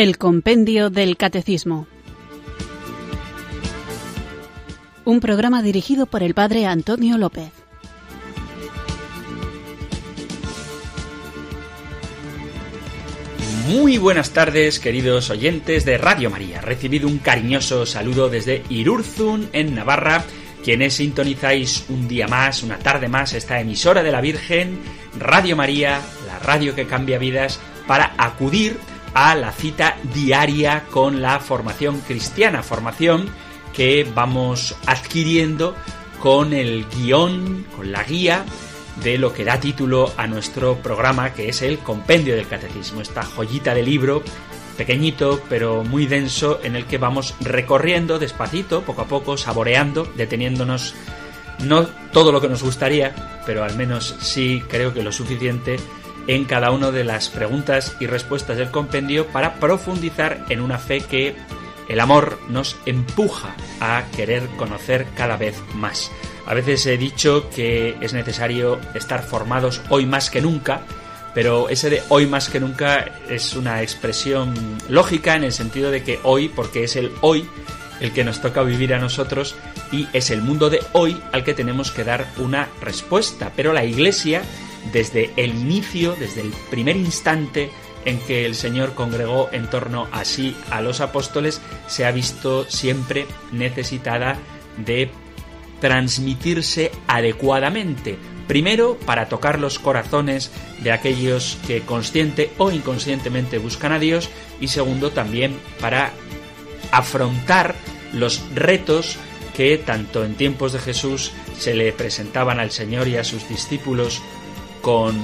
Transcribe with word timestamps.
El 0.00 0.16
Compendio 0.16 0.88
del 0.88 1.18
Catecismo. 1.18 1.86
Un 5.04 5.20
programa 5.20 5.60
dirigido 5.60 6.06
por 6.06 6.22
el 6.22 6.32
Padre 6.32 6.64
Antonio 6.64 7.18
López. 7.18 7.52
Muy 13.68 13.98
buenas 13.98 14.30
tardes, 14.30 14.80
queridos 14.80 15.28
oyentes 15.28 15.84
de 15.84 15.98
Radio 15.98 16.30
María. 16.30 16.62
Recibido 16.62 17.06
un 17.06 17.18
cariñoso 17.18 17.84
saludo 17.84 18.30
desde 18.30 18.62
Irurzun, 18.70 19.50
en 19.52 19.74
Navarra, 19.74 20.24
quienes 20.64 20.94
sintonizáis 20.94 21.84
un 21.90 22.08
día 22.08 22.26
más, 22.26 22.62
una 22.62 22.78
tarde 22.78 23.08
más, 23.08 23.34
esta 23.34 23.60
emisora 23.60 24.02
de 24.02 24.12
la 24.12 24.22
Virgen, 24.22 24.78
Radio 25.18 25.56
María, 25.56 26.00
la 26.26 26.38
radio 26.38 26.74
que 26.74 26.86
cambia 26.86 27.18
vidas, 27.18 27.60
para 27.86 28.14
acudir 28.16 28.78
a 29.14 29.34
la 29.34 29.52
cita 29.52 29.96
diaria 30.14 30.84
con 30.90 31.22
la 31.22 31.40
formación 31.40 32.00
cristiana, 32.00 32.62
formación 32.62 33.28
que 33.72 34.06
vamos 34.14 34.76
adquiriendo 34.86 35.74
con 36.20 36.52
el 36.52 36.86
guion, 36.86 37.66
con 37.76 37.92
la 37.92 38.02
guía 38.04 38.44
de 39.02 39.18
lo 39.18 39.32
que 39.32 39.44
da 39.44 39.58
título 39.58 40.12
a 40.16 40.26
nuestro 40.26 40.76
programa, 40.76 41.32
que 41.32 41.48
es 41.48 41.62
el 41.62 41.78
Compendio 41.78 42.36
del 42.36 42.46
Catecismo, 42.46 43.00
esta 43.00 43.22
joyita 43.22 43.74
de 43.74 43.82
libro 43.82 44.22
pequeñito 44.76 45.42
pero 45.48 45.84
muy 45.84 46.06
denso 46.06 46.60
en 46.62 46.74
el 46.74 46.86
que 46.86 46.98
vamos 46.98 47.34
recorriendo 47.40 48.18
despacito, 48.18 48.82
poco 48.82 49.02
a 49.02 49.06
poco, 49.06 49.36
saboreando, 49.36 50.10
deteniéndonos 50.16 50.94
no 51.64 51.86
todo 52.12 52.32
lo 52.32 52.40
que 52.40 52.48
nos 52.48 52.62
gustaría, 52.62 53.42
pero 53.44 53.62
al 53.64 53.76
menos 53.76 54.16
sí 54.20 54.62
creo 54.68 54.94
que 54.94 55.02
lo 55.02 55.12
suficiente 55.12 55.76
en 56.26 56.44
cada 56.44 56.70
una 56.70 56.90
de 56.90 57.04
las 57.04 57.28
preguntas 57.28 57.96
y 58.00 58.06
respuestas 58.06 58.56
del 58.56 58.70
compendio 58.70 59.26
para 59.26 59.54
profundizar 59.54 60.44
en 60.48 60.60
una 60.60 60.78
fe 60.78 61.00
que 61.00 61.36
el 61.88 62.00
amor 62.00 62.38
nos 62.48 62.76
empuja 62.86 63.54
a 63.80 64.04
querer 64.14 64.46
conocer 64.56 65.06
cada 65.16 65.36
vez 65.36 65.60
más. 65.74 66.10
A 66.46 66.54
veces 66.54 66.86
he 66.86 66.96
dicho 66.96 67.50
que 67.50 67.96
es 68.00 68.12
necesario 68.12 68.78
estar 68.94 69.22
formados 69.22 69.80
hoy 69.88 70.06
más 70.06 70.30
que 70.30 70.40
nunca, 70.40 70.82
pero 71.34 71.68
ese 71.68 71.90
de 71.90 72.02
hoy 72.08 72.26
más 72.26 72.48
que 72.48 72.60
nunca 72.60 73.06
es 73.28 73.54
una 73.54 73.82
expresión 73.82 74.54
lógica 74.88 75.34
en 75.36 75.44
el 75.44 75.52
sentido 75.52 75.90
de 75.90 76.02
que 76.02 76.20
hoy, 76.22 76.48
porque 76.48 76.84
es 76.84 76.96
el 76.96 77.12
hoy 77.20 77.48
el 78.00 78.12
que 78.12 78.24
nos 78.24 78.40
toca 78.40 78.62
vivir 78.62 78.94
a 78.94 78.98
nosotros 78.98 79.54
y 79.92 80.08
es 80.12 80.30
el 80.30 80.42
mundo 80.42 80.70
de 80.70 80.82
hoy 80.92 81.20
al 81.32 81.44
que 81.44 81.54
tenemos 81.54 81.90
que 81.90 82.04
dar 82.04 82.26
una 82.38 82.68
respuesta. 82.80 83.52
Pero 83.54 83.72
la 83.72 83.84
Iglesia, 83.84 84.42
desde 84.92 85.32
el 85.36 85.50
inicio, 85.50 86.16
desde 86.18 86.42
el 86.42 86.52
primer 86.70 86.96
instante 86.96 87.70
en 88.04 88.18
que 88.20 88.46
el 88.46 88.54
Señor 88.54 88.94
congregó 88.94 89.48
en 89.52 89.68
torno 89.68 90.08
a 90.12 90.24
sí 90.24 90.56
a 90.70 90.80
los 90.80 91.00
apóstoles, 91.00 91.60
se 91.86 92.06
ha 92.06 92.10
visto 92.10 92.68
siempre 92.68 93.26
necesitada 93.52 94.38
de 94.78 95.10
transmitirse 95.80 96.92
adecuadamente. 97.06 98.18
Primero, 98.46 98.98
para 99.06 99.28
tocar 99.28 99.60
los 99.60 99.78
corazones 99.78 100.50
de 100.82 100.92
aquellos 100.92 101.58
que 101.66 101.82
consciente 101.82 102.50
o 102.58 102.70
inconscientemente 102.70 103.58
buscan 103.58 103.92
a 103.92 103.98
Dios 103.98 104.28
y 104.60 104.68
segundo, 104.68 105.10
también 105.10 105.56
para 105.80 106.12
afrontar 106.90 107.74
los 108.12 108.42
retos 108.54 109.18
que 109.56 109.78
tanto 109.78 110.24
en 110.24 110.34
tiempos 110.34 110.72
de 110.72 110.78
Jesús 110.80 111.32
se 111.58 111.74
le 111.74 111.92
presentaban 111.92 112.58
al 112.58 112.70
Señor 112.70 113.08
y 113.08 113.16
a 113.16 113.24
sus 113.24 113.48
discípulos 113.48 114.22
con 114.82 115.16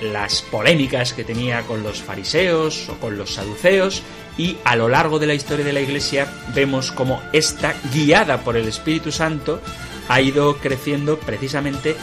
las 0.00 0.42
polémicas 0.42 1.12
que 1.12 1.24
tenía 1.24 1.62
con 1.62 1.82
los 1.82 2.02
fariseos 2.02 2.88
o 2.88 2.94
con 2.94 3.16
los 3.18 3.34
saduceos 3.34 4.02
y 4.38 4.56
a 4.64 4.76
lo 4.76 4.88
largo 4.88 5.18
de 5.18 5.26
la 5.26 5.34
historia 5.34 5.64
de 5.64 5.72
la 5.72 5.80
Iglesia 5.80 6.26
vemos 6.54 6.92
como 6.92 7.20
esta, 7.32 7.74
guiada 7.92 8.38
por 8.38 8.56
el 8.56 8.68
Espíritu 8.68 9.12
Santo, 9.12 9.60
ha 10.08 10.20
ido 10.20 10.56
creciendo 10.56 11.18
precisamente 11.18 11.96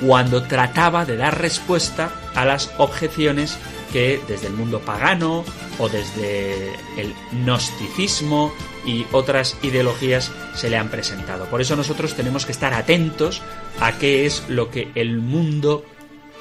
cuando 0.00 0.42
trataba 0.42 1.04
de 1.04 1.16
dar 1.16 1.40
respuesta 1.40 2.10
a 2.34 2.44
las 2.44 2.70
objeciones 2.78 3.58
que 3.92 4.20
desde 4.28 4.46
el 4.46 4.52
mundo 4.54 4.80
pagano 4.80 5.44
o 5.78 5.88
desde 5.88 6.72
el 6.96 7.12
gnosticismo 7.32 8.52
y 8.86 9.04
otras 9.12 9.56
ideologías 9.62 10.30
se 10.54 10.70
le 10.70 10.76
han 10.76 10.90
presentado. 10.90 11.46
Por 11.46 11.60
eso 11.60 11.76
nosotros 11.76 12.14
tenemos 12.14 12.46
que 12.46 12.52
estar 12.52 12.72
atentos 12.72 13.42
a 13.80 13.98
qué 13.98 14.26
es 14.26 14.44
lo 14.48 14.70
que 14.70 14.90
el 14.94 15.18
mundo 15.18 15.84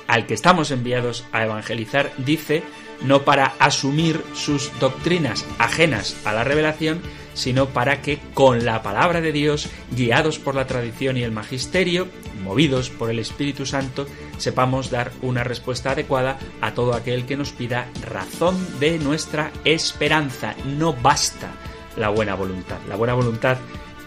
al 0.09 0.25
que 0.25 0.33
estamos 0.33 0.71
enviados 0.71 1.23
a 1.31 1.43
evangelizar 1.45 2.11
dice, 2.17 2.63
no 3.01 3.21
para 3.21 3.53
asumir 3.59 4.21
sus 4.33 4.71
doctrinas 4.79 5.45
ajenas 5.59 6.17
a 6.25 6.33
la 6.33 6.43
revelación, 6.43 6.99
sino 7.35 7.67
para 7.67 8.01
que 8.01 8.19
con 8.33 8.65
la 8.65 8.81
palabra 8.81 9.21
de 9.21 9.31
Dios, 9.31 9.69
guiados 9.91 10.39
por 10.39 10.55
la 10.55 10.65
tradición 10.65 11.15
y 11.15 11.23
el 11.23 11.31
magisterio, 11.31 12.07
movidos 12.43 12.89
por 12.89 13.11
el 13.11 13.19
Espíritu 13.19 13.67
Santo, 13.67 14.07
sepamos 14.39 14.89
dar 14.89 15.11
una 15.21 15.43
respuesta 15.43 15.91
adecuada 15.91 16.39
a 16.59 16.73
todo 16.73 16.95
aquel 16.95 17.27
que 17.27 17.37
nos 17.37 17.51
pida 17.51 17.87
razón 18.01 18.79
de 18.79 18.97
nuestra 18.97 19.51
esperanza. 19.63 20.55
No 20.65 20.91
basta 20.91 21.51
la 21.97 22.09
buena 22.09 22.33
voluntad. 22.33 22.79
La 22.89 22.95
buena 22.95 23.13
voluntad 23.13 23.57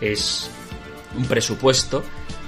es 0.01 0.51
un 1.17 1.27
presupuesto 1.27 2.03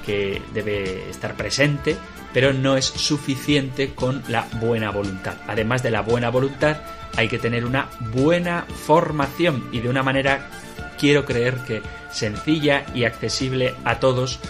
que 0.05 0.43
debe 0.53 1.09
estar 1.09 1.37
presente, 1.37 1.97
pero 2.35 2.53
no 2.53 2.77
es 2.77 2.85
suficiente 2.85 3.95
con 3.95 4.23
la 4.29 4.47
buena 4.61 4.91
voluntad. 4.91 5.37
Además 5.47 5.83
de 5.83 5.93
la 5.93 6.03
buena 6.03 6.29
voluntad, 6.29 6.79
hay 7.17 7.29
que 7.29 7.39
tener 7.39 7.65
una 7.65 7.89
buena 8.13 8.67
formación 8.69 9.69
y 9.73 9.79
de 9.79 9.89
una 9.89 10.03
manera 10.03 10.51
quiero 10.99 11.25
creer 11.25 11.55
que 11.67 11.81
sencilla 12.11 12.85
y 12.93 13.05
accesible 13.05 13.75
a 13.85 14.01
todos, 14.01 14.41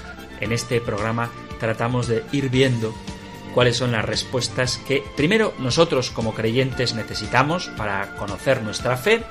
en 0.41 0.50
este 0.53 0.81
programa 0.81 1.31
tratamos 1.61 2.09
de 2.09 2.25
ir 2.33 2.49
viendo 2.49 2.95
cuáles 3.55 3.77
son 3.77 3.93
las 3.93 4.05
respuestas 4.05 4.78
que 4.78 5.05
primero 5.16 5.55
nosotros 5.59 6.11
como 6.11 6.34
creyentes 6.34 6.95
necesitamos 6.95 7.69
para 7.77 8.16
conocer 8.16 8.62
nuestra 8.62 8.97
fe, 8.97 9.22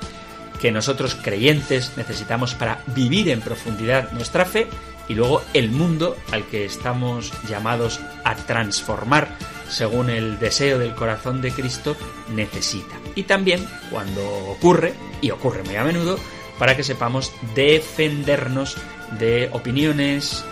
que 0.60 0.70
nosotros 0.70 1.16
creyentes 1.16 1.92
necesitamos 1.96 2.54
para 2.54 2.82
vivir 2.94 3.28
en 3.28 3.40
profundidad 3.40 4.12
nuestra 4.12 4.44
fe 4.44 4.68
y 5.08 5.14
luego 5.14 5.42
el 5.52 5.70
mundo 5.70 6.16
al 6.32 6.46
que 6.46 6.64
estamos 6.64 7.32
llamados 7.48 8.00
a 8.24 8.34
transformar 8.36 9.36
según 9.68 10.10
el 10.10 10.38
deseo 10.38 10.78
del 10.78 10.94
corazón 10.94 11.42
de 11.42 11.52
Cristo 11.52 11.96
necesita. 12.34 12.94
Y 13.14 13.24
también 13.24 13.66
cuando 13.90 14.26
ocurre, 14.48 14.94
y 15.20 15.30
ocurre 15.30 15.62
muy 15.62 15.76
a 15.76 15.84
menudo, 15.84 16.18
para 16.58 16.76
que 16.76 16.84
sepamos 16.84 17.32
defendernos 17.54 18.76
de 19.18 19.50
opiniones, 19.52 20.44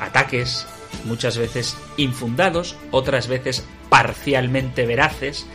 ataques, 0.00 0.66
muchas 1.04 1.36
veces 1.36 1.76
infundados, 1.96 2.76
otras 2.90 3.28
veces 3.28 3.66
parcialmente 3.88 4.86
veraces, 4.86 5.46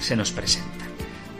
se 0.00 0.16
nos 0.16 0.30
presentan. 0.30 0.88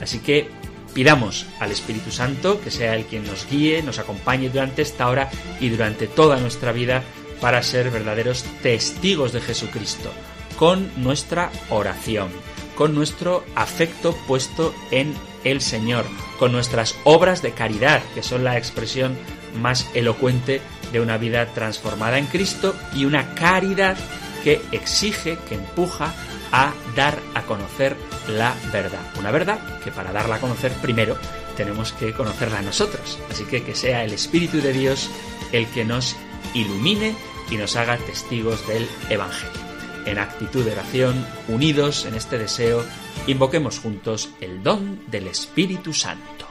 Así 0.00 0.18
que 0.18 0.50
pidamos 0.94 1.46
al 1.60 1.70
Espíritu 1.70 2.10
Santo 2.10 2.60
que 2.60 2.70
sea 2.70 2.94
el 2.96 3.04
quien 3.04 3.26
nos 3.26 3.48
guíe, 3.48 3.82
nos 3.82 3.98
acompañe 3.98 4.50
durante 4.50 4.82
esta 4.82 5.08
hora 5.08 5.30
y 5.60 5.68
durante 5.68 6.06
toda 6.06 6.38
nuestra 6.38 6.72
vida 6.72 7.02
para 7.40 7.62
ser 7.62 7.90
verdaderos 7.90 8.44
testigos 8.62 9.32
de 9.32 9.40
Jesucristo, 9.40 10.10
con 10.58 10.90
nuestra 10.96 11.50
oración, 11.70 12.28
con 12.74 12.94
nuestro 12.94 13.44
afecto 13.54 14.16
puesto 14.26 14.74
en 14.90 15.14
el 15.44 15.60
Señor, 15.60 16.04
con 16.38 16.52
nuestras 16.52 16.96
obras 17.04 17.42
de 17.42 17.52
caridad, 17.52 18.02
que 18.14 18.22
son 18.22 18.44
la 18.44 18.58
expresión 18.58 19.16
más 19.60 19.88
elocuente 19.94 20.60
de 20.92 21.00
una 21.00 21.18
vida 21.18 21.46
transformada 21.54 22.18
en 22.18 22.26
Cristo 22.26 22.74
y 22.94 23.04
una 23.04 23.34
caridad 23.34 23.96
que 24.42 24.60
exige, 24.72 25.38
que 25.48 25.56
empuja 25.56 26.14
a 26.52 26.72
dar 26.96 27.18
a 27.34 27.42
conocer 27.42 27.96
la 28.28 28.54
verdad. 28.72 29.00
Una 29.18 29.30
verdad 29.30 29.58
que 29.82 29.90
para 29.90 30.12
darla 30.12 30.36
a 30.36 30.40
conocer 30.40 30.72
primero 30.74 31.16
tenemos 31.56 31.92
que 31.92 32.12
conocerla 32.12 32.62
nosotros. 32.62 33.18
Así 33.30 33.44
que 33.44 33.62
que 33.62 33.74
sea 33.74 34.04
el 34.04 34.12
Espíritu 34.12 34.60
de 34.60 34.72
Dios 34.72 35.10
el 35.52 35.66
que 35.68 35.84
nos 35.84 36.16
ilumine 36.54 37.14
y 37.50 37.56
nos 37.56 37.76
haga 37.76 37.96
testigos 37.98 38.66
del 38.68 38.88
Evangelio. 39.08 39.68
En 40.06 40.18
actitud 40.18 40.64
de 40.64 40.72
oración, 40.72 41.26
unidos 41.48 42.06
en 42.06 42.14
este 42.14 42.38
deseo, 42.38 42.84
invoquemos 43.26 43.78
juntos 43.78 44.30
el 44.40 44.62
don 44.62 45.00
del 45.08 45.26
Espíritu 45.26 45.92
Santo. 45.92 46.46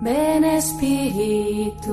Ven 0.00 0.42
Espíritu, 0.42 1.92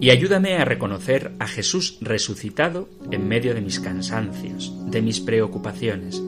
y 0.00 0.08
ayúdame 0.08 0.56
a 0.56 0.64
reconocer 0.64 1.32
a 1.38 1.46
Jesús 1.46 1.98
resucitado 2.00 2.88
en 3.10 3.28
medio 3.28 3.54
de 3.54 3.60
mis 3.60 3.80
cansancios, 3.80 4.72
de 4.90 5.02
mis 5.02 5.20
preocupaciones, 5.20 6.22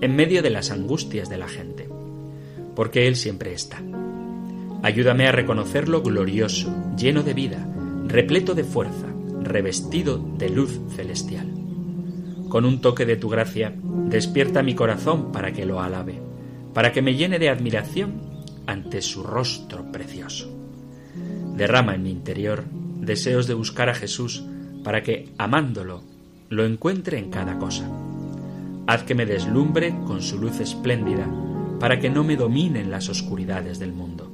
en 0.00 0.16
medio 0.16 0.42
de 0.42 0.50
las 0.50 0.72
angustias 0.72 1.30
de 1.30 1.38
la 1.38 1.46
gente, 1.46 1.88
porque 2.74 3.06
Él 3.06 3.14
siempre 3.14 3.52
está. 3.54 3.80
Ayúdame 4.82 5.28
a 5.28 5.32
reconocerlo 5.32 6.02
glorioso, 6.02 6.74
lleno 6.96 7.22
de 7.22 7.34
vida, 7.34 7.64
repleto 8.08 8.54
de 8.54 8.64
fuerza, 8.64 9.06
revestido 9.40 10.18
de 10.18 10.50
luz 10.50 10.80
celestial. 10.96 11.46
Con 12.48 12.64
un 12.64 12.80
toque 12.80 13.06
de 13.06 13.16
tu 13.16 13.28
gracia, 13.28 13.72
despierta 14.08 14.64
mi 14.64 14.74
corazón 14.74 15.30
para 15.30 15.52
que 15.52 15.64
lo 15.64 15.80
alabe, 15.80 16.20
para 16.74 16.90
que 16.90 17.02
me 17.02 17.14
llene 17.14 17.38
de 17.38 17.50
admiración 17.50 18.20
ante 18.66 19.00
su 19.00 19.22
rostro 19.22 19.92
precioso. 19.92 20.52
Derrama 21.56 21.94
en 21.94 22.02
mi 22.02 22.10
interior 22.10 22.64
deseos 23.02 23.46
de 23.46 23.54
buscar 23.54 23.90
a 23.90 23.94
Jesús 23.94 24.42
para 24.82 25.02
que, 25.02 25.28
amándolo, 25.36 26.02
lo 26.48 26.64
encuentre 26.64 27.18
en 27.18 27.30
cada 27.30 27.58
cosa. 27.58 27.90
Haz 28.86 29.02
que 29.02 29.14
me 29.14 29.26
deslumbre 29.26 29.94
con 30.06 30.22
su 30.22 30.38
luz 30.38 30.60
espléndida 30.60 31.28
para 31.80 31.98
que 31.98 32.10
no 32.10 32.24
me 32.24 32.36
dominen 32.36 32.90
las 32.90 33.08
oscuridades 33.08 33.78
del 33.78 33.92
mundo. 33.92 34.30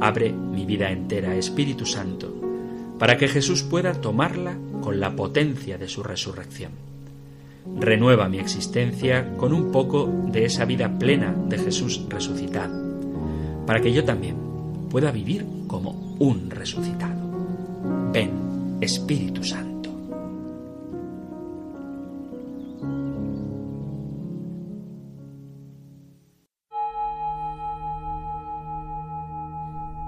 Abre 0.00 0.32
mi 0.32 0.66
vida 0.66 0.90
entera, 0.90 1.36
Espíritu 1.36 1.86
Santo, 1.86 2.34
para 2.98 3.16
que 3.16 3.28
Jesús 3.28 3.62
pueda 3.62 3.94
tomarla 3.94 4.58
con 4.80 4.98
la 4.98 5.14
potencia 5.14 5.78
de 5.78 5.88
su 5.88 6.02
resurrección. 6.02 6.72
Renueva 7.78 8.28
mi 8.28 8.38
existencia 8.38 9.36
con 9.36 9.52
un 9.52 9.70
poco 9.70 10.10
de 10.26 10.44
esa 10.44 10.64
vida 10.64 10.98
plena 10.98 11.32
de 11.48 11.58
Jesús 11.58 12.04
resucitado, 12.08 12.74
para 13.66 13.80
que 13.80 13.92
yo 13.92 14.04
también 14.04 14.36
pueda 14.90 15.12
vivir 15.12 15.46
como 15.68 16.16
un 16.18 16.50
resucitado. 16.50 17.21
Ven, 18.12 18.78
Espíritu 18.80 19.42
Santo. 19.44 19.90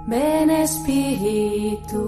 Ven 0.07 0.51
Espíritu, 0.51 2.05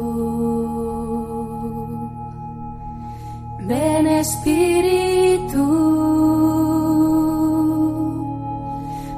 ven 3.66 4.06
Espíritu, 4.06 5.66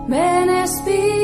ven 0.09 0.49
Espíritu. 0.49 1.18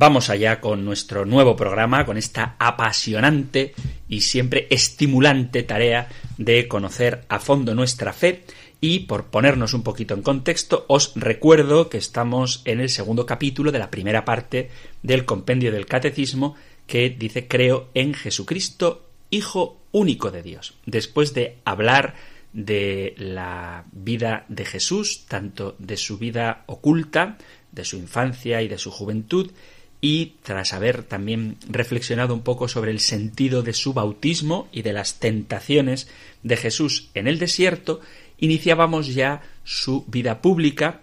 Vamos 0.00 0.30
allá 0.30 0.62
con 0.62 0.82
nuestro 0.86 1.26
nuevo 1.26 1.56
programa, 1.56 2.06
con 2.06 2.16
esta 2.16 2.56
apasionante 2.58 3.74
y 4.08 4.22
siempre 4.22 4.66
estimulante 4.70 5.62
tarea 5.62 6.08
de 6.38 6.66
conocer 6.68 7.26
a 7.28 7.38
fondo 7.38 7.74
nuestra 7.74 8.14
fe. 8.14 8.44
Y 8.80 9.00
por 9.00 9.26
ponernos 9.26 9.74
un 9.74 9.82
poquito 9.82 10.14
en 10.14 10.22
contexto, 10.22 10.86
os 10.88 11.12
recuerdo 11.16 11.90
que 11.90 11.98
estamos 11.98 12.62
en 12.64 12.80
el 12.80 12.88
segundo 12.88 13.26
capítulo 13.26 13.72
de 13.72 13.78
la 13.78 13.90
primera 13.90 14.24
parte 14.24 14.70
del 15.02 15.26
compendio 15.26 15.70
del 15.70 15.84
Catecismo 15.84 16.54
que 16.86 17.10
dice 17.10 17.46
creo 17.46 17.90
en 17.92 18.14
Jesucristo, 18.14 19.04
Hijo 19.28 19.82
único 19.92 20.30
de 20.30 20.42
Dios. 20.42 20.78
Después 20.86 21.34
de 21.34 21.58
hablar 21.66 22.14
de 22.54 23.14
la 23.18 23.84
vida 23.92 24.46
de 24.48 24.64
Jesús, 24.64 25.26
tanto 25.28 25.76
de 25.78 25.98
su 25.98 26.16
vida 26.16 26.64
oculta, 26.64 27.36
de 27.70 27.84
su 27.84 27.98
infancia 27.98 28.62
y 28.62 28.68
de 28.68 28.78
su 28.78 28.90
juventud, 28.90 29.52
y 30.00 30.34
tras 30.42 30.72
haber 30.72 31.02
también 31.02 31.56
reflexionado 31.68 32.32
un 32.32 32.40
poco 32.40 32.68
sobre 32.68 32.90
el 32.90 33.00
sentido 33.00 33.62
de 33.62 33.74
su 33.74 33.92
bautismo 33.92 34.68
y 34.72 34.82
de 34.82 34.92
las 34.92 35.18
tentaciones 35.20 36.08
de 36.42 36.56
Jesús 36.56 37.10
en 37.14 37.28
el 37.28 37.38
desierto, 37.38 38.00
iniciábamos 38.38 39.14
ya 39.14 39.42
su 39.64 40.04
vida 40.06 40.40
pública 40.40 41.00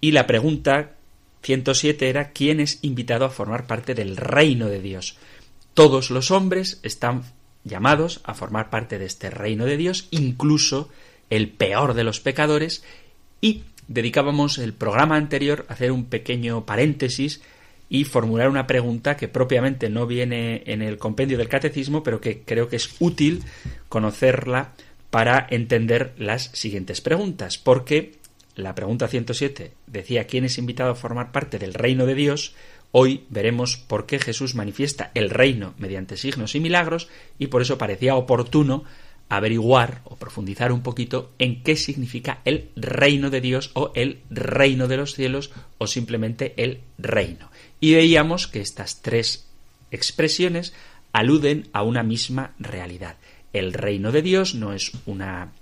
y 0.00 0.12
la 0.12 0.26
pregunta 0.26 0.92
107 1.42 2.08
era 2.08 2.30
¿quién 2.30 2.60
es 2.60 2.78
invitado 2.82 3.24
a 3.24 3.30
formar 3.30 3.66
parte 3.66 3.94
del 3.94 4.16
reino 4.16 4.68
de 4.68 4.80
Dios? 4.80 5.16
Todos 5.74 6.10
los 6.10 6.30
hombres 6.30 6.78
están 6.82 7.24
llamados 7.64 8.20
a 8.24 8.34
formar 8.34 8.70
parte 8.70 8.98
de 8.98 9.06
este 9.06 9.30
reino 9.30 9.66
de 9.66 9.76
Dios, 9.76 10.06
incluso 10.10 10.88
el 11.30 11.48
peor 11.48 11.94
de 11.94 12.04
los 12.04 12.20
pecadores, 12.20 12.84
y 13.40 13.62
dedicábamos 13.88 14.58
el 14.58 14.72
programa 14.72 15.16
anterior 15.16 15.66
a 15.68 15.72
hacer 15.72 15.90
un 15.90 16.04
pequeño 16.04 16.64
paréntesis 16.64 17.40
y 17.90 18.04
formular 18.04 18.48
una 18.48 18.68
pregunta 18.68 19.16
que 19.16 19.28
propiamente 19.28 19.90
no 19.90 20.06
viene 20.06 20.62
en 20.66 20.80
el 20.80 20.96
compendio 20.96 21.36
del 21.36 21.48
catecismo, 21.48 22.04
pero 22.04 22.20
que 22.20 22.42
creo 22.42 22.68
que 22.68 22.76
es 22.76 22.94
útil 23.00 23.42
conocerla 23.88 24.72
para 25.10 25.44
entender 25.50 26.14
las 26.16 26.44
siguientes 26.54 27.00
preguntas, 27.00 27.58
porque 27.58 28.12
la 28.54 28.76
pregunta 28.76 29.08
107 29.08 29.72
decía 29.88 30.28
quién 30.28 30.44
es 30.44 30.56
invitado 30.56 30.92
a 30.92 30.94
formar 30.94 31.32
parte 31.32 31.58
del 31.58 31.74
reino 31.74 32.06
de 32.06 32.14
Dios, 32.14 32.54
hoy 32.92 33.24
veremos 33.28 33.76
por 33.76 34.06
qué 34.06 34.20
Jesús 34.20 34.54
manifiesta 34.54 35.10
el 35.14 35.28
reino 35.28 35.74
mediante 35.78 36.16
signos 36.16 36.54
y 36.54 36.60
milagros 36.60 37.08
y 37.40 37.48
por 37.48 37.60
eso 37.60 37.76
parecía 37.76 38.14
oportuno 38.14 38.84
averiguar 39.28 40.02
o 40.04 40.16
profundizar 40.16 40.70
un 40.70 40.82
poquito 40.82 41.32
en 41.38 41.62
qué 41.64 41.74
significa 41.74 42.40
el 42.44 42.70
reino 42.76 43.30
de 43.30 43.40
Dios 43.40 43.72
o 43.74 43.90
el 43.96 44.20
reino 44.30 44.86
de 44.86 44.96
los 44.96 45.14
cielos 45.14 45.50
o 45.78 45.88
simplemente 45.88 46.54
el 46.56 46.80
reino. 46.98 47.49
Y 47.80 47.94
veíamos 47.94 48.46
que 48.46 48.60
estas 48.60 49.00
tres 49.02 49.46
expresiones 49.90 50.72
aluden 51.12 51.68
a 51.72 51.82
una 51.82 52.02
misma 52.02 52.54
realidad. 52.58 53.16
El 53.52 53.72
reino 53.72 54.12
de 54.12 54.22
Dios 54.22 54.54
no 54.54 54.72
es 54.72 54.92
una 55.06 55.52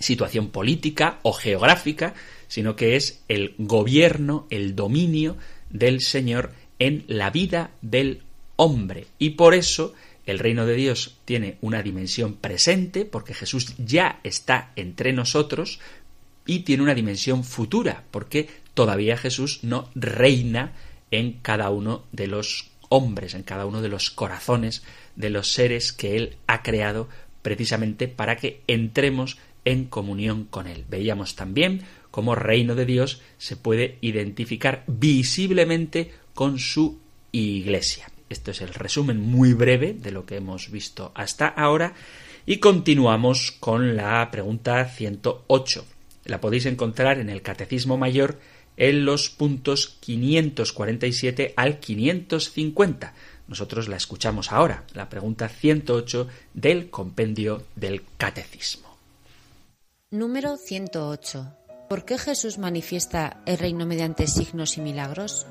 situación 0.00 0.50
política 0.50 1.18
o 1.22 1.32
geográfica, 1.32 2.14
sino 2.46 2.76
que 2.76 2.96
es 2.96 3.22
el 3.28 3.54
gobierno, 3.58 4.46
el 4.50 4.74
dominio 4.74 5.36
del 5.70 6.00
Señor 6.00 6.52
en 6.78 7.04
la 7.08 7.30
vida 7.30 7.72
del 7.82 8.22
hombre. 8.56 9.06
Y 9.18 9.30
por 9.30 9.54
eso 9.54 9.94
el 10.24 10.38
reino 10.38 10.66
de 10.66 10.74
Dios 10.74 11.16
tiene 11.24 11.58
una 11.60 11.82
dimensión 11.82 12.34
presente, 12.34 13.04
porque 13.04 13.34
Jesús 13.34 13.74
ya 13.78 14.20
está 14.22 14.72
entre 14.76 15.12
nosotros, 15.12 15.80
y 16.46 16.60
tiene 16.60 16.82
una 16.82 16.94
dimensión 16.94 17.44
futura, 17.44 18.04
porque 18.10 18.48
todavía 18.74 19.16
Jesús 19.16 19.60
no 19.62 19.90
reina 19.94 20.72
en 21.10 21.32
cada 21.40 21.70
uno 21.70 22.04
de 22.12 22.26
los 22.26 22.70
hombres, 22.88 23.34
en 23.34 23.42
cada 23.42 23.66
uno 23.66 23.82
de 23.82 23.88
los 23.88 24.10
corazones 24.10 24.82
de 25.16 25.30
los 25.30 25.52
seres 25.52 25.92
que 25.92 26.16
Él 26.16 26.36
ha 26.46 26.62
creado 26.62 27.08
precisamente 27.42 28.08
para 28.08 28.36
que 28.36 28.62
entremos 28.66 29.38
en 29.64 29.84
comunión 29.84 30.44
con 30.44 30.66
Él. 30.66 30.84
Veíamos 30.88 31.36
también 31.36 31.82
cómo 32.10 32.34
reino 32.34 32.74
de 32.74 32.86
Dios 32.86 33.20
se 33.36 33.56
puede 33.56 33.98
identificar 34.00 34.84
visiblemente 34.86 36.12
con 36.34 36.58
su 36.58 36.98
iglesia. 37.32 38.10
Esto 38.28 38.50
es 38.50 38.60
el 38.60 38.74
resumen 38.74 39.20
muy 39.20 39.54
breve 39.54 39.94
de 39.94 40.10
lo 40.10 40.26
que 40.26 40.36
hemos 40.36 40.70
visto 40.70 41.12
hasta 41.14 41.48
ahora 41.48 41.94
y 42.46 42.58
continuamos 42.58 43.52
con 43.52 43.96
la 43.96 44.30
pregunta 44.30 44.84
108. 44.84 45.84
La 46.24 46.40
podéis 46.40 46.66
encontrar 46.66 47.18
en 47.18 47.30
el 47.30 47.42
Catecismo 47.42 47.96
Mayor 47.96 48.38
en 48.78 49.04
los 49.04 49.28
puntos 49.28 49.98
547 50.00 51.52
al 51.56 51.80
550. 51.80 53.12
Nosotros 53.48 53.88
la 53.88 53.96
escuchamos 53.96 54.52
ahora, 54.52 54.84
la 54.94 55.08
pregunta 55.08 55.48
108 55.48 56.28
del 56.54 56.88
compendio 56.88 57.64
del 57.76 58.02
Catecismo. 58.16 58.96
Número 60.10 60.56
108. 60.56 61.54
¿Por 61.88 62.04
qué 62.04 62.18
Jesús 62.18 62.58
manifiesta 62.58 63.42
el 63.46 63.58
reino 63.58 63.84
mediante 63.84 64.26
signos 64.26 64.78
y 64.78 64.80
milagros? 64.80 65.46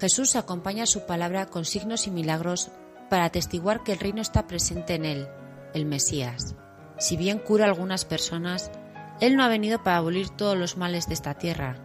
Jesús 0.00 0.34
acompaña 0.34 0.86
su 0.86 1.06
palabra 1.06 1.46
con 1.46 1.64
signos 1.64 2.06
y 2.06 2.10
milagros 2.10 2.70
para 3.10 3.26
atestiguar 3.26 3.82
que 3.82 3.92
el 3.92 3.98
reino 3.98 4.22
está 4.22 4.46
presente 4.46 4.94
en 4.94 5.04
él, 5.04 5.28
el 5.74 5.86
Mesías. 5.86 6.54
Si 6.98 7.16
bien 7.16 7.38
cura 7.38 7.66
a 7.66 7.68
algunas 7.68 8.04
personas, 8.04 8.70
Él 9.20 9.36
no 9.36 9.44
ha 9.44 9.48
venido 9.48 9.82
para 9.82 9.98
abolir 9.98 10.30
todos 10.30 10.56
los 10.56 10.76
males 10.76 11.08
de 11.08 11.14
esta 11.14 11.34
tierra, 11.34 11.76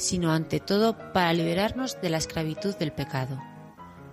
sino 0.00 0.32
ante 0.32 0.58
todo 0.60 0.96
para 1.12 1.32
liberarnos 1.32 2.00
de 2.00 2.10
la 2.10 2.18
esclavitud 2.18 2.74
del 2.76 2.92
pecado. 2.92 3.40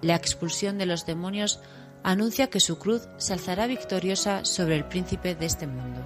La 0.01 0.15
expulsión 0.15 0.77
de 0.77 0.85
los 0.85 1.05
demonios 1.05 1.59
anuncia 2.03 2.49
que 2.49 2.59
su 2.59 2.77
cruz 2.77 3.07
se 3.17 3.33
alzará 3.33 3.67
victoriosa 3.67 4.45
sobre 4.45 4.75
el 4.75 4.85
príncipe 4.85 5.33
de 5.33 5.45
este 5.45 5.65
mundo. 5.65 6.05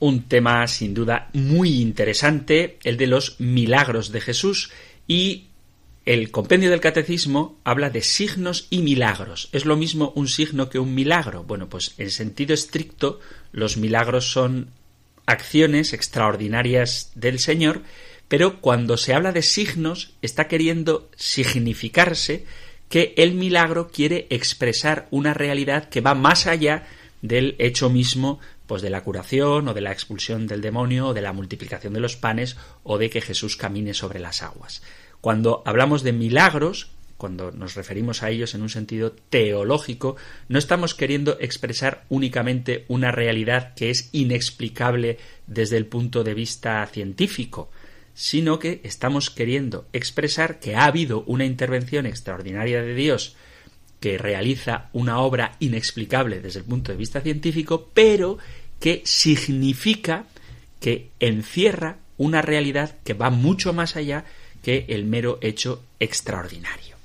un 0.00 0.28
tema 0.28 0.66
sin 0.68 0.94
duda 0.94 1.28
muy 1.32 1.80
interesante, 1.80 2.78
el 2.84 2.96
de 2.96 3.06
los 3.06 3.40
milagros 3.40 4.12
de 4.12 4.20
Jesús 4.20 4.70
y 5.06 5.48
el 6.08 6.30
compendio 6.30 6.70
del 6.70 6.80
catecismo 6.80 7.60
habla 7.64 7.90
de 7.90 8.00
signos 8.00 8.66
y 8.70 8.78
milagros. 8.78 9.50
¿Es 9.52 9.66
lo 9.66 9.76
mismo 9.76 10.14
un 10.16 10.26
signo 10.26 10.70
que 10.70 10.78
un 10.78 10.94
milagro? 10.94 11.44
Bueno, 11.44 11.68
pues 11.68 11.92
en 11.98 12.10
sentido 12.10 12.54
estricto 12.54 13.20
los 13.52 13.76
milagros 13.76 14.32
son 14.32 14.70
acciones 15.26 15.92
extraordinarias 15.92 17.12
del 17.14 17.38
Señor, 17.38 17.82
pero 18.26 18.62
cuando 18.62 18.96
se 18.96 19.12
habla 19.12 19.32
de 19.32 19.42
signos 19.42 20.14
está 20.22 20.48
queriendo 20.48 21.10
significarse 21.14 22.46
que 22.88 23.12
el 23.18 23.34
milagro 23.34 23.88
quiere 23.88 24.28
expresar 24.30 25.08
una 25.10 25.34
realidad 25.34 25.90
que 25.90 26.00
va 26.00 26.14
más 26.14 26.46
allá 26.46 26.86
del 27.20 27.54
hecho 27.58 27.90
mismo 27.90 28.40
pues 28.66 28.80
de 28.80 28.88
la 28.88 29.02
curación 29.02 29.68
o 29.68 29.74
de 29.74 29.82
la 29.82 29.92
expulsión 29.92 30.46
del 30.46 30.62
demonio 30.62 31.08
o 31.08 31.14
de 31.14 31.20
la 31.20 31.34
multiplicación 31.34 31.92
de 31.92 32.00
los 32.00 32.16
panes 32.16 32.56
o 32.82 32.96
de 32.96 33.10
que 33.10 33.20
Jesús 33.20 33.56
camine 33.56 33.92
sobre 33.92 34.20
las 34.20 34.42
aguas. 34.42 34.82
Cuando 35.20 35.62
hablamos 35.66 36.02
de 36.02 36.12
milagros, 36.12 36.90
cuando 37.16 37.50
nos 37.50 37.74
referimos 37.74 38.22
a 38.22 38.30
ellos 38.30 38.54
en 38.54 38.62
un 38.62 38.70
sentido 38.70 39.12
teológico, 39.12 40.16
no 40.48 40.58
estamos 40.58 40.94
queriendo 40.94 41.36
expresar 41.40 42.04
únicamente 42.08 42.84
una 42.88 43.10
realidad 43.10 43.74
que 43.74 43.90
es 43.90 44.08
inexplicable 44.12 45.18
desde 45.46 45.76
el 45.76 45.86
punto 45.86 46.22
de 46.22 46.34
vista 46.34 46.86
científico, 46.86 47.70
sino 48.14 48.58
que 48.58 48.80
estamos 48.84 49.30
queriendo 49.30 49.86
expresar 49.92 50.60
que 50.60 50.76
ha 50.76 50.84
habido 50.84 51.24
una 51.26 51.44
intervención 51.44 52.06
extraordinaria 52.06 52.82
de 52.82 52.94
Dios 52.94 53.36
que 54.00 54.16
realiza 54.16 54.88
una 54.92 55.20
obra 55.20 55.56
inexplicable 55.58 56.40
desde 56.40 56.60
el 56.60 56.64
punto 56.64 56.92
de 56.92 56.98
vista 56.98 57.20
científico, 57.20 57.90
pero 57.92 58.38
que 58.78 59.02
significa 59.04 60.26
que 60.80 61.10
encierra 61.18 61.98
una 62.16 62.42
realidad 62.42 62.96
que 63.04 63.14
va 63.14 63.30
mucho 63.30 63.72
más 63.72 63.96
allá 63.96 64.24
que 64.68 64.84
el 64.88 65.06
mero 65.06 65.38
hecho 65.40 65.82
extraordinario. 65.98 66.96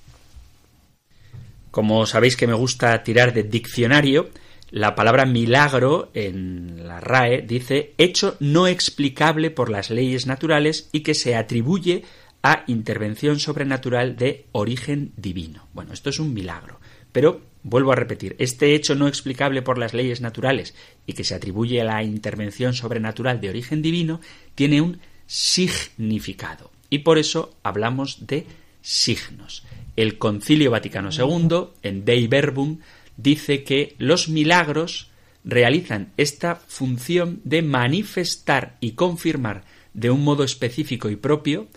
Como 1.72 2.06
sabéis 2.06 2.36
que 2.36 2.46
me 2.46 2.54
gusta 2.54 3.02
tirar 3.04 3.34
de 3.34 3.44
diccionario, 3.44 4.32
la 4.70 4.96
palabra 4.96 5.26
milagro 5.26 6.12
en 6.14 6.86
la 6.86 7.00
RAE 7.00 7.44
dice 7.44 7.94
hecho 7.98 8.36
no 8.42 8.68
explicable 8.68 9.50
por 9.50 9.70
las 9.70 9.92
leyes 9.92 10.28
naturales 10.28 10.90
y 10.92 11.04
que 11.04 11.14
se 11.14 11.38
atribuye 11.38 12.04
a 12.42 12.66
intervención 12.68 13.40
sobrenatural 13.40 14.18
de 14.18 14.46
origen 14.52 15.14
divino. 15.16 15.70
Bueno, 15.72 15.94
esto 15.94 16.10
es 16.10 16.20
un 16.20 16.34
milagro. 16.34 16.82
Pero, 17.14 17.44
vuelvo 17.64 17.94
a 17.94 17.96
repetir, 17.96 18.36
este 18.40 18.76
hecho 18.76 18.94
no 18.94 19.08
explicable 19.08 19.62
por 19.62 19.78
las 19.78 19.94
leyes 19.94 20.20
naturales 20.20 20.76
y 21.08 21.14
que 21.14 21.24
se 21.24 21.34
atribuye 21.34 21.80
a 21.80 21.86
la 21.86 22.04
intervención 22.04 22.74
sobrenatural 22.74 23.40
de 23.40 23.48
origen 23.48 23.82
divino, 23.82 24.20
tiene 24.54 24.82
un 24.82 25.00
significado. 25.28 26.73
Y 26.94 27.00
por 27.00 27.18
eso 27.18 27.56
hablamos 27.64 28.28
de 28.28 28.46
signos. 28.84 29.64
El 29.96 30.20
Concilio 30.20 30.70
Vaticano 30.70 31.10
II, 31.12 31.70
en 31.82 32.06
Dei 32.06 32.28
Verbum, 32.28 32.82
dice 33.18 33.64
que 33.64 33.96
los 33.98 34.30
milagros 34.30 35.10
realizan 35.44 36.14
esta 36.18 36.56
función 36.56 37.42
de 37.46 37.64
manifestar 37.64 38.78
y 38.80 38.92
confirmar 38.92 39.64
de 39.96 40.12
un 40.12 40.24
modo 40.24 40.44
específico 40.44 41.10
y 41.10 41.16
propio, 41.16 41.68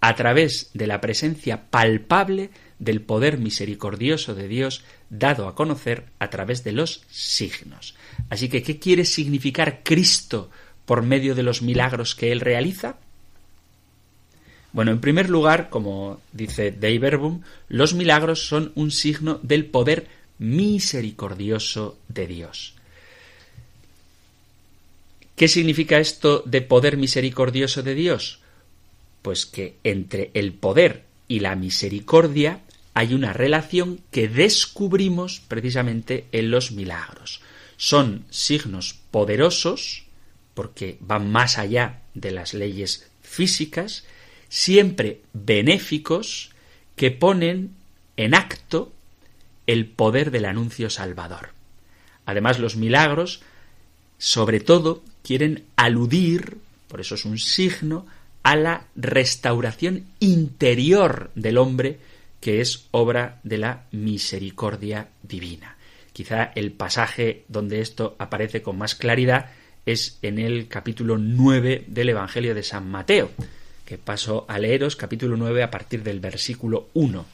a 0.00 0.16
través 0.16 0.70
de 0.72 0.86
la 0.86 1.02
presencia 1.02 1.68
palpable 1.68 2.48
del 2.78 3.02
poder 3.02 3.36
misericordioso 3.36 4.34
de 4.34 4.48
Dios 4.48 4.84
dado 5.10 5.48
a 5.48 5.54
conocer 5.54 6.06
a 6.18 6.30
través 6.30 6.64
de 6.64 6.72
los 6.72 7.04
signos. 7.10 7.94
Así 8.30 8.48
que, 8.48 8.62
¿qué 8.62 8.78
quiere 8.78 9.04
significar 9.04 9.82
Cristo 9.84 10.50
por 10.86 11.02
medio 11.02 11.34
de 11.34 11.42
los 11.42 11.60
milagros 11.60 12.14
que 12.14 12.32
Él 12.32 12.40
realiza? 12.40 12.96
Bueno, 14.72 14.90
en 14.90 15.00
primer 15.00 15.28
lugar, 15.28 15.68
como 15.68 16.20
dice 16.32 16.70
Dei 16.70 17.00
los 17.68 17.94
milagros 17.94 18.46
son 18.46 18.72
un 18.74 18.90
signo 18.90 19.38
del 19.42 19.66
poder 19.66 20.08
misericordioso 20.38 21.98
de 22.08 22.26
Dios. 22.26 22.74
¿Qué 25.36 25.48
significa 25.48 25.98
esto 25.98 26.42
de 26.46 26.62
poder 26.62 26.96
misericordioso 26.96 27.82
de 27.82 27.94
Dios? 27.94 28.40
Pues 29.20 29.44
que 29.46 29.76
entre 29.84 30.30
el 30.34 30.52
poder 30.52 31.04
y 31.28 31.40
la 31.40 31.54
misericordia 31.54 32.60
hay 32.94 33.14
una 33.14 33.32
relación 33.32 34.00
que 34.10 34.28
descubrimos 34.28 35.40
precisamente 35.40 36.26
en 36.32 36.50
los 36.50 36.72
milagros. 36.72 37.40
Son 37.76 38.24
signos 38.30 38.94
poderosos, 39.10 40.04
porque 40.54 40.98
van 41.00 41.30
más 41.30 41.58
allá 41.58 42.02
de 42.14 42.30
las 42.30 42.54
leyes 42.54 43.08
físicas, 43.22 44.04
siempre 44.52 45.22
benéficos, 45.32 46.50
que 46.94 47.10
ponen 47.10 47.70
en 48.18 48.34
acto 48.34 48.92
el 49.66 49.86
poder 49.86 50.30
del 50.30 50.44
anuncio 50.44 50.90
salvador. 50.90 51.54
Además, 52.26 52.58
los 52.58 52.76
milagros, 52.76 53.40
sobre 54.18 54.60
todo, 54.60 55.02
quieren 55.22 55.64
aludir, 55.74 56.58
por 56.88 57.00
eso 57.00 57.14
es 57.14 57.24
un 57.24 57.38
signo, 57.38 58.04
a 58.42 58.54
la 58.54 58.88
restauración 58.94 60.04
interior 60.20 61.30
del 61.34 61.56
hombre 61.56 61.98
que 62.38 62.60
es 62.60 62.88
obra 62.90 63.40
de 63.44 63.56
la 63.56 63.86
misericordia 63.90 65.08
divina. 65.22 65.78
Quizá 66.12 66.52
el 66.54 66.72
pasaje 66.72 67.46
donde 67.48 67.80
esto 67.80 68.16
aparece 68.18 68.60
con 68.60 68.76
más 68.76 68.96
claridad 68.96 69.50
es 69.86 70.18
en 70.20 70.38
el 70.38 70.68
capítulo 70.68 71.16
9 71.16 71.84
del 71.86 72.10
Evangelio 72.10 72.54
de 72.54 72.62
San 72.62 72.90
Mateo, 72.90 73.30
paso 73.98 74.44
a 74.48 74.58
leeros 74.58 74.96
capítulo 74.96 75.36
9 75.36 75.62
a 75.62 75.70
partir 75.70 76.02
del 76.02 76.20
versículo 76.20 76.88
1. 76.94 77.24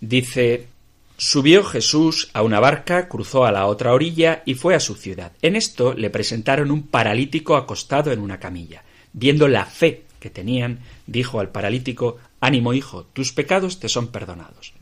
Dice 0.00 0.68
Subió 1.16 1.62
Jesús 1.62 2.28
a 2.32 2.42
una 2.42 2.58
barca, 2.58 3.08
cruzó 3.08 3.44
a 3.44 3.52
la 3.52 3.66
otra 3.66 3.92
orilla 3.92 4.42
y 4.44 4.54
fue 4.54 4.74
a 4.74 4.80
su 4.80 4.96
ciudad. 4.96 5.32
En 5.42 5.54
esto 5.54 5.94
le 5.94 6.10
presentaron 6.10 6.72
un 6.72 6.82
paralítico 6.82 7.56
acostado 7.56 8.10
en 8.10 8.18
una 8.18 8.40
camilla. 8.40 8.82
Viendo 9.12 9.46
la 9.46 9.64
fe 9.64 10.02
que 10.18 10.30
tenían, 10.30 10.80
dijo 11.06 11.38
al 11.38 11.50
paralítico 11.50 12.18
Ánimo, 12.40 12.74
hijo, 12.74 13.04
tus 13.12 13.32
pecados 13.32 13.78
te 13.78 13.88
son 13.88 14.08
perdonados. 14.08 14.74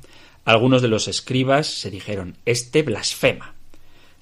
Algunos 0.45 0.81
de 0.81 0.89
los 0.89 1.07
escribas 1.07 1.67
se 1.67 1.91
dijeron 1.91 2.37
Este 2.47 2.83
blasfema. 2.83 3.55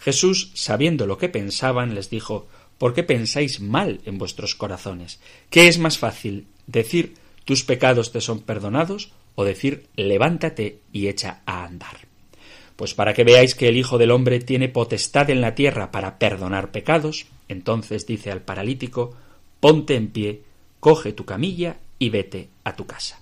Jesús, 0.00 0.50
sabiendo 0.54 1.06
lo 1.06 1.16
que 1.16 1.28
pensaban, 1.28 1.94
les 1.94 2.10
dijo 2.10 2.48
¿Por 2.80 2.94
qué 2.94 3.04
pensáis 3.04 3.60
mal 3.60 4.00
en 4.06 4.16
vuestros 4.16 4.56
corazones? 4.56 5.20
¿Qué 5.50 5.68
es 5.68 5.78
más 5.78 5.98
fácil 5.98 6.46
decir 6.66 7.14
tus 7.44 7.62
pecados 7.62 8.10
te 8.10 8.20
son 8.20 8.40
perdonados 8.40 9.12
o 9.34 9.44
decir 9.44 9.86
levántate 9.94 10.80
y 10.92 11.08
echa 11.08 11.42
a 11.44 11.64
andar? 11.64 12.08
Pues 12.76 12.94
para 12.94 13.12
que 13.12 13.24
veáis 13.24 13.54
que 13.54 13.68
el 13.68 13.76
Hijo 13.76 13.98
del 13.98 14.10
Hombre 14.10 14.40
tiene 14.40 14.70
potestad 14.70 15.28
en 15.28 15.42
la 15.42 15.54
tierra 15.54 15.90
para 15.90 16.18
perdonar 16.18 16.70
pecados, 16.72 17.26
entonces 17.48 18.06
dice 18.06 18.30
al 18.30 18.40
paralítico 18.40 19.14
ponte 19.60 19.94
en 19.94 20.08
pie, 20.08 20.42
coge 20.80 21.12
tu 21.12 21.26
camilla 21.26 21.76
y 21.98 22.08
vete 22.08 22.48
a 22.64 22.74
tu 22.74 22.86
casa 22.86 23.20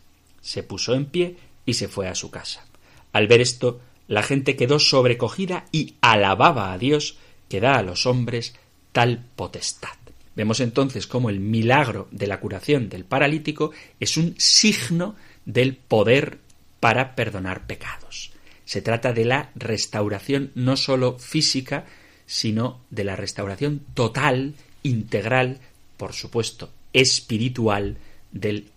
se 0.48 0.62
puso 0.62 0.94
en 0.94 1.04
pie 1.04 1.36
y 1.66 1.74
se 1.74 1.88
fue 1.88 2.08
a 2.08 2.14
su 2.14 2.30
casa. 2.30 2.64
Al 3.12 3.26
ver 3.26 3.42
esto, 3.42 3.80
la 4.06 4.22
gente 4.22 4.56
quedó 4.56 4.78
sobrecogida 4.78 5.66
y 5.72 5.96
alababa 6.00 6.72
a 6.72 6.78
Dios 6.78 7.18
que 7.50 7.60
da 7.60 7.76
a 7.76 7.82
los 7.82 8.06
hombres 8.06 8.54
tal 8.98 9.24
potestad. 9.36 9.96
Vemos 10.34 10.58
entonces 10.58 11.06
cómo 11.06 11.30
el 11.30 11.38
milagro 11.38 12.08
de 12.10 12.26
la 12.26 12.40
curación 12.40 12.88
del 12.88 13.04
paralítico 13.04 13.70
es 14.00 14.16
un 14.16 14.34
signo 14.38 15.14
del 15.44 15.76
poder 15.76 16.38
para 16.80 17.14
perdonar 17.14 17.68
pecados. 17.68 18.32
Se 18.64 18.82
trata 18.82 19.12
de 19.12 19.24
la 19.24 19.52
restauración 19.54 20.50
no 20.56 20.76
sólo 20.76 21.16
física, 21.20 21.86
sino 22.26 22.80
de 22.90 23.04
la 23.04 23.14
restauración 23.14 23.82
total, 23.94 24.54
integral, 24.82 25.60
por 25.96 26.12
supuesto, 26.12 26.70
espiritual 26.92 27.98
del 28.32 28.70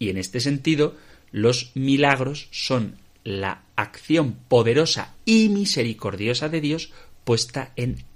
y 0.00 0.08
en 0.08 0.16
este 0.16 0.40
sentido, 0.40 0.96
los 1.30 1.72
milagros 1.74 2.48
son 2.50 2.96
la 3.22 3.62
acción 3.76 4.34
poderosa 4.48 5.14
y 5.26 5.50
misericordiosa 5.50 6.48
de 6.48 6.60
Dios 6.62 6.90
puesta 7.24 7.72
en. 7.76 8.09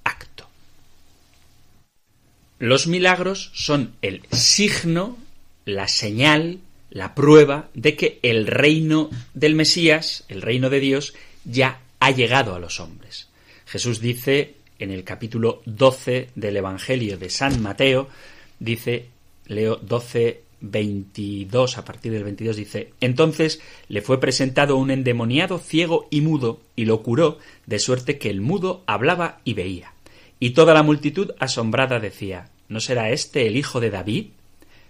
Los 2.64 2.86
milagros 2.86 3.50
son 3.52 3.92
el 4.00 4.22
signo, 4.32 5.18
la 5.66 5.86
señal, 5.86 6.60
la 6.88 7.14
prueba 7.14 7.68
de 7.74 7.94
que 7.94 8.20
el 8.22 8.46
reino 8.46 9.10
del 9.34 9.54
Mesías, 9.54 10.24
el 10.28 10.40
reino 10.40 10.70
de 10.70 10.80
Dios, 10.80 11.12
ya 11.44 11.80
ha 12.00 12.10
llegado 12.10 12.54
a 12.54 12.58
los 12.58 12.80
hombres. 12.80 13.28
Jesús 13.66 14.00
dice 14.00 14.54
en 14.78 14.92
el 14.92 15.04
capítulo 15.04 15.60
12 15.66 16.30
del 16.34 16.56
Evangelio 16.56 17.18
de 17.18 17.28
San 17.28 17.60
Mateo, 17.60 18.08
dice, 18.58 19.10
leo 19.46 19.76
12, 19.76 20.40
22, 20.62 21.76
a 21.76 21.84
partir 21.84 22.12
del 22.12 22.24
22 22.24 22.56
dice, 22.56 22.94
entonces 23.02 23.60
le 23.88 24.00
fue 24.00 24.20
presentado 24.20 24.78
un 24.78 24.90
endemoniado 24.90 25.58
ciego 25.58 26.08
y 26.10 26.22
mudo 26.22 26.62
y 26.76 26.86
lo 26.86 27.02
curó, 27.02 27.38
de 27.66 27.78
suerte 27.78 28.16
que 28.16 28.30
el 28.30 28.40
mudo 28.40 28.84
hablaba 28.86 29.42
y 29.44 29.52
veía. 29.52 29.92
Y 30.40 30.50
toda 30.50 30.72
la 30.72 30.82
multitud 30.82 31.32
asombrada 31.38 32.00
decía 32.00 32.50
¿No 32.68 32.80
será 32.80 33.10
este 33.10 33.46
el 33.46 33.56
hijo 33.56 33.80
de 33.80 33.90
David? 33.90 34.26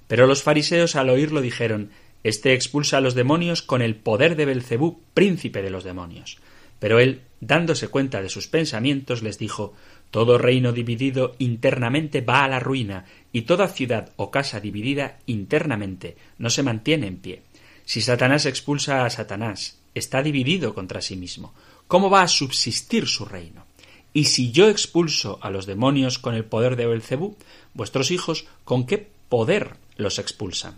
Pero 0.07 0.27
los 0.27 0.43
fariseos 0.43 0.97
al 0.97 1.11
oírlo 1.11 1.41
dijeron 1.41 1.91
Este 2.23 2.55
expulsa 2.55 2.99
a 2.99 3.01
los 3.01 3.15
demonios 3.15 3.63
con 3.63 3.83
el 3.83 3.97
poder 3.97 4.37
de 4.37 4.45
Belcebú, 4.45 5.01
príncipe 5.15 5.63
de 5.63 5.71
los 5.71 5.85
demonios. 5.85 6.39
Pero 6.79 7.01
él, 7.01 7.23
dándose 7.41 7.89
cuenta 7.89 8.23
de 8.23 8.29
sus 8.29 8.47
pensamientos, 8.49 9.23
les 9.23 9.39
dijo 9.39 9.75
Todo 10.11 10.39
reino 10.39 10.73
dividido 10.73 11.35
internamente 11.39 12.21
va 12.21 12.45
a 12.45 12.49
la 12.49 12.61
ruina, 12.61 13.07
y 13.33 13.43
toda 13.43 13.69
ciudad 13.69 14.13
o 14.17 14.31
casa 14.31 14.61
dividida 14.61 15.19
internamente 15.27 16.17
no 16.39 16.51
se 16.51 16.63
mantiene 16.63 17.07
en 17.07 17.17
pie. 17.17 17.43
Si 17.85 18.01
Satanás 18.01 18.47
expulsa 18.47 19.05
a 19.05 19.11
Satanás, 19.11 19.79
está 19.95 20.23
dividido 20.23 20.75
contra 20.75 21.03
sí 21.03 21.17
mismo. 21.17 21.55
¿Cómo 21.87 22.09
va 22.09 22.23
a 22.23 22.29
subsistir 22.29 23.07
su 23.07 23.25
reino? 23.25 23.67
Y 24.15 24.27
si 24.27 24.53
yo 24.53 24.69
expulso 24.71 25.41
a 25.43 25.51
los 25.51 25.67
demonios 25.67 26.21
con 26.21 26.35
el 26.35 26.45
poder 26.45 26.77
de 26.77 26.87
Belcebú, 26.87 27.37
vuestros 27.75 28.13
hijos, 28.13 28.47
¿con 28.65 28.87
qué 28.87 29.09
poder 29.29 29.75
los 29.97 30.21
expulsan? 30.21 30.77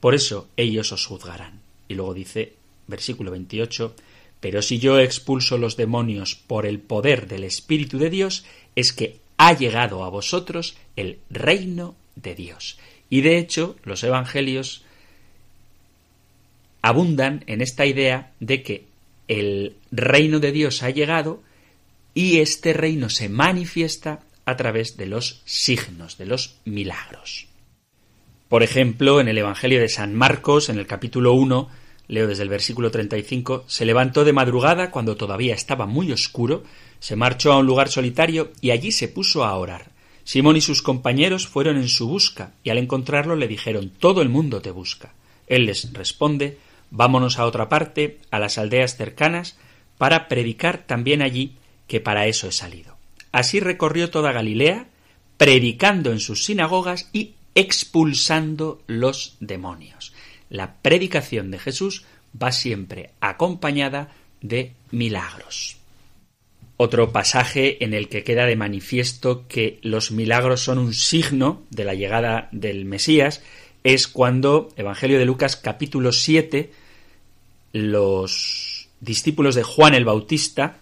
Por 0.00 0.14
eso 0.14 0.48
ellos 0.56 0.90
os 0.90 1.04
juzgarán. 1.04 1.60
Y 1.88 1.94
luego 1.94 2.14
dice, 2.14 2.54
versículo 2.86 3.30
28, 3.30 3.94
pero 4.40 4.62
si 4.62 4.78
yo 4.78 4.98
expulso 4.98 5.58
los 5.58 5.76
demonios 5.76 6.36
por 6.36 6.64
el 6.64 6.78
poder 6.78 7.28
del 7.28 7.44
Espíritu 7.44 7.98
de 7.98 8.08
Dios, 8.08 8.44
es 8.74 8.94
que 8.94 9.18
ha 9.36 9.52
llegado 9.52 10.02
a 10.02 10.08
vosotros 10.08 10.76
el 10.96 11.18
reino 11.28 11.96
de 12.16 12.34
Dios. 12.34 12.78
Y 13.10 13.20
de 13.20 13.38
hecho, 13.38 13.76
los 13.84 14.02
evangelios 14.04 14.82
abundan 16.80 17.44
en 17.46 17.60
esta 17.60 17.84
idea 17.84 18.32
de 18.40 18.62
que 18.62 18.84
el 19.26 19.74
reino 19.90 20.40
de 20.40 20.52
Dios 20.52 20.82
ha 20.82 20.90
llegado 20.90 21.42
y 22.18 22.40
este 22.40 22.72
reino 22.72 23.10
se 23.10 23.28
manifiesta 23.28 24.24
a 24.44 24.56
través 24.56 24.96
de 24.96 25.06
los 25.06 25.40
signos, 25.44 26.18
de 26.18 26.26
los 26.26 26.56
milagros. 26.64 27.46
Por 28.48 28.64
ejemplo, 28.64 29.20
en 29.20 29.28
el 29.28 29.38
Evangelio 29.38 29.78
de 29.78 29.88
San 29.88 30.16
Marcos, 30.16 30.68
en 30.68 30.80
el 30.80 30.88
capítulo 30.88 31.34
1, 31.34 31.68
leo 32.08 32.26
desde 32.26 32.42
el 32.42 32.48
versículo 32.48 32.90
35, 32.90 33.66
se 33.68 33.84
levantó 33.84 34.24
de 34.24 34.32
madrugada 34.32 34.90
cuando 34.90 35.16
todavía 35.16 35.54
estaba 35.54 35.86
muy 35.86 36.10
oscuro, 36.10 36.64
se 36.98 37.14
marchó 37.14 37.52
a 37.52 37.58
un 37.58 37.66
lugar 37.66 37.88
solitario 37.88 38.50
y 38.60 38.72
allí 38.72 38.90
se 38.90 39.06
puso 39.06 39.44
a 39.44 39.56
orar. 39.56 39.92
Simón 40.24 40.56
y 40.56 40.60
sus 40.60 40.82
compañeros 40.82 41.46
fueron 41.46 41.76
en 41.76 41.88
su 41.88 42.08
busca 42.08 42.50
y 42.64 42.70
al 42.70 42.78
encontrarlo 42.78 43.36
le 43.36 43.46
dijeron 43.46 43.92
Todo 43.96 44.22
el 44.22 44.28
mundo 44.28 44.60
te 44.60 44.72
busca. 44.72 45.14
Él 45.46 45.66
les 45.66 45.92
responde 45.92 46.58
Vámonos 46.90 47.38
a 47.38 47.46
otra 47.46 47.68
parte, 47.68 48.18
a 48.32 48.40
las 48.40 48.58
aldeas 48.58 48.96
cercanas, 48.96 49.56
para 49.98 50.26
predicar 50.26 50.84
también 50.84 51.22
allí, 51.22 51.54
que 51.88 52.00
para 52.00 52.26
eso 52.26 52.46
he 52.46 52.52
salido. 52.52 52.96
Así 53.32 53.58
recorrió 53.58 54.10
toda 54.10 54.32
Galilea, 54.32 54.86
predicando 55.36 56.12
en 56.12 56.20
sus 56.20 56.44
sinagogas 56.44 57.08
y 57.12 57.34
expulsando 57.54 58.82
los 58.86 59.36
demonios. 59.40 60.12
La 60.48 60.74
predicación 60.74 61.50
de 61.50 61.58
Jesús 61.58 62.04
va 62.40 62.52
siempre 62.52 63.10
acompañada 63.20 64.12
de 64.40 64.72
milagros. 64.90 65.76
Otro 66.76 67.10
pasaje 67.10 67.82
en 67.84 67.92
el 67.92 68.08
que 68.08 68.22
queda 68.22 68.46
de 68.46 68.54
manifiesto 68.54 69.48
que 69.48 69.80
los 69.82 70.12
milagros 70.12 70.62
son 70.62 70.78
un 70.78 70.94
signo 70.94 71.62
de 71.70 71.84
la 71.84 71.94
llegada 71.94 72.48
del 72.52 72.84
Mesías 72.84 73.42
es 73.82 74.06
cuando, 74.06 74.68
Evangelio 74.76 75.18
de 75.18 75.24
Lucas 75.24 75.56
capítulo 75.56 76.12
7, 76.12 76.70
los 77.72 78.88
discípulos 79.00 79.54
de 79.54 79.64
Juan 79.64 79.94
el 79.94 80.04
Bautista, 80.04 80.78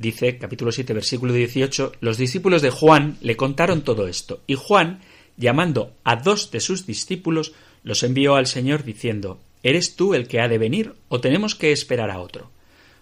dice 0.00 0.38
capítulo 0.38 0.72
7 0.72 0.94
versículo 0.94 1.32
18, 1.34 1.92
los 2.00 2.16
discípulos 2.16 2.62
de 2.62 2.70
Juan 2.70 3.18
le 3.20 3.36
contaron 3.36 3.82
todo 3.82 4.08
esto, 4.08 4.42
y 4.46 4.54
Juan, 4.54 5.00
llamando 5.36 5.92
a 6.04 6.16
dos 6.16 6.50
de 6.50 6.60
sus 6.60 6.86
discípulos, 6.86 7.52
los 7.84 8.02
envió 8.02 8.36
al 8.36 8.46
Señor 8.46 8.82
diciendo, 8.82 9.40
¿Eres 9.62 9.96
tú 9.96 10.14
el 10.14 10.26
que 10.26 10.40
ha 10.40 10.48
de 10.48 10.56
venir 10.56 10.94
o 11.08 11.20
tenemos 11.20 11.54
que 11.54 11.70
esperar 11.70 12.10
a 12.10 12.20
otro? 12.20 12.50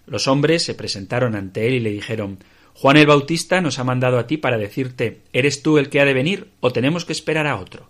Los 0.06 0.26
hombres 0.26 0.64
se 0.64 0.74
presentaron 0.74 1.36
ante 1.36 1.68
él 1.68 1.74
y 1.74 1.80
le 1.80 1.90
dijeron, 1.90 2.38
Juan 2.74 2.96
el 2.96 3.06
Bautista 3.06 3.60
nos 3.60 3.78
ha 3.78 3.84
mandado 3.84 4.18
a 4.18 4.26
ti 4.26 4.36
para 4.36 4.58
decirte, 4.58 5.20
¿eres 5.32 5.62
tú 5.62 5.78
el 5.78 5.90
que 5.90 6.00
ha 6.00 6.04
de 6.04 6.14
venir 6.14 6.48
o 6.58 6.72
tenemos 6.72 7.04
que 7.04 7.12
esperar 7.12 7.46
a 7.46 7.58
otro? 7.58 7.88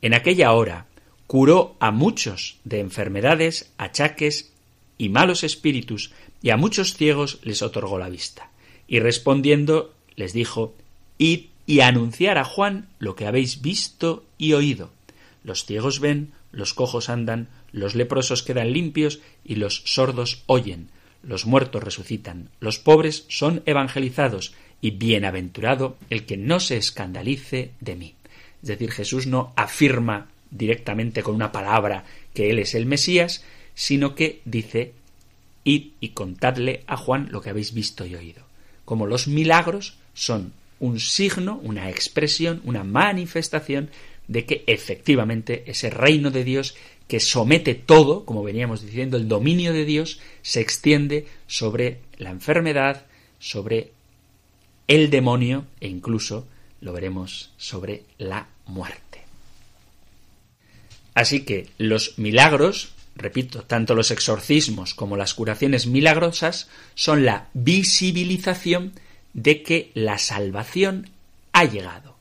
En 0.00 0.14
aquella 0.14 0.52
hora 0.52 0.86
curó 1.26 1.76
a 1.80 1.90
muchos 1.90 2.60
de 2.62 2.78
enfermedades, 2.78 3.72
achaques 3.78 4.53
y 4.98 5.08
malos 5.08 5.44
espíritus, 5.44 6.12
y 6.42 6.50
a 6.50 6.56
muchos 6.56 6.94
ciegos 6.94 7.38
les 7.42 7.62
otorgó 7.62 7.98
la 7.98 8.08
vista. 8.08 8.50
Y 8.86 9.00
respondiendo 9.00 9.94
les 10.16 10.32
dijo, 10.32 10.74
Id 11.18 11.46
y 11.66 11.80
anunciar 11.80 12.38
a 12.38 12.44
Juan 12.44 12.88
lo 12.98 13.16
que 13.16 13.26
habéis 13.26 13.62
visto 13.62 14.24
y 14.38 14.52
oído. 14.52 14.90
Los 15.42 15.64
ciegos 15.64 16.00
ven, 16.00 16.32
los 16.52 16.74
cojos 16.74 17.08
andan, 17.08 17.48
los 17.72 17.94
leprosos 17.94 18.42
quedan 18.42 18.72
limpios 18.72 19.20
y 19.44 19.56
los 19.56 19.82
sordos 19.86 20.42
oyen, 20.46 20.90
los 21.22 21.46
muertos 21.46 21.82
resucitan, 21.82 22.50
los 22.60 22.78
pobres 22.78 23.24
son 23.28 23.62
evangelizados, 23.66 24.54
y 24.84 24.90
bienaventurado 24.90 25.96
el 26.10 26.26
que 26.26 26.36
no 26.36 26.60
se 26.60 26.76
escandalice 26.76 27.70
de 27.80 27.96
mí. 27.96 28.14
Es 28.62 28.68
decir, 28.68 28.90
Jesús 28.90 29.26
no 29.26 29.54
afirma 29.56 30.28
directamente 30.50 31.22
con 31.22 31.34
una 31.34 31.52
palabra 31.52 32.04
que 32.34 32.50
Él 32.50 32.58
es 32.58 32.74
el 32.74 32.84
Mesías, 32.84 33.42
sino 33.74 34.14
que 34.14 34.40
dice, 34.44 34.92
id 35.64 35.92
y 36.00 36.10
contadle 36.10 36.84
a 36.86 36.96
Juan 36.96 37.28
lo 37.30 37.40
que 37.40 37.50
habéis 37.50 37.74
visto 37.74 38.06
y 38.06 38.14
oído. 38.14 38.42
Como 38.84 39.06
los 39.06 39.28
milagros 39.28 39.96
son 40.12 40.52
un 40.78 41.00
signo, 41.00 41.58
una 41.62 41.88
expresión, 41.90 42.60
una 42.64 42.84
manifestación 42.84 43.90
de 44.28 44.46
que 44.46 44.64
efectivamente 44.66 45.64
ese 45.66 45.90
reino 45.90 46.30
de 46.30 46.44
Dios 46.44 46.74
que 47.08 47.20
somete 47.20 47.74
todo, 47.74 48.24
como 48.24 48.42
veníamos 48.42 48.82
diciendo, 48.82 49.16
el 49.16 49.28
dominio 49.28 49.72
de 49.72 49.84
Dios 49.84 50.20
se 50.42 50.60
extiende 50.60 51.26
sobre 51.46 52.00
la 52.16 52.30
enfermedad, 52.30 53.06
sobre 53.38 53.92
el 54.88 55.10
demonio 55.10 55.66
e 55.80 55.88
incluso 55.88 56.46
lo 56.80 56.92
veremos 56.92 57.52
sobre 57.56 58.04
la 58.18 58.48
muerte. 58.66 59.22
Así 61.14 61.44
que 61.44 61.68
los 61.78 62.18
milagros, 62.18 62.93
repito, 63.16 63.62
tanto 63.62 63.94
los 63.94 64.10
exorcismos 64.10 64.94
como 64.94 65.16
las 65.16 65.34
curaciones 65.34 65.86
milagrosas 65.86 66.68
son 66.94 67.24
la 67.24 67.48
visibilización 67.54 68.92
de 69.32 69.62
que 69.62 69.90
la 69.94 70.18
salvación 70.18 71.10
ha 71.52 71.64
llegado. 71.64 72.16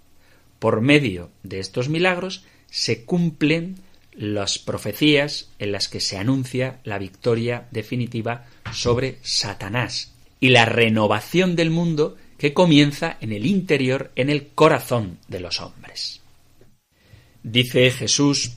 Por 0.60 0.82
medio 0.82 1.30
de 1.44 1.60
estos 1.60 1.90
milagros 1.90 2.44
se 2.70 3.04
cumplen 3.06 3.76
las 4.16 4.60
profecías 4.60 5.50
en 5.60 5.72
las 5.72 5.88
que 5.88 6.00
se 6.00 6.18
anuncia 6.18 6.80
la 6.84 7.00
victoria 7.00 7.68
definitiva 7.72 8.46
sobre 8.72 9.18
Satanás 9.24 10.14
y 10.40 10.50
la 10.50 10.66
renovación 10.66 11.56
del 11.56 11.70
mundo 11.70 12.18
que 12.38 12.54
comienza 12.54 13.18
en 13.22 13.32
el 13.32 13.46
interior, 13.46 14.12
en 14.16 14.30
el 14.30 14.48
corazón 14.48 15.18
de 15.28 15.40
los 15.40 15.62
hombres. 15.62 16.22
Dice 17.44 17.90
Jesús 17.92 18.54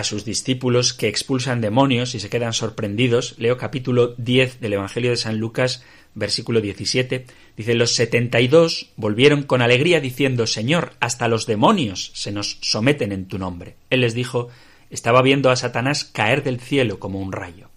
a 0.00 0.04
sus 0.04 0.24
discípulos 0.24 0.92
que 0.92 1.08
expulsan 1.08 1.60
demonios 1.60 2.14
y 2.14 2.20
se 2.20 2.28
quedan 2.28 2.52
sorprendidos. 2.52 3.34
Leo 3.38 3.56
capítulo 3.56 4.14
10 4.16 4.60
del 4.60 4.72
Evangelio 4.72 5.10
de 5.10 5.16
San 5.16 5.38
Lucas, 5.38 5.84
versículo 6.14 6.60
17. 6.60 7.26
Dice, 7.56 7.74
los 7.74 7.94
setenta 7.94 8.40
y 8.40 8.48
dos 8.48 8.90
volvieron 8.96 9.42
con 9.42 9.62
alegría 9.62 10.00
diciendo, 10.00 10.46
Señor, 10.46 10.94
hasta 11.00 11.28
los 11.28 11.46
demonios 11.46 12.10
se 12.14 12.32
nos 12.32 12.58
someten 12.62 13.12
en 13.12 13.26
tu 13.26 13.38
nombre. 13.38 13.76
Él 13.90 14.00
les 14.00 14.14
dijo, 14.14 14.48
estaba 14.88 15.22
viendo 15.22 15.50
a 15.50 15.56
Satanás 15.56 16.04
caer 16.04 16.42
del 16.42 16.60
cielo 16.60 16.98
como 16.98 17.20
un 17.20 17.30
rayo. 17.30 17.68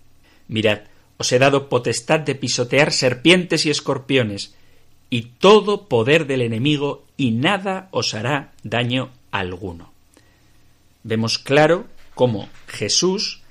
Mirad, 0.48 0.84
os 1.18 1.32
he 1.32 1.40
dado 1.40 1.70
potestad 1.70 2.22
de 2.22 2.36
pisotear 2.36 2.92
serpientes 2.92 3.66
y 3.66 3.70
escorpiones, 3.70 4.56
y 5.10 5.34
todo 5.38 5.88
poder 5.88 6.26
del 6.26 6.42
enemigo, 6.42 7.06
y 7.18 7.32
nada 7.32 7.90
os 7.92 8.14
hará 8.14 8.54
daño 8.64 9.12
alguno. 9.30 9.94
Vemos 11.04 11.38
claro 11.38 11.86
cómo 12.16 12.50
Jesús 12.68 13.42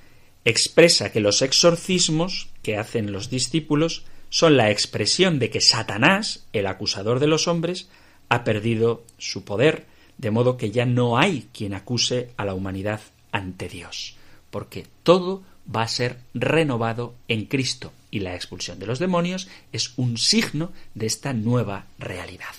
expresa 0.45 1.13
que 1.13 1.21
los 1.21 1.43
exorcismos 1.43 2.49
que 2.63 2.77
hacen 2.77 3.13
los 3.13 3.31
discípulos 3.31 4.05
son 4.31 4.57
la 4.57 4.71
expresión 4.71 5.39
de 5.39 5.51
que 5.51 5.61
Satanás, 5.61 6.47
el 6.53 6.67
acusador 6.67 7.21
de 7.21 7.27
los 7.27 7.49
hombres, 7.49 7.89
ha 8.29 8.45
perdido 8.45 9.05
su 9.19 9.45
poder, 9.45 9.87
de 10.17 10.31
modo 10.31 10.57
que 10.57 10.71
ya 10.71 10.87
no 10.87 11.19
hay 11.19 11.49
quien 11.53 11.75
acuse 11.75 12.31
a 12.37 12.45
la 12.45 12.55
humanidad 12.55 13.01
ante 13.31 13.69
Dios, 13.69 14.17
porque 14.51 14.87
todo 15.03 15.43
va 15.75 15.83
a 15.83 15.89
ser 15.89 16.19
renovado 16.35 17.15
en 17.29 17.45
Cristo 17.47 17.93
y 18.11 18.21
la 18.21 18.35
expulsión 18.35 18.79
de 18.79 18.87
los 18.87 18.99
demonios 18.99 19.49
es 19.73 19.93
un 19.97 20.19
signo 20.19 20.73
de 20.95 21.07
esta 21.07 21.33
nueva 21.33 21.87
realidad. 21.99 22.55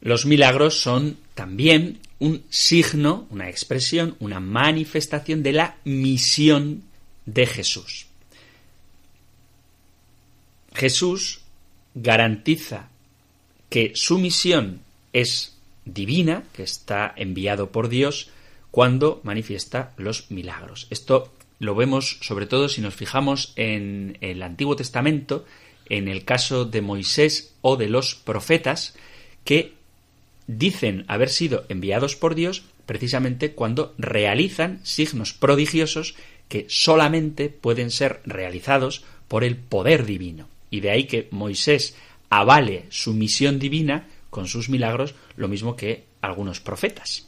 Los 0.00 0.26
milagros 0.26 0.80
son 0.80 1.18
también 1.34 1.98
un 2.18 2.44
signo, 2.50 3.26
una 3.30 3.48
expresión, 3.48 4.16
una 4.20 4.40
manifestación 4.40 5.42
de 5.42 5.52
la 5.52 5.76
misión 5.84 6.82
de 7.26 7.46
Jesús. 7.46 8.06
Jesús 10.74 11.40
garantiza 11.94 12.88
que 13.68 13.92
su 13.94 14.18
misión 14.18 14.80
es 15.12 15.56
divina, 15.84 16.44
que 16.52 16.62
está 16.62 17.12
enviado 17.16 17.70
por 17.70 17.88
Dios 17.88 18.30
cuando 18.70 19.20
manifiesta 19.24 19.92
los 19.96 20.30
milagros. 20.30 20.86
Esto 20.90 21.32
lo 21.58 21.74
vemos 21.74 22.18
sobre 22.22 22.46
todo 22.46 22.68
si 22.68 22.80
nos 22.80 22.94
fijamos 22.94 23.52
en 23.56 24.18
el 24.20 24.42
Antiguo 24.42 24.76
Testamento, 24.76 25.44
en 25.86 26.08
el 26.08 26.24
caso 26.24 26.64
de 26.64 26.82
Moisés 26.82 27.54
o 27.62 27.76
de 27.76 27.88
los 27.88 28.14
profetas, 28.14 28.94
que 29.44 29.74
dicen 30.48 31.04
haber 31.06 31.28
sido 31.28 31.64
enviados 31.68 32.16
por 32.16 32.34
Dios 32.34 32.64
precisamente 32.86 33.52
cuando 33.52 33.94
realizan 33.98 34.80
signos 34.82 35.32
prodigiosos 35.32 36.16
que 36.48 36.66
solamente 36.68 37.50
pueden 37.50 37.90
ser 37.90 38.20
realizados 38.24 39.04
por 39.28 39.44
el 39.44 39.56
poder 39.56 40.06
divino. 40.06 40.48
Y 40.70 40.80
de 40.80 40.90
ahí 40.90 41.04
que 41.04 41.28
Moisés 41.30 41.94
avale 42.30 42.86
su 42.88 43.12
misión 43.12 43.58
divina 43.58 44.08
con 44.30 44.48
sus 44.48 44.68
milagros, 44.70 45.14
lo 45.36 45.48
mismo 45.48 45.76
que 45.76 46.04
algunos 46.22 46.60
profetas. 46.60 47.26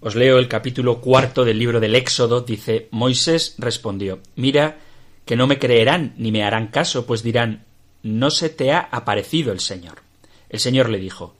Os 0.00 0.14
leo 0.14 0.38
el 0.38 0.48
capítulo 0.48 1.00
cuarto 1.00 1.44
del 1.44 1.58
libro 1.58 1.80
del 1.80 1.96
Éxodo. 1.96 2.42
Dice 2.42 2.88
Moisés 2.92 3.56
respondió 3.58 4.20
Mira 4.36 4.78
que 5.24 5.34
no 5.34 5.46
me 5.46 5.58
creerán 5.58 6.14
ni 6.16 6.30
me 6.30 6.44
harán 6.44 6.68
caso, 6.68 7.06
pues 7.06 7.22
dirán 7.22 7.64
No 8.02 8.30
se 8.30 8.50
te 8.50 8.70
ha 8.70 8.80
aparecido 8.80 9.52
el 9.52 9.60
Señor. 9.60 10.02
El 10.48 10.60
Señor 10.60 10.90
le 10.90 10.98
dijo 10.98 11.34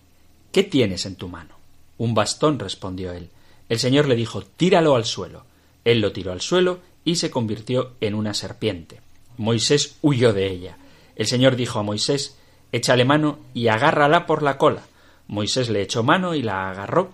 ¿Qué 0.54 0.62
tienes 0.62 1.04
en 1.04 1.16
tu 1.16 1.26
mano? 1.26 1.56
Un 1.98 2.14
bastón, 2.14 2.60
respondió 2.60 3.10
él. 3.10 3.28
El 3.68 3.80
Señor 3.80 4.06
le 4.06 4.14
dijo 4.14 4.42
Tíralo 4.42 4.94
al 4.94 5.04
suelo. 5.04 5.44
Él 5.84 6.00
lo 6.00 6.12
tiró 6.12 6.30
al 6.30 6.40
suelo 6.42 6.78
y 7.04 7.16
se 7.16 7.28
convirtió 7.28 7.94
en 8.00 8.14
una 8.14 8.34
serpiente. 8.34 9.00
Moisés 9.36 9.96
huyó 10.00 10.32
de 10.32 10.48
ella. 10.48 10.78
El 11.16 11.26
Señor 11.26 11.56
dijo 11.56 11.80
a 11.80 11.82
Moisés 11.82 12.38
Échale 12.70 13.04
mano 13.04 13.40
y 13.52 13.66
agárrala 13.66 14.26
por 14.26 14.44
la 14.44 14.56
cola. 14.56 14.84
Moisés 15.26 15.70
le 15.70 15.82
echó 15.82 16.04
mano 16.04 16.36
y 16.36 16.42
la 16.42 16.70
agarró 16.70 17.10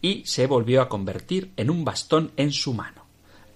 y 0.00 0.22
se 0.24 0.46
volvió 0.46 0.80
a 0.80 0.88
convertir 0.88 1.50
en 1.56 1.70
un 1.70 1.84
bastón 1.84 2.30
en 2.36 2.52
su 2.52 2.74
mano. 2.74 3.02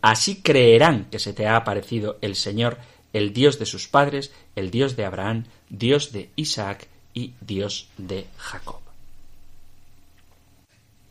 Así 0.03 0.43
creerán 0.43 1.05
que 1.13 1.21
se 1.21 1.33
te 1.33 1.47
ha 1.47 1.55
aparecido 1.55 2.19
el 2.23 2.35
Señor, 2.35 2.79
el 3.13 3.33
Dios 3.33 3.61
de 3.61 3.67
sus 3.67 3.87
padres, 3.87 4.33
el 4.57 4.73
Dios 4.73 4.97
de 4.97 5.05
Abraham, 5.05 5.45
Dios 5.71 6.11
de 6.11 6.31
Isaac 6.35 6.89
y 7.15 7.35
Dios 7.41 7.87
de 7.99 8.27
Jacob. 8.37 8.88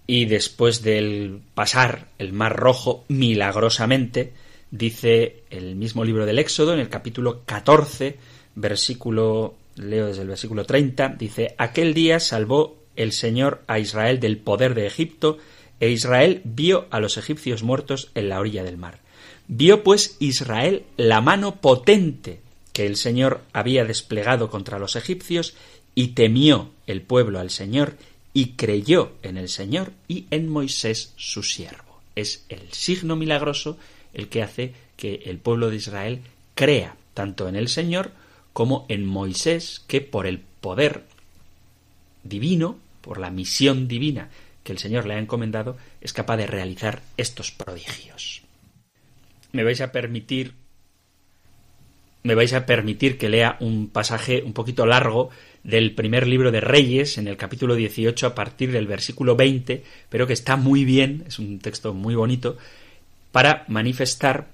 Y 0.07 0.25
después 0.25 0.81
del 0.81 1.41
pasar 1.53 2.07
el 2.17 2.31
mar 2.31 2.55
rojo 2.55 3.03
milagrosamente, 3.09 4.31
dice 4.71 5.43
el 5.49 5.75
mismo 5.75 6.05
libro 6.05 6.25
del 6.25 6.39
Éxodo, 6.39 6.73
en 6.73 6.79
el 6.79 6.89
capítulo 6.89 7.43
14, 7.45 8.17
versículo 8.55 9.55
leo 9.75 10.07
desde 10.07 10.21
el 10.21 10.29
versículo 10.29 10.65
30, 10.65 11.09
dice, 11.19 11.53
aquel 11.57 11.93
día 11.93 12.19
salvó 12.19 12.77
el 12.95 13.11
Señor 13.11 13.61
a 13.67 13.79
Israel 13.79 14.19
del 14.19 14.37
poder 14.37 14.73
de 14.73 14.87
Egipto, 14.87 15.37
e 15.79 15.89
Israel 15.89 16.41
vio 16.43 16.87
a 16.89 16.99
los 16.99 17.17
egipcios 17.17 17.61
muertos 17.61 18.09
en 18.15 18.29
la 18.29 18.39
orilla 18.39 18.63
del 18.63 18.77
mar. 18.77 18.99
Vio 19.47 19.83
pues 19.83 20.15
Israel 20.19 20.83
la 20.95 21.21
mano 21.21 21.57
potente 21.61 22.39
que 22.73 22.85
el 22.85 22.95
Señor 22.95 23.41
había 23.53 23.85
desplegado 23.85 24.49
contra 24.49 24.79
los 24.79 24.95
egipcios, 24.95 25.53
y 25.97 26.09
temió 26.09 26.69
el 26.85 27.01
pueblo 27.01 27.39
al 27.39 27.49
Señor, 27.49 27.97
y 28.37 28.49
creyó 28.49 29.13
en 29.23 29.35
el 29.35 29.49
Señor 29.49 29.93
y 30.07 30.27
en 30.29 30.47
Moisés 30.47 31.11
su 31.15 31.41
siervo. 31.41 31.99
Es 32.15 32.45
el 32.49 32.71
signo 32.71 33.15
milagroso 33.15 33.79
el 34.13 34.29
que 34.29 34.43
hace 34.43 34.75
que 34.95 35.23
el 35.25 35.39
pueblo 35.39 35.71
de 35.71 35.77
Israel 35.77 36.21
crea 36.53 36.95
tanto 37.15 37.49
en 37.49 37.55
el 37.55 37.67
Señor 37.67 38.11
como 38.53 38.85
en 38.89 39.07
Moisés, 39.07 39.83
que 39.87 40.01
por 40.01 40.27
el 40.27 40.37
poder 40.37 41.05
divino, 42.21 42.77
por 43.01 43.17
la 43.17 43.31
misión 43.31 43.87
divina 43.87 44.29
que 44.63 44.71
el 44.71 44.77
Señor 44.77 45.07
le 45.07 45.15
ha 45.15 45.19
encomendado, 45.19 45.75
es 45.99 46.13
capaz 46.13 46.37
de 46.37 46.45
realizar 46.45 47.01
estos 47.17 47.49
prodigios. 47.51 48.43
Me 49.51 49.63
vais 49.63 49.81
a 49.81 49.91
permitir 49.91 50.53
me 52.21 52.35
vais 52.35 52.53
a 52.53 52.67
permitir 52.67 53.17
que 53.17 53.29
lea 53.29 53.57
un 53.61 53.87
pasaje 53.87 54.43
un 54.43 54.53
poquito 54.53 54.85
largo 54.85 55.31
del 55.67 55.93
primer 55.93 56.25
libro 56.27 56.49
de 56.49 56.61
Reyes, 56.61 57.17
en 57.17 57.27
el 57.27 57.35
capítulo 57.35 57.75
18, 57.75 58.25
a 58.25 58.33
partir 58.33 58.71
del 58.71 58.87
versículo 58.87 59.35
20, 59.35 59.83
pero 60.07 60.25
que 60.25 60.31
está 60.31 60.55
muy 60.55 60.85
bien, 60.85 61.25
es 61.27 61.39
un 61.39 61.59
texto 61.59 61.93
muy 61.93 62.15
bonito, 62.15 62.57
para 63.33 63.65
manifestar 63.67 64.47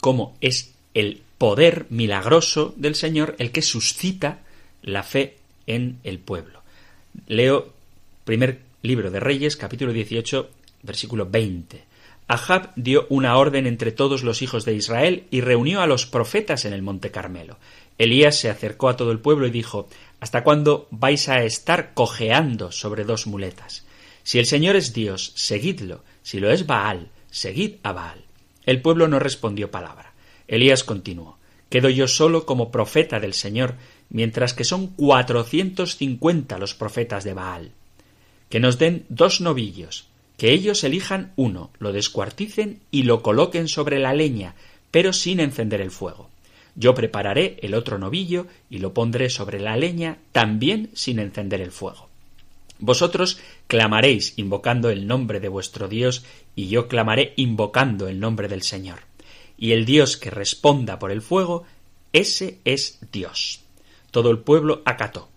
cómo 0.00 0.36
es 0.40 0.72
el 0.94 1.20
poder 1.36 1.86
milagroso 1.90 2.74
del 2.76 2.94
Señor 2.94 3.34
el 3.40 3.50
que 3.50 3.60
suscita 3.60 4.38
la 4.82 5.02
fe 5.02 5.36
en 5.66 5.98
el 6.04 6.20
pueblo. 6.20 6.62
Leo 7.26 7.72
primer 8.24 8.60
libro 8.82 9.10
de 9.10 9.18
Reyes, 9.18 9.56
capítulo 9.56 9.92
18, 9.92 10.48
versículo 10.84 11.28
20. 11.28 11.82
Ahab 12.28 12.70
dio 12.76 13.06
una 13.08 13.36
orden 13.36 13.66
entre 13.66 13.90
todos 13.90 14.22
los 14.22 14.42
hijos 14.42 14.64
de 14.64 14.74
Israel 14.74 15.24
y 15.32 15.40
reunió 15.40 15.80
a 15.80 15.88
los 15.88 16.06
profetas 16.06 16.64
en 16.64 16.72
el 16.72 16.82
monte 16.82 17.10
Carmelo. 17.10 17.58
Elías 17.98 18.38
se 18.38 18.48
acercó 18.48 18.88
a 18.88 18.96
todo 18.96 19.12
el 19.12 19.18
pueblo 19.18 19.46
y 19.46 19.50
dijo 19.50 19.88
¿Hasta 20.22 20.44
cuándo 20.44 20.86
vais 20.92 21.28
a 21.28 21.42
estar 21.42 21.94
cojeando 21.94 22.70
sobre 22.70 23.02
dos 23.02 23.26
muletas? 23.26 23.84
Si 24.22 24.38
el 24.38 24.46
Señor 24.46 24.76
es 24.76 24.92
Dios, 24.92 25.32
seguidlo. 25.34 26.04
Si 26.22 26.38
lo 26.38 26.52
es 26.52 26.64
Baal, 26.64 27.08
seguid 27.28 27.78
a 27.82 27.90
Baal. 27.90 28.22
El 28.64 28.80
pueblo 28.82 29.08
no 29.08 29.18
respondió 29.18 29.72
palabra. 29.72 30.12
Elías 30.46 30.84
continuó 30.84 31.38
Quedo 31.70 31.88
yo 31.88 32.06
solo 32.06 32.46
como 32.46 32.70
profeta 32.70 33.18
del 33.18 33.34
Señor, 33.34 33.74
mientras 34.10 34.54
que 34.54 34.62
son 34.62 34.86
cuatrocientos 34.86 35.96
cincuenta 35.96 36.56
los 36.56 36.76
profetas 36.76 37.24
de 37.24 37.34
Baal. 37.34 37.72
Que 38.48 38.60
nos 38.60 38.78
den 38.78 39.06
dos 39.08 39.40
novillos, 39.40 40.06
que 40.36 40.52
ellos 40.52 40.84
elijan 40.84 41.32
uno, 41.34 41.72
lo 41.80 41.92
descuarticen 41.92 42.78
y 42.92 43.02
lo 43.02 43.22
coloquen 43.22 43.66
sobre 43.66 43.98
la 43.98 44.14
leña, 44.14 44.54
pero 44.92 45.12
sin 45.12 45.40
encender 45.40 45.80
el 45.80 45.90
fuego. 45.90 46.30
Yo 46.74 46.94
prepararé 46.94 47.58
el 47.62 47.74
otro 47.74 47.98
novillo 47.98 48.46
y 48.70 48.78
lo 48.78 48.94
pondré 48.94 49.30
sobre 49.30 49.60
la 49.60 49.76
leña, 49.76 50.18
también 50.32 50.90
sin 50.94 51.18
encender 51.18 51.60
el 51.60 51.72
fuego. 51.72 52.08
Vosotros 52.78 53.38
clamaréis 53.66 54.34
invocando 54.38 54.90
el 54.90 55.06
nombre 55.06 55.38
de 55.38 55.48
vuestro 55.48 55.88
Dios, 55.88 56.24
y 56.56 56.68
yo 56.68 56.88
clamaré 56.88 57.32
invocando 57.36 58.08
el 58.08 58.18
nombre 58.20 58.48
del 58.48 58.62
Señor 58.62 59.00
y 59.62 59.70
el 59.70 59.84
Dios 59.84 60.16
que 60.16 60.28
responda 60.28 60.98
por 60.98 61.12
el 61.12 61.22
fuego, 61.22 61.62
ese 62.12 62.58
es 62.64 62.98
Dios. 63.12 63.60
Todo 64.10 64.32
el 64.32 64.40
pueblo 64.40 64.82
acató. 64.84 65.28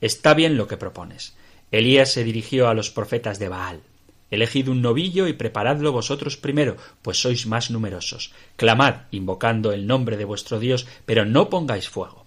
Está 0.00 0.32
bien 0.32 0.56
lo 0.56 0.66
que 0.66 0.78
propones. 0.78 1.34
Elías 1.70 2.10
se 2.10 2.24
dirigió 2.24 2.68
a 2.68 2.72
los 2.72 2.88
profetas 2.88 3.38
de 3.38 3.50
Baal. 3.50 3.82
Elegid 4.34 4.68
un 4.68 4.82
novillo 4.82 5.26
y 5.26 5.32
preparadlo 5.32 5.92
vosotros 5.92 6.36
primero, 6.36 6.76
pues 7.02 7.18
sois 7.20 7.46
más 7.46 7.70
numerosos. 7.70 8.32
Clamad, 8.56 9.02
invocando 9.10 9.72
el 9.72 9.86
nombre 9.86 10.16
de 10.16 10.24
vuestro 10.24 10.58
Dios, 10.58 10.86
pero 11.06 11.24
no 11.24 11.48
pongáis 11.48 11.88
fuego. 11.88 12.24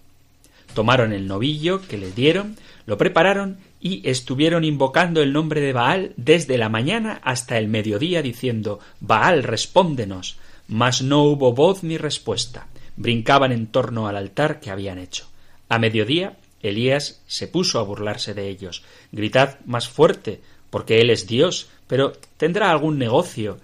Tomaron 0.74 1.12
el 1.12 1.26
novillo 1.26 1.80
que 1.86 1.98
le 1.98 2.12
dieron, 2.12 2.56
lo 2.86 2.98
prepararon 2.98 3.58
y 3.80 4.08
estuvieron 4.08 4.64
invocando 4.64 5.22
el 5.22 5.32
nombre 5.32 5.60
de 5.60 5.72
Baal 5.72 6.12
desde 6.16 6.58
la 6.58 6.68
mañana 6.68 7.20
hasta 7.22 7.58
el 7.58 7.68
mediodía, 7.68 8.22
diciendo 8.22 8.80
Baal, 9.00 9.42
respóndenos 9.44 10.38
mas 10.68 11.00
no 11.02 11.24
hubo 11.24 11.52
voz 11.52 11.82
ni 11.82 11.96
respuesta. 11.96 12.68
Brincaban 12.96 13.52
en 13.52 13.66
torno 13.66 14.06
al 14.06 14.16
altar 14.16 14.60
que 14.60 14.70
habían 14.70 14.98
hecho. 14.98 15.26
A 15.68 15.78
mediodía, 15.78 16.36
Elías 16.62 17.22
se 17.26 17.48
puso 17.48 17.78
a 17.78 17.82
burlarse 17.82 18.34
de 18.34 18.48
ellos. 18.48 18.84
Gritad 19.10 19.58
más 19.64 19.88
fuerte, 19.88 20.40
porque 20.70 21.00
él 21.00 21.10
es 21.10 21.26
Dios, 21.26 21.68
pero 21.86 22.12
tendrá 22.36 22.70
algún 22.70 22.98
negocio, 22.98 23.58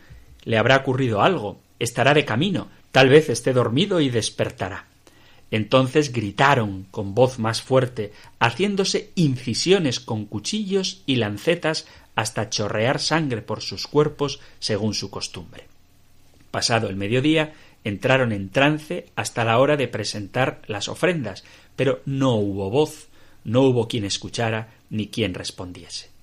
le 0.45 0.59
habrá 0.59 0.77
ocurrido 0.79 1.23
algo, 1.23 1.61
estará 1.79 2.15
de 2.15 2.25
camino, 2.25 2.69
tal 2.93 3.09
vez 3.09 3.29
esté 3.29 3.53
dormido 3.53 4.01
y 4.01 4.11
despertará. 4.11 4.87
Entonces 5.51 6.13
gritaron 6.13 6.87
con 6.91 7.15
voz 7.15 7.39
más 7.39 7.63
fuerte, 7.63 8.13
haciéndose 8.41 9.11
incisiones 9.15 10.01
con 10.01 10.25
cuchillos 10.27 11.03
y 11.07 11.17
lancetas 11.17 11.87
hasta 12.15 12.51
chorrear 12.51 13.01
sangre 13.01 13.43
por 13.43 13.61
sus 13.61 13.87
cuerpos 13.87 14.41
según 14.59 14.95
su 14.95 15.11
costumbre. 15.11 15.69
Pasado 16.51 16.89
el 16.89 16.97
mediodía, 16.97 17.53
entraron 17.85 18.33
en 18.33 18.49
trance 18.51 19.07
hasta 19.15 19.45
la 19.45 19.59
hora 19.59 19.77
de 19.77 19.89
presentar 19.89 20.63
las 20.67 20.89
ofrendas, 20.89 21.45
pero 21.77 22.01
no 22.07 22.37
hubo 22.37 22.71
voz, 22.71 23.09
no 23.45 23.63
hubo 23.63 23.89
quien 23.89 24.05
escuchara 24.05 24.75
ni 24.91 25.09
quien 25.09 25.35
respondiese. 25.35 26.14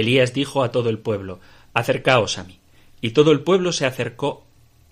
Elías 0.00 0.34
dijo 0.34 0.62
a 0.62 0.70
todo 0.70 0.88
el 0.88 0.98
pueblo 0.98 1.40
Acercaos 1.74 2.38
a 2.38 2.44
mí. 2.44 2.58
Y 3.00 3.10
todo 3.10 3.32
el 3.32 3.40
pueblo 3.40 3.72
se 3.72 3.86
acercó 3.86 4.44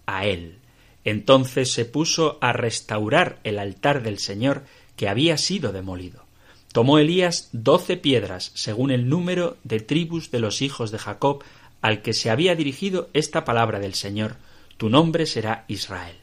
a 0.06 0.26
él. 0.26 0.58
Entonces 1.04 1.72
se 1.72 1.84
puso 1.84 2.38
a 2.40 2.52
restaurar 2.52 3.38
el 3.44 3.58
altar 3.58 4.02
del 4.02 4.18
Señor 4.18 4.64
que 4.96 5.08
había 5.08 5.38
sido 5.38 5.72
demolido. 5.72 6.24
Tomó 6.72 6.98
Elías 6.98 7.48
doce 7.52 7.96
piedras, 7.96 8.50
según 8.54 8.90
el 8.90 9.08
número 9.08 9.56
de 9.64 9.80
tribus 9.80 10.30
de 10.30 10.40
los 10.40 10.60
hijos 10.60 10.90
de 10.90 10.98
Jacob, 10.98 11.44
al 11.82 12.02
que 12.02 12.12
se 12.12 12.30
había 12.30 12.54
dirigido 12.54 13.10
esta 13.12 13.44
palabra 13.44 13.78
del 13.78 13.94
Señor 13.94 14.36
tu 14.76 14.88
nombre 14.90 15.26
será 15.26 15.64
Israel. 15.68 16.16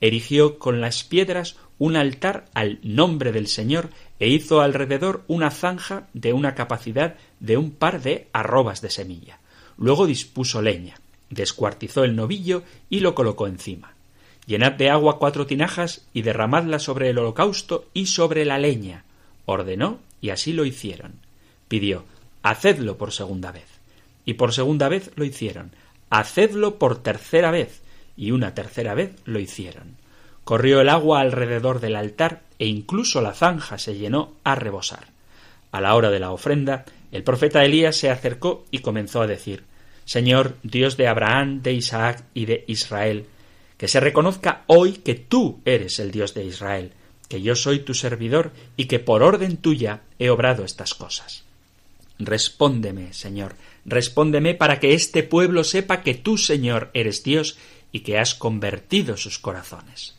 erigió 0.00 0.58
con 0.58 0.80
las 0.80 1.02
piedras 1.02 1.56
un 1.78 1.96
altar 1.96 2.44
al 2.54 2.78
nombre 2.82 3.32
del 3.32 3.48
Señor 3.48 3.90
e 4.20 4.28
hizo 4.28 4.60
alrededor 4.60 5.24
una 5.26 5.50
zanja 5.50 6.06
de 6.12 6.32
una 6.32 6.54
capacidad 6.54 7.16
de 7.40 7.56
un 7.56 7.70
par 7.70 8.02
de 8.02 8.28
arrobas 8.32 8.80
de 8.80 8.90
semilla. 8.90 9.38
Luego 9.76 10.06
dispuso 10.06 10.62
leña, 10.62 11.00
descuartizó 11.30 12.04
el 12.04 12.16
novillo 12.16 12.62
y 12.90 13.00
lo 13.00 13.14
colocó 13.14 13.46
encima. 13.46 13.94
Llenad 14.46 14.72
de 14.72 14.88
agua 14.88 15.18
cuatro 15.18 15.46
tinajas 15.46 16.06
y 16.14 16.22
derramadla 16.22 16.78
sobre 16.78 17.10
el 17.10 17.18
holocausto 17.18 17.84
y 17.92 18.06
sobre 18.06 18.44
la 18.44 18.58
leña. 18.58 19.04
Ordenó 19.44 19.98
y 20.20 20.30
así 20.30 20.52
lo 20.52 20.64
hicieron. 20.64 21.12
Pidió, 21.68 22.04
hacedlo 22.42 22.96
por 22.96 23.12
segunda 23.12 23.52
vez. 23.52 23.66
Y 24.24 24.34
por 24.34 24.54
segunda 24.54 24.88
vez 24.88 25.10
lo 25.16 25.24
hicieron. 25.24 25.72
Hacedlo 26.10 26.78
por 26.78 27.02
tercera 27.02 27.50
vez. 27.50 27.82
Y 28.16 28.30
una 28.30 28.54
tercera 28.54 28.94
vez 28.94 29.12
lo 29.26 29.38
hicieron. 29.38 29.96
Corrió 30.44 30.80
el 30.80 30.88
agua 30.88 31.20
alrededor 31.20 31.78
del 31.80 31.94
altar 31.94 32.40
e 32.58 32.66
incluso 32.66 33.20
la 33.20 33.34
zanja 33.34 33.76
se 33.76 33.96
llenó 33.96 34.32
a 34.44 34.54
rebosar. 34.54 35.08
A 35.72 35.82
la 35.82 35.94
hora 35.94 36.10
de 36.10 36.20
la 36.20 36.30
ofrenda, 36.30 36.86
el 37.12 37.22
profeta 37.22 37.64
Elías 37.64 37.96
se 37.96 38.10
acercó 38.10 38.66
y 38.70 38.78
comenzó 38.78 39.22
a 39.22 39.26
decir 39.26 39.64
Señor, 40.08 40.56
Dios 40.62 40.96
de 40.96 41.06
Abraham, 41.06 41.60
de 41.60 41.74
Isaac 41.74 42.24
y 42.32 42.46
de 42.46 42.64
Israel, 42.66 43.26
que 43.76 43.88
se 43.88 44.00
reconozca 44.00 44.64
hoy 44.66 44.92
que 44.92 45.14
tú 45.14 45.60
eres 45.66 45.98
el 45.98 46.12
Dios 46.12 46.32
de 46.32 46.46
Israel, 46.46 46.92
que 47.28 47.42
yo 47.42 47.54
soy 47.54 47.80
tu 47.80 47.92
servidor 47.92 48.52
y 48.74 48.86
que 48.86 49.00
por 49.00 49.22
orden 49.22 49.58
tuya 49.58 50.00
he 50.18 50.30
obrado 50.30 50.64
estas 50.64 50.94
cosas. 50.94 51.44
Respóndeme, 52.18 53.12
Señor, 53.12 53.56
respóndeme 53.84 54.54
para 54.54 54.80
que 54.80 54.94
este 54.94 55.22
pueblo 55.22 55.62
sepa 55.62 56.00
que 56.00 56.14
tú, 56.14 56.38
Señor, 56.38 56.90
eres 56.94 57.22
Dios 57.22 57.58
y 57.92 58.00
que 58.00 58.16
has 58.16 58.34
convertido 58.34 59.18
sus 59.18 59.38
corazones. 59.38 60.14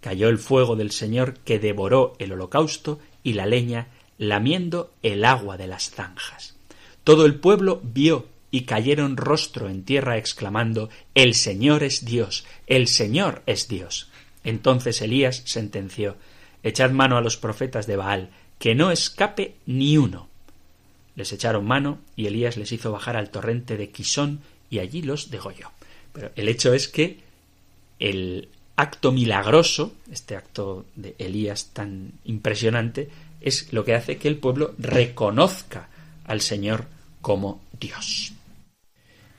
Cayó 0.00 0.28
el 0.28 0.38
fuego 0.38 0.74
del 0.74 0.90
Señor 0.90 1.34
que 1.44 1.60
devoró 1.60 2.14
el 2.18 2.32
holocausto 2.32 2.98
y 3.22 3.34
la 3.34 3.46
leña, 3.46 3.86
lamiendo 4.18 4.92
el 5.02 5.24
agua 5.24 5.56
de 5.56 5.66
las 5.66 5.90
zanjas. 5.90 6.54
Todo 7.02 7.26
el 7.26 7.36
pueblo 7.36 7.80
vio 7.82 8.26
y 8.50 8.62
cayeron 8.62 9.16
rostro 9.16 9.68
en 9.68 9.84
tierra 9.84 10.16
exclamando 10.16 10.88
El 11.14 11.34
Señor 11.34 11.82
es 11.82 12.04
Dios, 12.04 12.44
el 12.66 12.88
Señor 12.88 13.42
es 13.46 13.68
Dios. 13.68 14.08
Entonces 14.44 15.00
Elías 15.02 15.42
sentenció 15.44 16.16
Echad 16.62 16.92
mano 16.92 17.18
a 17.18 17.20
los 17.20 17.36
profetas 17.36 17.86
de 17.86 17.96
Baal, 17.96 18.30
que 18.58 18.74
no 18.74 18.90
escape 18.90 19.54
ni 19.66 19.98
uno. 19.98 20.28
Les 21.16 21.32
echaron 21.32 21.66
mano 21.66 21.98
y 22.16 22.26
Elías 22.26 22.56
les 22.56 22.72
hizo 22.72 22.90
bajar 22.90 23.16
al 23.16 23.30
torrente 23.30 23.76
de 23.76 23.90
Quisón 23.90 24.40
y 24.70 24.78
allí 24.78 25.02
los 25.02 25.30
degolló. 25.30 25.70
Pero 26.12 26.30
el 26.36 26.48
hecho 26.48 26.72
es 26.72 26.88
que 26.88 27.20
el 27.98 28.48
acto 28.76 29.12
milagroso, 29.12 29.94
este 30.10 30.36
acto 30.36 30.86
de 30.96 31.14
Elías 31.18 31.70
tan 31.72 32.12
impresionante, 32.24 33.08
es 33.44 33.72
lo 33.72 33.84
que 33.84 33.94
hace 33.94 34.16
que 34.16 34.26
el 34.26 34.38
pueblo 34.38 34.74
reconozca 34.78 35.88
al 36.24 36.40
Señor 36.40 36.86
como 37.20 37.62
Dios. 37.78 38.32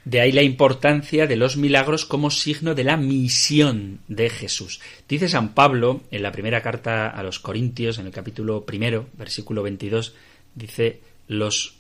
De 0.06 0.22
ahí 0.22 0.32
la 0.32 0.44
importancia 0.44 1.26
de 1.26 1.36
los 1.36 1.58
milagros 1.58 2.06
como 2.06 2.30
signo 2.30 2.76
de 2.76 2.84
la 2.84 2.96
misión 2.96 4.00
de 4.08 4.30
Jesús. 4.30 4.80
Dice 5.10 5.28
San 5.28 5.56
Pablo 5.56 6.02
en 6.12 6.22
la 6.22 6.32
primera 6.32 6.62
carta 6.62 7.10
a 7.10 7.24
los 7.24 7.39
Corintios, 7.39 7.98
en 7.98 8.06
el 8.06 8.12
capítulo 8.12 8.65
primero, 8.65 9.08
versículo 9.18 9.63
22, 9.63 10.13
dice, 10.54 11.00
los 11.28 11.74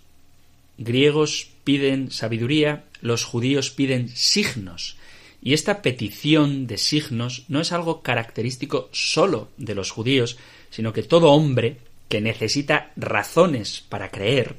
griegos 0.79 1.49
piden 1.63 2.09
sabiduría, 2.09 2.85
los 3.01 3.23
judíos 3.23 3.69
piden 3.69 4.09
signos. 4.09 4.97
Y 5.43 5.53
esta 5.53 5.83
petición 5.83 6.65
de 6.65 6.79
signos 6.79 7.45
no 7.49 7.61
es 7.61 7.71
algo 7.71 8.01
característico 8.01 8.89
sólo 8.91 9.49
de 9.57 9.75
los 9.75 9.91
judíos, 9.91 10.37
sino 10.71 10.91
que 10.91 11.03
todo 11.03 11.31
hombre 11.31 11.77
que 12.09 12.21
necesita 12.21 12.91
razones 12.95 13.83
para 13.87 14.09
creer, 14.09 14.55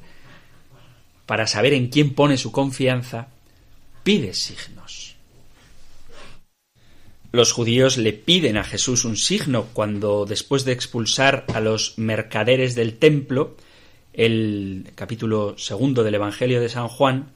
para 1.25 1.47
saber 1.47 1.73
en 1.73 1.87
quién 1.87 2.13
pone 2.13 2.37
su 2.37 2.51
confianza, 2.51 3.29
pide 4.03 4.33
signos. 4.33 5.15
Los 7.31 7.51
judíos 7.51 7.97
le 7.97 8.13
piden 8.13 8.57
a 8.57 8.63
Jesús 8.63 9.05
un 9.05 9.17
signo 9.17 9.67
cuando, 9.73 10.25
después 10.25 10.65
de 10.65 10.71
expulsar 10.71 11.45
a 11.53 11.59
los 11.59 11.97
mercaderes 11.97 12.75
del 12.75 12.97
templo, 12.97 13.55
el 14.13 14.91
capítulo 14.95 15.57
segundo 15.57 16.03
del 16.03 16.15
Evangelio 16.15 16.61
de 16.61 16.69
San 16.69 16.87
Juan 16.87 17.31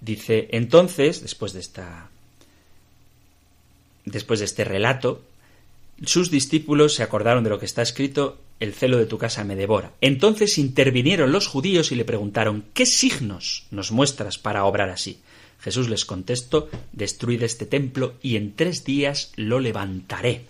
Dice, 0.00 0.48
entonces, 0.52 1.20
después 1.20 1.52
de 1.52 1.60
esta 1.60 2.08
después 4.06 4.40
de 4.40 4.46
este 4.46 4.64
relato, 4.64 5.22
sus 6.04 6.30
discípulos 6.30 6.94
se 6.94 7.02
acordaron 7.02 7.44
de 7.44 7.50
lo 7.50 7.58
que 7.58 7.66
está 7.66 7.82
escrito, 7.82 8.38
el 8.60 8.74
celo 8.74 8.98
de 8.98 9.06
tu 9.06 9.18
casa 9.18 9.42
me 9.42 9.56
devora. 9.56 9.92
Entonces 10.00 10.58
intervinieron 10.58 11.32
los 11.32 11.46
judíos 11.46 11.90
y 11.90 11.96
le 11.96 12.04
preguntaron, 12.04 12.64
¿qué 12.74 12.86
signos 12.86 13.66
nos 13.70 13.90
muestras 13.90 14.38
para 14.38 14.64
obrar 14.64 14.90
así? 14.90 15.20
Jesús 15.60 15.88
les 15.88 16.04
contestó, 16.04 16.68
destruid 16.92 17.42
este 17.42 17.66
templo 17.66 18.14
y 18.22 18.36
en 18.36 18.54
tres 18.54 18.84
días 18.84 19.32
lo 19.36 19.60
levantaré. 19.60 20.42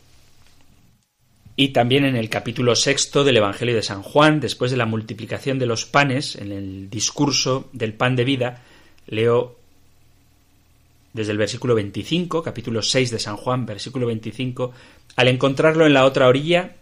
Y 1.56 1.68
también 1.68 2.04
en 2.04 2.16
el 2.16 2.28
capítulo 2.28 2.74
sexto 2.74 3.22
del 3.22 3.36
Evangelio 3.36 3.74
de 3.74 3.82
San 3.82 4.02
Juan, 4.02 4.40
después 4.40 4.70
de 4.70 4.76
la 4.76 4.86
multiplicación 4.86 5.58
de 5.58 5.66
los 5.66 5.84
panes, 5.84 6.36
en 6.36 6.52
el 6.52 6.90
discurso 6.90 7.68
del 7.72 7.92
pan 7.92 8.16
de 8.16 8.24
vida, 8.24 8.62
Leo 9.06 9.56
desde 11.12 11.32
el 11.32 11.38
versículo 11.38 11.74
25, 11.74 12.42
capítulo 12.42 12.82
6 12.82 13.10
de 13.10 13.18
San 13.18 13.36
Juan, 13.36 13.66
versículo 13.66 14.06
25. 14.06 14.72
Al 15.16 15.28
encontrarlo 15.28 15.86
en 15.86 15.92
la 15.92 16.04
otra 16.04 16.28
orilla 16.28 16.76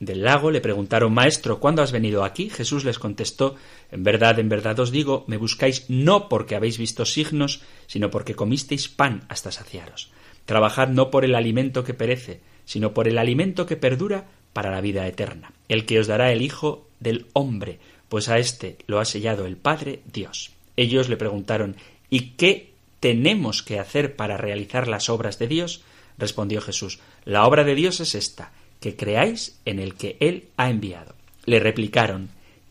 del 0.00 0.24
lago, 0.24 0.50
le 0.50 0.62
preguntaron, 0.62 1.12
Maestro, 1.12 1.60
¿cuándo 1.60 1.82
has 1.82 1.92
venido 1.92 2.24
aquí? 2.24 2.48
Jesús 2.48 2.84
les 2.84 2.98
contestó, 2.98 3.54
En 3.92 4.02
verdad, 4.02 4.38
en 4.38 4.48
verdad 4.48 4.80
os 4.80 4.90
digo, 4.90 5.24
me 5.28 5.36
buscáis 5.36 5.84
no 5.88 6.28
porque 6.28 6.56
habéis 6.56 6.78
visto 6.78 7.04
signos, 7.04 7.60
sino 7.86 8.10
porque 8.10 8.34
comisteis 8.34 8.88
pan 8.88 9.24
hasta 9.28 9.52
saciaros. 9.52 10.10
Trabajad 10.46 10.88
no 10.88 11.10
por 11.10 11.24
el 11.24 11.34
alimento 11.34 11.84
que 11.84 11.94
perece, 11.94 12.40
sino 12.64 12.94
por 12.94 13.08
el 13.08 13.18
alimento 13.18 13.66
que 13.66 13.76
perdura 13.76 14.28
para 14.52 14.70
la 14.70 14.80
vida 14.80 15.06
eterna, 15.06 15.52
el 15.68 15.84
que 15.84 16.00
os 16.00 16.06
dará 16.06 16.32
el 16.32 16.42
Hijo 16.42 16.88
del 16.98 17.26
hombre, 17.34 17.78
pues 18.08 18.28
a 18.28 18.38
éste 18.38 18.78
lo 18.86 19.00
ha 19.00 19.04
sellado 19.04 19.46
el 19.46 19.56
Padre 19.56 20.00
Dios. 20.10 20.52
Ellos 20.76 21.08
le 21.08 21.16
preguntaron 21.16 21.76
¿Y 22.08 22.30
qué 22.30 22.72
tenemos 23.00 23.62
que 23.62 23.78
hacer 23.78 24.16
para 24.16 24.36
realizar 24.36 24.88
las 24.88 25.10
obras 25.10 25.38
de 25.38 25.46
Dios? 25.46 25.82
Respondió 26.18 26.60
Jesús 26.60 27.00
La 27.24 27.46
obra 27.46 27.64
de 27.64 27.74
Dios 27.74 28.00
es 28.00 28.14
esta, 28.14 28.52
que 28.80 28.96
creáis 28.96 29.58
en 29.64 29.78
el 29.78 29.94
que 29.94 30.16
Él 30.20 30.48
ha 30.56 30.70
enviado. 30.70 31.14
Le 31.44 31.60
replicaron 31.60 32.30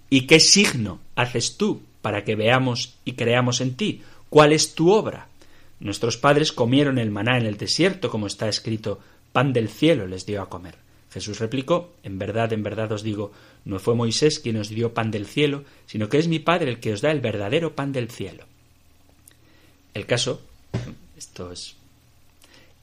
¿Y 0.09 0.21
qué 0.21 0.39
signo 0.39 0.99
haces 1.15 1.57
tú 1.57 1.83
para 2.01 2.23
que 2.23 2.35
veamos 2.35 2.95
y 3.05 3.13
creamos 3.13 3.61
en 3.61 3.75
ti? 3.75 4.01
¿Cuál 4.29 4.53
es 4.53 4.73
tu 4.73 4.91
obra? 4.91 5.27
Nuestros 5.79 6.17
padres 6.17 6.51
comieron 6.51 6.97
el 6.97 7.11
maná 7.11 7.37
en 7.37 7.45
el 7.45 7.57
desierto, 7.57 8.09
como 8.09 8.27
está 8.27 8.49
escrito, 8.49 8.99
pan 9.31 9.53
del 9.53 9.69
cielo 9.69 10.07
les 10.07 10.25
dio 10.25 10.41
a 10.41 10.49
comer. 10.49 10.75
Jesús 11.11 11.39
replicó 11.39 11.93
En 12.03 12.19
verdad, 12.19 12.53
en 12.53 12.63
verdad 12.63 12.91
os 12.91 13.03
digo, 13.03 13.31
no 13.65 13.79
fue 13.79 13.95
Moisés 13.95 14.39
quien 14.39 14.57
os 14.57 14.69
dio 14.69 14.93
pan 14.93 15.11
del 15.11 15.25
cielo, 15.25 15.63
sino 15.85 16.09
que 16.09 16.17
es 16.17 16.27
mi 16.27 16.39
Padre 16.39 16.71
el 16.71 16.79
que 16.79 16.93
os 16.93 17.01
da 17.01 17.11
el 17.11 17.21
verdadero 17.21 17.75
pan 17.75 17.91
del 17.91 18.09
cielo. 18.09 18.45
El 19.93 20.05
caso, 20.05 20.41
esto 21.17 21.51
es, 21.51 21.75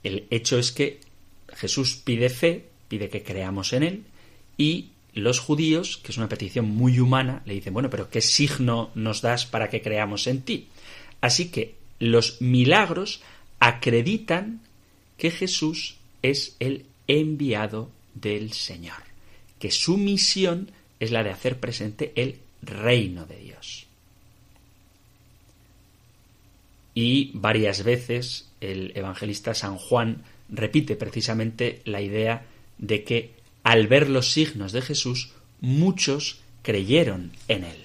el 0.03 0.27
hecho 0.31 0.59
es 0.59 0.73
que 0.73 1.01
Jesús 1.55 2.01
pide 2.05 2.29
fe, 2.29 2.67
pide 2.89 3.09
que 3.09 3.23
creamos 3.23 3.73
en 3.73 3.83
él, 3.83 4.05
y 4.57 4.91
los 5.13 5.39
judíos, 5.39 5.97
que 5.97 6.13
es 6.13 6.19
una 6.19 6.29
petición 6.29 6.67
muy 6.67 7.01
humana, 7.01 7.43
le 7.47 7.55
dicen, 7.55 7.73
bueno, 7.73 7.91
pero 7.91 8.11
¿qué 8.11 8.21
signo 8.21 8.91
nos 8.95 9.23
das 9.23 9.47
para 9.47 9.71
que 9.71 9.83
creamos 9.83 10.27
en 10.27 10.43
ti? 10.43 10.69
Así 11.21 11.49
que 11.49 11.75
los 11.99 12.41
milagros 12.43 13.23
acreditan 13.59 14.61
que 15.17 15.31
Jesús 15.31 15.97
es 16.23 16.57
el 16.61 16.85
enviado 17.07 17.91
del 18.15 18.53
Señor 18.53 19.07
que 19.59 19.71
su 19.71 19.97
misión 19.97 20.71
es 21.01 21.11
la 21.11 21.23
de 21.23 21.31
hacer 21.31 21.59
presente 21.59 22.13
el 22.17 22.39
reino 22.63 23.27
de 23.27 23.39
Dios. 23.39 23.87
Y 26.95 27.31
varias 27.35 27.85
veces 27.85 28.49
el 28.61 28.93
evangelista 28.95 29.55
San 29.55 29.77
Juan 29.77 30.23
repite 30.49 30.97
precisamente 30.97 31.83
la 31.85 32.01
idea 32.01 32.47
de 32.79 33.05
que 33.05 33.35
al 33.63 33.89
ver 33.89 34.09
los 34.09 34.31
signos 34.31 34.73
de 34.73 34.83
Jesús, 34.83 35.33
muchos 35.61 36.41
creyeron 36.63 37.33
en 37.49 37.65
él. 37.65 37.83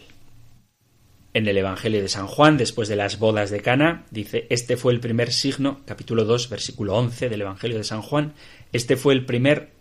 En 1.34 1.48
el 1.48 1.58
Evangelio 1.58 2.02
de 2.02 2.10
San 2.10 2.28
Juan, 2.28 2.58
después 2.58 2.90
de 2.90 2.98
las 2.98 3.18
bodas 3.18 3.50
de 3.50 3.62
Cana, 3.62 4.06
dice, 4.12 4.48
este 4.50 4.76
fue 4.76 4.92
el 4.94 5.00
primer 5.00 5.32
signo, 5.32 5.82
capítulo 5.86 6.26
2, 6.26 6.50
versículo 6.50 6.96
11 6.96 7.30
del 7.30 7.42
Evangelio 7.42 7.78
de 7.78 7.84
San 7.84 8.02
Juan, 8.02 8.34
este 8.74 8.98
fue 8.98 9.14
el 9.14 9.26
primer 9.26 9.72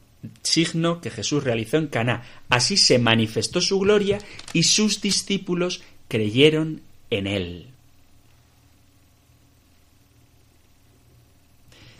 signo 0.43 1.01
que 1.01 1.11
Jesús 1.11 1.45
realizó 1.45 1.77
en 1.77 1.89
Caná. 1.89 2.23
Así 2.49 2.77
se 2.77 2.99
manifestó 2.99 3.61
su 3.61 3.79
gloria 3.81 4.19
y 4.53 4.65
sus 4.65 5.01
discípulos 5.01 5.83
creyeron 6.09 6.83
en 7.11 7.27
él. 7.27 7.67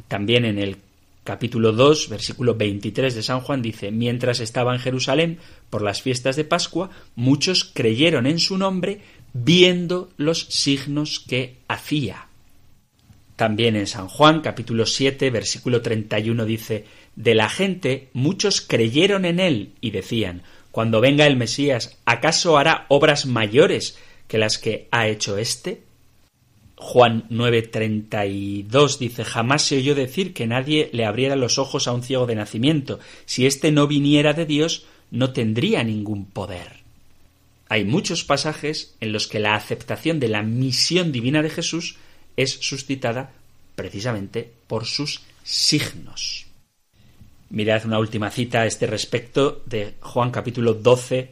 También 0.09 0.45
en 0.45 0.59
el 0.59 0.77
capítulo 1.31 1.71
2, 1.71 2.09
versículo 2.09 2.57
23 2.57 3.15
de 3.15 3.23
San 3.23 3.39
Juan 3.39 3.63
dice, 3.63 3.93
mientras 3.93 4.41
estaba 4.41 4.75
en 4.75 4.81
Jerusalén 4.81 5.39
por 5.71 5.81
las 5.81 6.03
fiestas 6.03 6.35
de 6.35 6.43
Pascua, 6.43 6.91
muchos 7.15 7.63
creyeron 7.63 8.27
en 8.27 8.41
su 8.41 8.59
nombre 8.59 9.03
viendo 9.33 10.09
los 10.17 10.47
signos 10.47 11.21
que 11.21 11.59
hacía. 11.69 12.27
También 13.37 13.77
en 13.77 13.87
San 13.87 14.09
Juan, 14.09 14.41
capítulo 14.41 14.87
7, 14.87 15.31
versículo 15.31 15.83
31 15.83 16.45
dice, 16.47 16.87
de 17.15 17.37
la 17.37 17.49
gente 17.49 18.09
muchos 18.13 18.61
creyeron 18.61 19.25
en 19.25 19.39
él 19.39 19.75
y 19.81 19.93
decían, 19.93 20.43
cuando 20.73 21.01
venga 21.01 21.29
el 21.29 21.37
Mesías, 21.37 21.97
¿acaso 22.07 22.59
hará 22.59 22.87
obras 22.89 23.27
mayores 23.27 23.97
que 24.27 24.39
las 24.39 24.59
que 24.59 24.89
ha 24.91 25.07
hecho 25.07 25.39
éste? 25.39 25.85
Juan 26.83 27.29
9:32 27.29 28.99
dice, 28.99 29.23
jamás 29.23 29.63
se 29.63 29.77
oyó 29.77 29.95
decir 29.95 30.33
que 30.33 30.47
nadie 30.47 30.89
le 30.95 31.05
abriera 31.05 31.37
los 31.37 31.59
ojos 31.59 31.87
a 31.87 31.93
un 31.93 32.03
ciego 32.03 32.27
de 32.27 32.35
nacimiento. 32.35 32.99
Si 33.27 33.47
éste 33.47 33.71
no 33.71 33.87
viniera 33.87 34.33
de 34.33 34.47
Dios, 34.47 34.87
no 35.11 35.35
tendría 35.35 35.85
ningún 35.85 36.25
poder. 36.25 36.81
Hay 37.69 37.85
muchos 37.85 38.25
pasajes 38.25 38.95
en 39.01 39.13
los 39.13 39.29
que 39.29 39.41
la 39.41 39.55
aceptación 39.55 40.21
de 40.21 40.29
la 40.29 40.43
misión 40.43 41.13
divina 41.13 41.43
de 41.43 41.51
Jesús 41.51 41.97
es 42.37 42.51
suscitada 42.51 43.35
precisamente 43.77 44.51
por 44.67 44.87
sus 44.87 45.21
signos. 45.45 46.47
Mirad 47.51 47.85
una 47.85 47.99
última 47.99 48.31
cita 48.31 48.63
a 48.63 48.67
este 48.67 48.87
respecto 48.87 49.63
de 49.67 49.97
Juan 50.01 50.31
capítulo 50.31 50.73
12, 50.73 51.31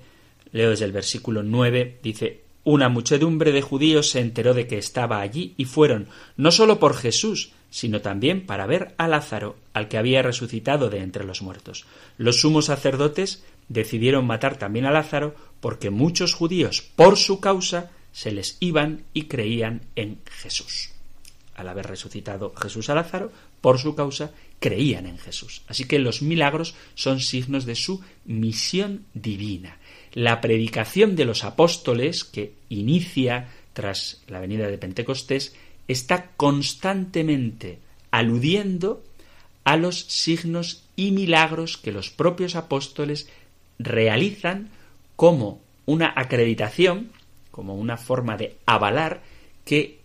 leo 0.53 0.71
desde 0.71 0.85
el 0.85 0.93
versículo 0.93 1.43
9, 1.43 2.01
dice, 2.03 2.48
una 2.71 2.91
muchedumbre 2.91 3.51
de 3.51 3.63
judíos 3.63 4.11
se 4.11 4.21
enteró 4.21 4.53
de 4.53 4.67
que 4.67 4.77
estaba 4.77 5.23
allí 5.23 5.55
y 5.57 5.65
fueron, 5.65 6.09
no 6.37 6.51
sólo 6.51 6.79
por 6.79 6.95
Jesús, 6.95 7.53
sino 7.71 8.03
también 8.03 8.45
para 8.45 8.67
ver 8.67 8.95
a 8.99 9.09
Lázaro, 9.09 9.57
al 9.73 9.89
que 9.89 9.97
había 9.97 10.21
resucitado 10.21 10.91
de 10.91 10.99
entre 10.99 11.25
los 11.25 11.41
muertos. 11.41 11.87
Los 12.19 12.43
sumos 12.43 12.67
sacerdotes 12.67 13.43
decidieron 13.71 14.27
matar 14.27 14.59
también 14.59 14.85
a 14.85 14.91
Lázaro 14.91 15.35
porque 15.61 15.89
muchos 15.89 16.35
judíos, 16.35 16.83
por 16.95 17.17
su 17.17 17.41
causa, 17.41 17.91
se 18.13 18.33
les 18.33 18.59
iban 18.61 19.05
y 19.15 19.29
creían 19.29 19.87
en 19.97 20.21
Jesús. 20.27 20.91
Al 21.59 21.67
haber 21.67 21.89
resucitado 21.89 22.55
Jesús 22.55 22.89
a 22.89 22.95
Lázaro, 22.95 23.33
por 23.61 23.81
su 23.81 23.97
causa, 23.97 24.31
creían 24.61 25.07
en 25.07 25.19
Jesús. 25.19 25.63
Así 25.67 25.87
que 25.87 25.99
los 25.99 26.23
milagros 26.23 26.77
son 26.95 27.19
signos 27.19 27.67
de 27.67 27.75
su 27.75 28.01
misión 28.25 29.07
divina. 29.13 29.79
La 30.13 30.41
predicación 30.41 31.17
de 31.17 31.25
los 31.25 31.43
apóstoles, 31.43 32.23
que 32.23 32.53
inicia 32.69 33.49
tras 33.73 34.23
la 34.29 34.39
venida 34.39 34.69
de 34.69 34.79
Pentecostés, 34.79 35.57
está 35.89 36.31
constantemente 36.37 37.81
aludiendo 38.13 39.03
a 39.65 39.77
los 39.77 39.99
signos 40.03 40.85
y 40.95 41.11
milagros 41.11 41.77
que 41.77 41.91
los 41.91 42.09
propios 42.09 42.55
apóstoles 42.55 43.29
realizan 43.81 44.71
como 45.17 45.61
una 45.87 46.13
acreditación, 46.15 47.11
como 47.51 47.75
una 47.75 47.97
forma 47.97 48.37
de 48.37 48.59
avalar 48.65 49.23
que 49.65 49.99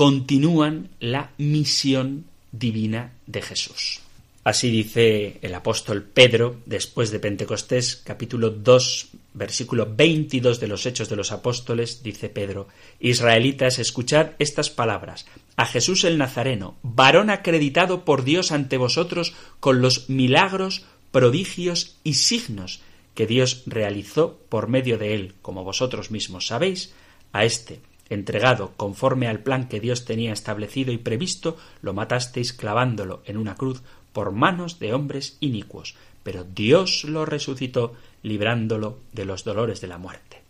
continúan 0.00 0.88
la 0.98 1.32
misión 1.36 2.24
divina 2.52 3.12
de 3.26 3.42
Jesús. 3.42 4.00
Así 4.44 4.70
dice 4.70 5.36
el 5.42 5.54
apóstol 5.54 6.04
Pedro 6.04 6.56
después 6.64 7.10
de 7.10 7.18
Pentecostés, 7.18 8.00
capítulo 8.02 8.48
2, 8.48 9.08
versículo 9.34 9.86
22 9.94 10.58
de 10.58 10.68
los 10.68 10.86
Hechos 10.86 11.10
de 11.10 11.16
los 11.16 11.32
Apóstoles, 11.32 12.02
dice 12.02 12.30
Pedro, 12.30 12.68
Israelitas, 12.98 13.78
escuchad 13.78 14.28
estas 14.38 14.70
palabras. 14.70 15.26
A 15.56 15.66
Jesús 15.66 16.04
el 16.04 16.16
Nazareno, 16.16 16.78
varón 16.82 17.28
acreditado 17.28 18.06
por 18.06 18.24
Dios 18.24 18.52
ante 18.52 18.78
vosotros 18.78 19.34
con 19.60 19.82
los 19.82 20.08
milagros, 20.08 20.86
prodigios 21.10 21.96
y 22.04 22.14
signos 22.14 22.80
que 23.14 23.26
Dios 23.26 23.64
realizó 23.66 24.38
por 24.48 24.66
medio 24.66 24.96
de 24.96 25.14
él, 25.14 25.34
como 25.42 25.62
vosotros 25.62 26.10
mismos 26.10 26.46
sabéis, 26.46 26.94
a 27.34 27.44
este 27.44 27.80
entregado 28.10 28.72
conforme 28.76 29.28
al 29.28 29.40
plan 29.40 29.68
que 29.68 29.80
Dios 29.80 30.04
tenía 30.04 30.32
establecido 30.32 30.92
y 30.92 30.98
previsto, 30.98 31.56
lo 31.80 31.94
matasteis 31.94 32.52
clavándolo 32.52 33.22
en 33.24 33.38
una 33.38 33.54
cruz 33.54 33.82
por 34.12 34.32
manos 34.32 34.78
de 34.80 34.92
hombres 34.92 35.36
inicuos, 35.40 35.94
pero 36.22 36.44
Dios 36.44 37.04
lo 37.04 37.24
resucitó 37.24 37.94
librándolo 38.22 38.98
de 39.12 39.24
los 39.24 39.44
dolores 39.44 39.80
de 39.80 39.86
la 39.86 39.98
muerte. 39.98 40.42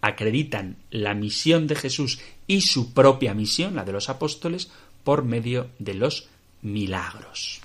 Acreditan 0.00 0.76
la 0.90 1.14
misión 1.14 1.66
de 1.66 1.76
Jesús 1.76 2.20
y 2.46 2.62
su 2.62 2.92
propia 2.92 3.34
misión, 3.34 3.76
la 3.76 3.84
de 3.84 3.92
los 3.92 4.08
apóstoles, 4.08 4.70
por 5.04 5.24
medio 5.24 5.68
de 5.78 5.94
los 5.94 6.28
milagros. 6.62 7.60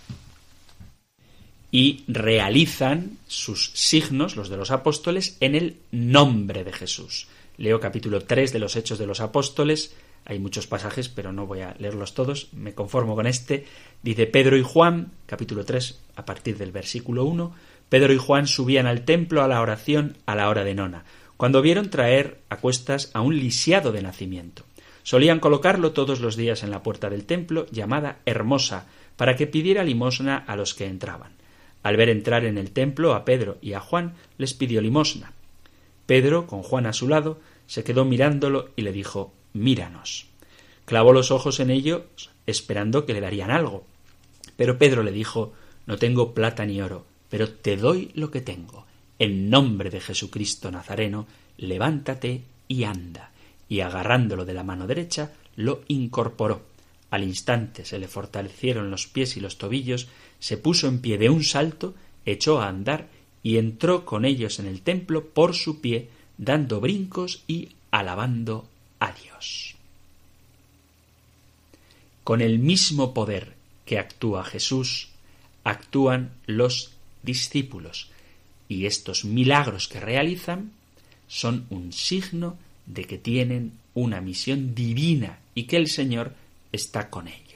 Y 1.72 2.04
realizan 2.08 3.18
sus 3.28 3.72
signos, 3.74 4.36
los 4.36 4.50
de 4.50 4.58
los 4.58 4.72
apóstoles, 4.72 5.38
en 5.40 5.56
el 5.56 5.78
nombre 5.92 6.64
de 6.64 6.74
Jesús. 6.74 7.28
Leo 7.58 7.80
capítulo 7.80 8.22
3 8.22 8.54
de 8.54 8.60
los 8.60 8.76
Hechos 8.76 9.00
de 9.00 9.08
los 9.08 9.20
Apóstoles, 9.20 9.94
hay 10.30 10.40
muchos 10.40 10.68
pasajes, 10.68 11.08
pero 11.08 11.32
no 11.32 11.48
voy 11.48 11.62
a 11.62 11.74
leerlos 11.80 12.14
todos, 12.14 12.50
me 12.52 12.74
conformo 12.74 13.16
con 13.16 13.28
este. 13.28 13.66
Dice 14.04 14.28
Pedro 14.28 14.58
y 14.58 14.62
Juan, 14.62 15.14
capítulo 15.26 15.64
3, 15.64 16.02
a 16.18 16.26
partir 16.26 16.58
del 16.58 16.74
versículo 16.74 17.24
1, 17.24 17.56
Pedro 17.88 18.12
y 18.12 18.18
Juan 18.18 18.46
subían 18.46 18.88
al 18.88 19.06
templo 19.06 19.42
a 19.42 19.48
la 19.48 19.62
oración 19.62 20.18
a 20.26 20.36
la 20.36 20.50
hora 20.50 20.66
de 20.66 20.76
nona, 20.76 21.06
cuando 21.38 21.62
vieron 21.62 21.90
traer 21.90 22.42
a 22.50 22.58
cuestas 22.58 23.10
a 23.14 23.22
un 23.22 23.40
lisiado 23.40 23.94
de 23.94 24.02
nacimiento. 24.02 24.66
Solían 25.04 25.40
colocarlo 25.40 25.94
todos 25.94 26.20
los 26.20 26.36
días 26.36 26.62
en 26.62 26.72
la 26.72 26.84
puerta 26.84 27.10
del 27.10 27.24
templo, 27.24 27.66
llamada 27.72 28.20
Hermosa, 28.26 28.88
para 29.16 29.38
que 29.38 29.48
pidiera 29.48 29.86
limosna 29.86 30.36
a 30.38 30.58
los 30.58 30.76
que 30.76 30.88
entraban. 30.88 31.32
Al 31.88 31.96
ver 31.96 32.10
entrar 32.10 32.44
en 32.44 32.58
el 32.58 32.72
templo 32.72 33.14
a 33.14 33.24
Pedro 33.24 33.60
y 33.62 33.72
a 33.72 33.80
Juan, 33.80 34.16
les 34.38 34.54
pidió 34.54 34.82
limosna. 34.82 35.32
Pedro, 36.06 36.46
con 36.46 36.62
Juan 36.62 36.86
a 36.86 36.92
su 36.92 37.08
lado, 37.08 37.40
se 37.66 37.86
quedó 37.86 38.04
mirándolo 38.04 38.72
y 38.76 38.82
le 38.82 38.92
dijo 38.92 39.34
míranos. 39.54 40.26
Clavó 40.84 41.14
los 41.14 41.32
ojos 41.32 41.62
en 41.62 41.70
ellos, 41.70 42.02
esperando 42.46 43.06
que 43.06 43.14
le 43.14 43.22
darían 43.22 43.52
algo. 43.52 43.86
Pero 44.58 44.78
Pedro 44.78 45.02
le 45.02 45.14
dijo 45.14 45.54
No 45.86 45.96
tengo 45.98 46.34
plata 46.34 46.66
ni 46.66 46.82
oro, 46.82 47.06
pero 47.30 47.50
te 47.54 47.78
doy 47.78 48.12
lo 48.16 48.32
que 48.32 48.42
tengo. 48.42 48.86
En 49.18 49.50
nombre 49.50 49.90
de 49.90 50.02
Jesucristo 50.02 50.70
Nazareno, 50.70 51.26
levántate 51.56 52.42
y 52.68 52.84
anda. 52.84 53.32
Y 53.70 53.80
agarrándolo 53.80 54.44
de 54.44 54.54
la 54.54 54.64
mano 54.64 54.88
derecha, 54.88 55.32
lo 55.56 55.84
incorporó. 55.88 56.64
Al 57.12 57.24
instante 57.24 57.86
se 57.86 57.98
le 57.98 58.10
fortalecieron 58.10 58.92
los 58.92 59.08
pies 59.08 59.38
y 59.38 59.40
los 59.40 59.58
tobillos, 59.58 60.10
se 60.40 60.58
puso 60.58 60.88
en 60.88 61.00
pie 61.00 61.18
de 61.18 61.30
un 61.30 61.44
salto, 61.44 61.96
echó 62.26 62.62
a 62.62 62.68
andar 62.68 63.08
y 63.44 63.58
entró 63.58 64.06
con 64.06 64.26
ellos 64.26 64.60
en 64.60 64.68
el 64.68 64.82
templo 64.82 65.26
por 65.30 65.56
su 65.56 65.82
pie, 65.82 66.10
dando 66.38 66.80
brincos 66.80 67.44
y 67.48 67.70
alabando 67.92 68.68
a 69.00 69.12
Dios. 69.12 69.76
Con 72.24 72.42
el 72.42 72.60
mismo 72.60 73.14
poder 73.14 73.54
que 73.86 74.00
actúa 74.00 74.44
Jesús, 74.44 75.10
actúan 75.64 76.32
los 76.46 76.92
discípulos, 77.24 78.10
y 78.68 78.86
estos 78.86 79.24
milagros 79.24 79.88
que 79.88 80.00
realizan 80.00 80.72
son 81.28 81.66
un 81.70 81.94
signo 81.94 82.58
de 82.86 83.06
que 83.06 83.18
tienen 83.18 83.74
una 83.94 84.22
misión 84.22 84.76
divina 84.76 85.40
y 85.56 85.64
que 85.64 85.78
el 85.78 85.88
Señor 85.88 86.34
está 86.72 87.10
con 87.10 87.28
ellos. 87.28 87.47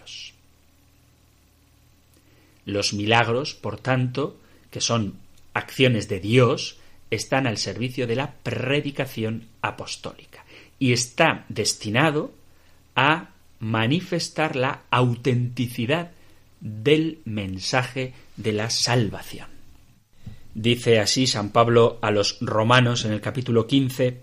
Los 2.72 2.94
milagros, 2.94 3.54
por 3.54 3.78
tanto, 3.78 4.38
que 4.70 4.82
son 4.82 5.16
acciones 5.54 6.08
de 6.08 6.20
Dios, 6.20 6.78
están 7.10 7.46
al 7.46 7.58
servicio 7.58 8.08
de 8.08 8.16
la 8.16 8.34
predicación 8.44 9.48
apostólica 9.62 10.46
y 10.80 10.94
está 10.94 11.46
destinado 11.50 12.32
a 12.96 13.32
manifestar 13.60 14.56
la 14.56 14.84
autenticidad 14.90 16.12
del 16.62 17.20
mensaje 17.26 18.14
de 18.38 18.54
la 18.54 18.70
salvación. 18.70 19.48
Dice 20.54 21.00
así 21.00 21.28
San 21.28 21.52
Pablo 21.52 22.00
a 22.02 22.12
los 22.12 22.38
romanos 22.42 23.06
en 23.06 23.12
el 23.12 23.22
capítulo 23.22 23.68
15, 23.68 24.20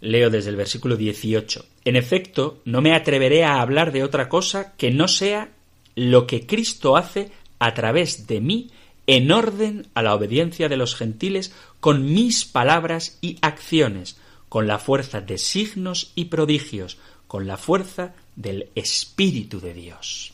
leo 0.00 0.30
desde 0.30 0.50
el 0.50 0.56
versículo 0.56 0.96
18. 0.96 1.64
En 1.84 1.96
efecto, 1.96 2.60
no 2.64 2.80
me 2.80 2.94
atreveré 2.94 3.44
a 3.44 3.60
hablar 3.60 3.92
de 3.92 4.04
otra 4.04 4.28
cosa 4.28 4.74
que 4.76 4.90
no 4.90 5.08
sea 5.08 5.50
lo 5.94 6.26
que 6.26 6.46
Cristo 6.46 6.96
hace 6.96 7.30
a 7.58 7.74
través 7.74 8.26
de 8.26 8.40
mí 8.40 8.70
en 9.06 9.30
orden 9.30 9.86
a 9.94 10.02
la 10.02 10.14
obediencia 10.14 10.68
de 10.68 10.76
los 10.76 10.94
gentiles 10.94 11.52
con 11.80 12.12
mis 12.12 12.44
palabras 12.44 13.18
y 13.20 13.38
acciones, 13.42 14.16
con 14.48 14.66
la 14.66 14.78
fuerza 14.78 15.20
de 15.20 15.38
signos 15.38 16.12
y 16.14 16.26
prodigios, 16.26 16.98
con 17.26 17.46
la 17.46 17.56
fuerza 17.56 18.14
del 18.36 18.68
Espíritu 18.74 19.60
de 19.60 19.74
Dios. 19.74 20.32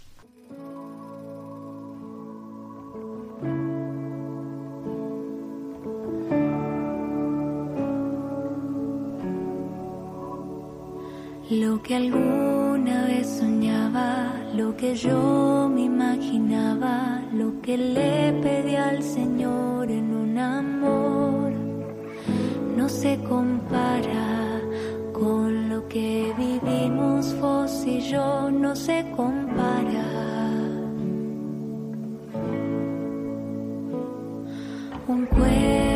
Lo 11.51 11.83
que 11.83 11.97
soñaba 11.97 12.40
lo 14.55 14.77
que 14.77 14.95
yo 14.95 15.71
me 15.73 15.83
imaginaba, 15.83 17.23
lo 17.33 17.61
que 17.63 17.77
le 17.77 18.33
pedí 18.43 18.75
al 18.75 19.03
Señor 19.03 19.91
en 19.91 20.15
un 20.15 20.39
amor, 20.39 21.53
no 22.77 22.89
se 22.89 23.19
compara 23.29 24.61
con 25.13 25.69
lo 25.69 25.87
que 25.89 26.33
vivimos 26.37 27.39
vos 27.41 27.85
y 27.87 28.01
yo, 28.01 28.51
no 28.51 28.75
se 28.75 29.05
compara. 29.17 30.07
Un 35.07 35.27
cuento 35.27 35.90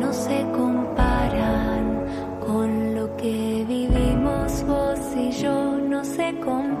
no 0.00 0.12
se 0.12 0.42
comparan 0.56 2.06
con 2.40 2.94
lo 2.94 3.14
que 3.16 3.64
vivimos 3.68 4.64
vos 4.66 4.98
y 5.14 5.30
yo, 5.32 5.76
no 5.76 6.02
se 6.04 6.34
comparan. 6.40 6.75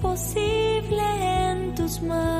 Imposible 0.00 1.02
en 1.50 1.74
tus 1.74 2.00
manos. 2.00 2.39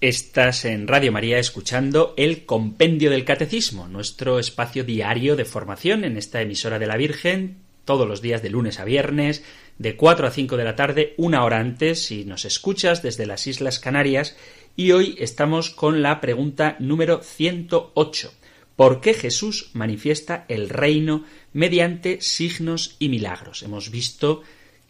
Estás 0.00 0.64
en 0.64 0.88
Radio 0.88 1.12
María 1.12 1.38
escuchando 1.38 2.14
el 2.16 2.46
Compendio 2.46 3.10
del 3.10 3.26
Catecismo, 3.26 3.86
nuestro 3.86 4.38
espacio 4.38 4.82
diario 4.82 5.36
de 5.36 5.44
formación 5.44 6.04
en 6.04 6.16
esta 6.16 6.40
emisora 6.40 6.78
de 6.78 6.86
la 6.86 6.96
Virgen, 6.96 7.58
todos 7.84 8.08
los 8.08 8.22
días 8.22 8.40
de 8.40 8.48
lunes 8.48 8.80
a 8.80 8.86
viernes, 8.86 9.44
de 9.76 9.96
4 9.96 10.26
a 10.26 10.30
5 10.30 10.56
de 10.56 10.64
la 10.64 10.74
tarde, 10.74 11.12
una 11.18 11.44
hora 11.44 11.58
antes, 11.58 12.02
si 12.02 12.24
nos 12.24 12.46
escuchas 12.46 13.02
desde 13.02 13.26
las 13.26 13.46
Islas 13.46 13.78
Canarias, 13.78 14.38
y 14.74 14.92
hoy 14.92 15.16
estamos 15.18 15.68
con 15.68 16.00
la 16.00 16.22
pregunta 16.22 16.76
número 16.78 17.20
108. 17.22 18.32
¿Por 18.76 19.02
qué 19.02 19.12
Jesús 19.12 19.68
manifiesta 19.74 20.46
el 20.48 20.70
reino 20.70 21.26
mediante 21.52 22.22
signos 22.22 22.96
y 22.98 23.10
milagros? 23.10 23.62
Hemos 23.62 23.90
visto 23.90 24.40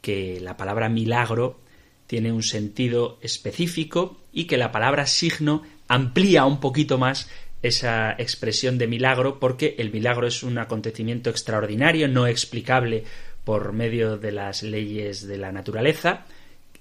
que 0.03 0.39
la 0.41 0.57
palabra 0.57 0.89
milagro 0.89 1.59
tiene 2.11 2.33
un 2.33 2.43
sentido 2.43 3.21
específico 3.23 4.17
y 4.33 4.47
que 4.47 4.57
la 4.57 4.73
palabra 4.73 5.07
signo 5.07 5.63
amplía 5.87 6.45
un 6.45 6.59
poquito 6.59 6.99
más 6.99 7.31
esa 7.63 8.17
expresión 8.19 8.79
de 8.79 8.89
milagro 8.89 9.39
porque 9.39 9.77
el 9.79 9.93
milagro 9.93 10.27
es 10.27 10.43
un 10.43 10.59
acontecimiento 10.59 11.31
extraordinario, 11.31 12.09
no 12.09 12.27
explicable 12.27 13.05
por 13.45 13.73
medio 13.73 14.19
de 14.19 14.33
las 14.33 14.65
leyes 14.65 15.25
de 15.29 15.39
la 15.39 15.53
naturaleza, 15.53 16.27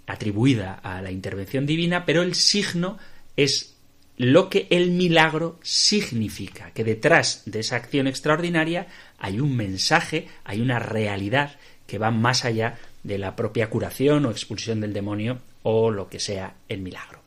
atribuida 0.07 0.73
a 0.81 0.99
la 1.03 1.11
intervención 1.11 1.67
divina, 1.67 2.07
pero 2.07 2.23
el 2.23 2.33
signo 2.33 2.97
es 3.37 3.75
lo 4.17 4.49
que 4.49 4.65
el 4.71 4.89
milagro 4.89 5.59
significa, 5.61 6.71
que 6.71 6.83
detrás 6.83 7.43
de 7.45 7.59
esa 7.59 7.75
acción 7.75 8.07
extraordinaria 8.07 8.87
hay 9.19 9.39
un 9.39 9.55
mensaje, 9.55 10.27
hay 10.43 10.59
una 10.59 10.79
realidad 10.79 11.59
que 11.85 11.99
va 11.99 12.09
más 12.09 12.45
allá 12.45 12.79
de 13.03 13.17
la 13.17 13.35
propia 13.35 13.69
curación 13.69 14.25
o 14.25 14.31
expulsión 14.31 14.81
del 14.81 14.93
demonio 14.93 15.39
o 15.63 15.91
lo 15.91 16.09
que 16.09 16.19
sea 16.19 16.55
el 16.67 16.81
milagro. 16.81 17.21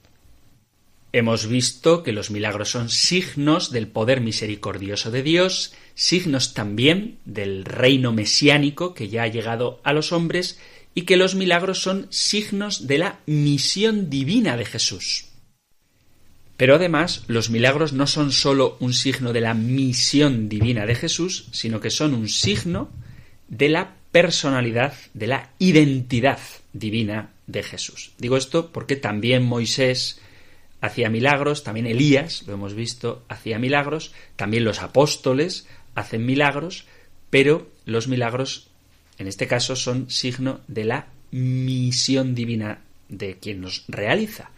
Hemos 1.14 1.46
visto 1.46 2.02
que 2.02 2.12
los 2.12 2.30
milagros 2.30 2.70
son 2.70 2.88
signos 2.88 3.70
del 3.70 3.86
poder 3.86 4.22
misericordioso 4.22 5.10
de 5.10 5.22
Dios, 5.22 5.74
signos 5.94 6.54
también 6.54 7.18
del 7.26 7.66
reino 7.66 8.12
mesiánico 8.12 8.94
que 8.94 9.08
ya 9.08 9.24
ha 9.24 9.28
llegado 9.28 9.80
a 9.84 9.92
los 9.92 10.12
hombres 10.12 10.58
y 10.94 11.02
que 11.02 11.18
los 11.18 11.34
milagros 11.34 11.82
son 11.82 12.06
signos 12.10 12.86
de 12.86 12.98
la 12.98 13.20
misión 13.26 14.08
divina 14.08 14.56
de 14.56 14.64
Jesús. 14.64 15.26
Pero 16.56 16.76
además, 16.76 17.24
los 17.26 17.50
milagros 17.50 17.92
no 17.92 18.06
son 18.06 18.32
sólo 18.32 18.76
un 18.80 18.94
signo 18.94 19.32
de 19.32 19.40
la 19.40 19.52
misión 19.52 20.48
divina 20.48 20.86
de 20.86 20.94
Jesús, 20.94 21.48
sino 21.50 21.80
que 21.80 21.90
son 21.90 22.14
un 22.14 22.28
signo 22.28 22.90
de 23.48 23.68
la 23.68 23.96
personalidad, 24.12 24.94
de 25.14 25.26
la 25.26 25.50
identidad 25.58 26.38
divina 26.72 27.30
de 27.46 27.62
Jesús. 27.62 28.12
Digo 28.18 28.36
esto 28.36 28.70
porque 28.70 28.96
también 28.96 29.42
Moisés 29.42 30.20
hacía 30.80 31.08
milagros, 31.08 31.64
también 31.64 31.86
Elías, 31.86 32.44
lo 32.46 32.52
hemos 32.52 32.74
visto, 32.74 33.24
hacía 33.28 33.58
milagros, 33.58 34.12
también 34.36 34.64
los 34.64 34.82
apóstoles 34.82 35.66
hacen 35.94 36.26
milagros, 36.26 36.84
pero 37.30 37.70
los 37.86 38.08
milagros, 38.08 38.68
en 39.18 39.28
este 39.28 39.46
caso, 39.46 39.76
son 39.76 40.10
signo 40.10 40.60
de 40.68 40.84
la 40.84 41.06
misión 41.30 42.34
divina 42.34 42.80
de 43.08 43.38
quien 43.38 43.60
nos 43.60 43.84
realiza. 43.88 44.50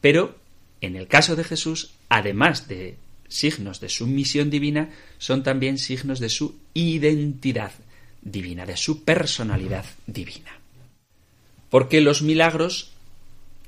Pero, 0.00 0.36
en 0.80 0.94
el 0.94 1.08
caso 1.08 1.36
de 1.36 1.44
Jesús, 1.44 1.94
además 2.08 2.68
de 2.68 2.96
signos 3.28 3.80
de 3.80 3.88
su 3.88 4.06
misión 4.06 4.50
divina, 4.50 4.90
son 5.18 5.42
también 5.42 5.78
signos 5.78 6.20
de 6.20 6.28
su 6.28 6.56
identidad 6.74 7.72
divina, 8.26 8.66
de 8.66 8.76
su 8.76 9.04
personalidad 9.04 9.84
divina. 10.06 10.58
Porque 11.70 12.00
los 12.00 12.22
milagros 12.22 12.90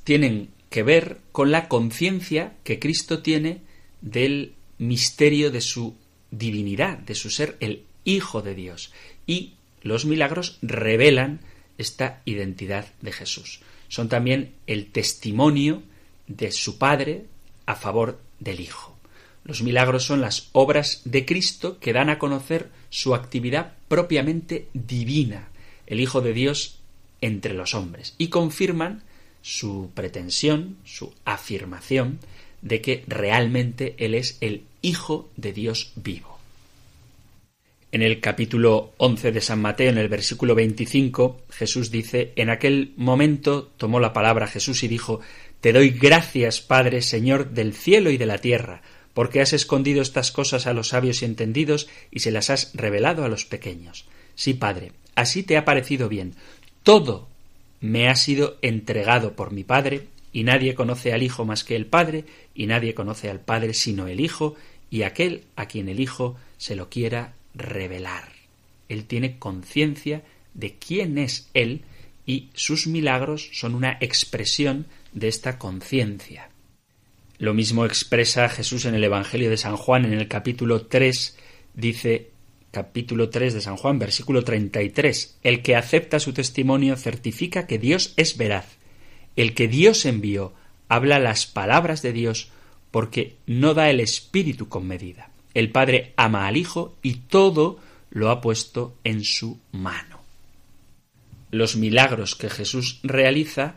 tienen 0.04 0.50
que 0.70 0.82
ver 0.82 1.18
con 1.32 1.50
la 1.50 1.68
conciencia 1.68 2.54
que 2.64 2.78
Cristo 2.78 3.22
tiene 3.22 3.62
del 4.00 4.54
misterio 4.78 5.50
de 5.50 5.60
su 5.60 5.96
divinidad, 6.30 6.98
de 6.98 7.14
su 7.14 7.30
ser 7.30 7.56
el 7.60 7.84
Hijo 8.04 8.42
de 8.42 8.54
Dios. 8.54 8.92
Y 9.26 9.54
los 9.82 10.04
milagros 10.04 10.58
revelan 10.62 11.40
esta 11.76 12.22
identidad 12.24 12.86
de 13.00 13.12
Jesús. 13.12 13.60
Son 13.88 14.08
también 14.08 14.54
el 14.66 14.90
testimonio 14.90 15.82
de 16.26 16.52
su 16.52 16.78
Padre 16.78 17.26
a 17.66 17.74
favor 17.74 18.20
del 18.40 18.60
Hijo. 18.60 18.97
Los 19.48 19.62
milagros 19.62 20.04
son 20.04 20.20
las 20.20 20.50
obras 20.52 21.00
de 21.06 21.24
Cristo 21.24 21.78
que 21.80 21.94
dan 21.94 22.10
a 22.10 22.18
conocer 22.18 22.68
su 22.90 23.14
actividad 23.14 23.72
propiamente 23.88 24.68
divina, 24.74 25.48
el 25.86 26.00
Hijo 26.00 26.20
de 26.20 26.34
Dios 26.34 26.80
entre 27.22 27.54
los 27.54 27.72
hombres, 27.72 28.14
y 28.18 28.28
confirman 28.28 29.02
su 29.40 29.90
pretensión, 29.94 30.76
su 30.84 31.14
afirmación 31.24 32.18
de 32.60 32.82
que 32.82 33.04
realmente 33.06 33.94
Él 33.96 34.14
es 34.14 34.36
el 34.42 34.64
Hijo 34.82 35.30
de 35.38 35.54
Dios 35.54 35.92
vivo. 35.96 36.38
En 37.90 38.02
el 38.02 38.20
capítulo 38.20 38.92
11 38.98 39.32
de 39.32 39.40
San 39.40 39.62
Mateo, 39.62 39.88
en 39.88 39.96
el 39.96 40.10
versículo 40.10 40.54
25, 40.54 41.40
Jesús 41.48 41.90
dice, 41.90 42.34
En 42.36 42.50
aquel 42.50 42.92
momento 42.96 43.72
tomó 43.78 43.98
la 43.98 44.12
palabra 44.12 44.46
Jesús 44.46 44.82
y 44.82 44.88
dijo, 44.88 45.20
Te 45.62 45.72
doy 45.72 45.88
gracias, 45.88 46.60
Padre, 46.60 47.00
Señor 47.00 47.52
del 47.52 47.72
cielo 47.72 48.10
y 48.10 48.18
de 48.18 48.26
la 48.26 48.36
tierra, 48.36 48.82
porque 49.18 49.40
has 49.40 49.52
escondido 49.52 50.00
estas 50.00 50.30
cosas 50.30 50.68
a 50.68 50.72
los 50.72 50.90
sabios 50.90 51.22
y 51.22 51.24
entendidos 51.24 51.88
y 52.12 52.20
se 52.20 52.30
las 52.30 52.50
has 52.50 52.70
revelado 52.74 53.24
a 53.24 53.28
los 53.28 53.44
pequeños. 53.44 54.04
Sí, 54.36 54.54
Padre, 54.54 54.92
así 55.16 55.42
te 55.42 55.56
ha 55.56 55.64
parecido 55.64 56.08
bien. 56.08 56.36
Todo 56.84 57.26
me 57.80 58.08
ha 58.08 58.14
sido 58.14 58.58
entregado 58.62 59.32
por 59.32 59.50
mi 59.50 59.64
Padre, 59.64 60.06
y 60.32 60.44
nadie 60.44 60.76
conoce 60.76 61.12
al 61.12 61.24
Hijo 61.24 61.44
más 61.44 61.64
que 61.64 61.74
el 61.74 61.86
Padre, 61.86 62.26
y 62.54 62.68
nadie 62.68 62.94
conoce 62.94 63.28
al 63.28 63.40
Padre 63.40 63.74
sino 63.74 64.06
el 64.06 64.20
Hijo, 64.20 64.54
y 64.88 65.02
aquel 65.02 65.42
a 65.56 65.66
quien 65.66 65.88
el 65.88 65.98
Hijo 65.98 66.36
se 66.56 66.76
lo 66.76 66.88
quiera 66.88 67.34
revelar. 67.56 68.30
Él 68.88 69.04
tiene 69.04 69.36
conciencia 69.40 70.22
de 70.54 70.76
quién 70.76 71.18
es 71.18 71.48
Él, 71.54 71.82
y 72.24 72.50
sus 72.54 72.86
milagros 72.86 73.50
son 73.52 73.74
una 73.74 73.98
expresión 74.00 74.86
de 75.12 75.26
esta 75.26 75.58
conciencia. 75.58 76.47
Lo 77.38 77.54
mismo 77.54 77.86
expresa 77.86 78.48
Jesús 78.48 78.84
en 78.84 78.96
el 78.96 79.04
Evangelio 79.04 79.48
de 79.48 79.56
San 79.56 79.76
Juan 79.76 80.04
en 80.04 80.12
el 80.12 80.26
capítulo 80.26 80.86
3, 80.86 81.36
dice 81.72 82.30
capítulo 82.72 83.30
3 83.30 83.54
de 83.54 83.60
San 83.60 83.76
Juan, 83.76 84.00
versículo 84.00 84.42
33, 84.42 85.38
el 85.44 85.62
que 85.62 85.76
acepta 85.76 86.18
su 86.18 86.32
testimonio 86.32 86.96
certifica 86.96 87.68
que 87.68 87.78
Dios 87.78 88.12
es 88.16 88.36
veraz. 88.36 88.78
El 89.36 89.54
que 89.54 89.68
Dios 89.68 90.04
envió 90.04 90.52
habla 90.88 91.20
las 91.20 91.46
palabras 91.46 92.02
de 92.02 92.12
Dios 92.12 92.50
porque 92.90 93.36
no 93.46 93.72
da 93.72 93.88
el 93.88 94.00
Espíritu 94.00 94.68
con 94.68 94.88
medida. 94.88 95.30
El 95.54 95.70
Padre 95.70 96.14
ama 96.16 96.48
al 96.48 96.56
Hijo 96.56 96.96
y 97.02 97.14
todo 97.28 97.78
lo 98.10 98.30
ha 98.30 98.40
puesto 98.40 98.96
en 99.04 99.22
su 99.22 99.60
mano. 99.70 100.18
Los 101.52 101.76
milagros 101.76 102.34
que 102.34 102.50
Jesús 102.50 102.98
realiza, 103.04 103.76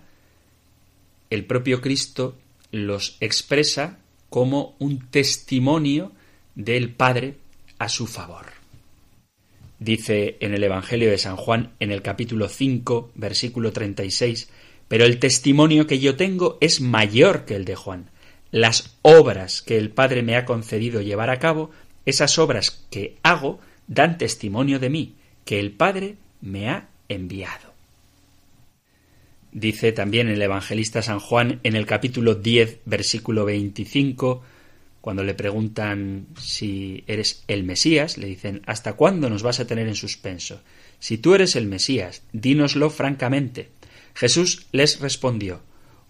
el 1.30 1.46
propio 1.46 1.80
Cristo 1.80 2.38
los 2.72 3.18
expresa 3.20 4.00
como 4.30 4.76
un 4.80 5.10
testimonio 5.10 6.12
del 6.56 6.94
Padre 6.94 7.36
a 7.80 7.90
su 7.90 8.08
favor. 8.08 8.46
Dice 9.80 10.38
en 10.40 10.54
el 10.54 10.64
Evangelio 10.64 11.10
de 11.10 11.18
San 11.18 11.36
Juan, 11.36 11.72
en 11.80 11.92
el 11.92 12.02
capítulo 12.02 12.48
5, 12.48 13.12
versículo 13.16 13.74
36, 13.74 14.50
pero 14.88 15.06
el 15.06 15.20
testimonio 15.20 15.88
que 15.88 16.00
yo 16.00 16.16
tengo 16.16 16.58
es 16.62 16.82
mayor 16.82 17.46
que 17.46 17.56
el 17.56 17.66
de 17.66 17.76
Juan. 17.76 18.10
Las 18.52 18.98
obras 19.02 19.62
que 19.62 19.78
el 19.78 19.90
Padre 19.90 20.22
me 20.22 20.36
ha 20.36 20.46
concedido 20.46 21.02
llevar 21.02 21.30
a 21.30 21.40
cabo, 21.40 21.72
esas 22.06 22.38
obras 22.38 22.86
que 22.90 23.18
hago, 23.24 23.60
dan 23.88 24.18
testimonio 24.18 24.80
de 24.80 24.90
mí, 24.90 25.16
que 25.46 25.60
el 25.60 25.72
Padre 25.72 26.18
me 26.42 26.70
ha 26.70 26.90
enviado. 27.10 27.71
Dice 29.52 29.92
también 29.92 30.30
el 30.30 30.42
evangelista 30.42 31.02
San 31.02 31.20
Juan 31.20 31.60
en 31.64 31.76
el 31.76 31.86
capítulo 31.86 32.36
10, 32.36 32.80
versículo 32.86 33.44
25, 33.44 34.42
cuando 35.02 35.24
le 35.24 35.34
preguntan 35.34 36.28
si 36.40 37.04
eres 37.06 37.44
el 37.48 37.64
Mesías, 37.64 38.18
le 38.18 38.28
dicen 38.28 38.62
¿Hasta 38.66 38.94
cuándo 38.94 39.30
nos 39.30 39.44
vas 39.44 39.60
a 39.60 39.68
tener 39.68 39.88
en 39.90 39.96
suspenso? 39.96 40.62
Si 41.00 41.18
tú 41.18 41.36
eres 41.36 41.58
el 41.58 41.66
Mesías, 41.68 42.22
dínoslo 42.32 42.90
francamente. 42.90 43.70
Jesús 44.14 44.68
les 44.72 45.02
respondió 45.02 45.62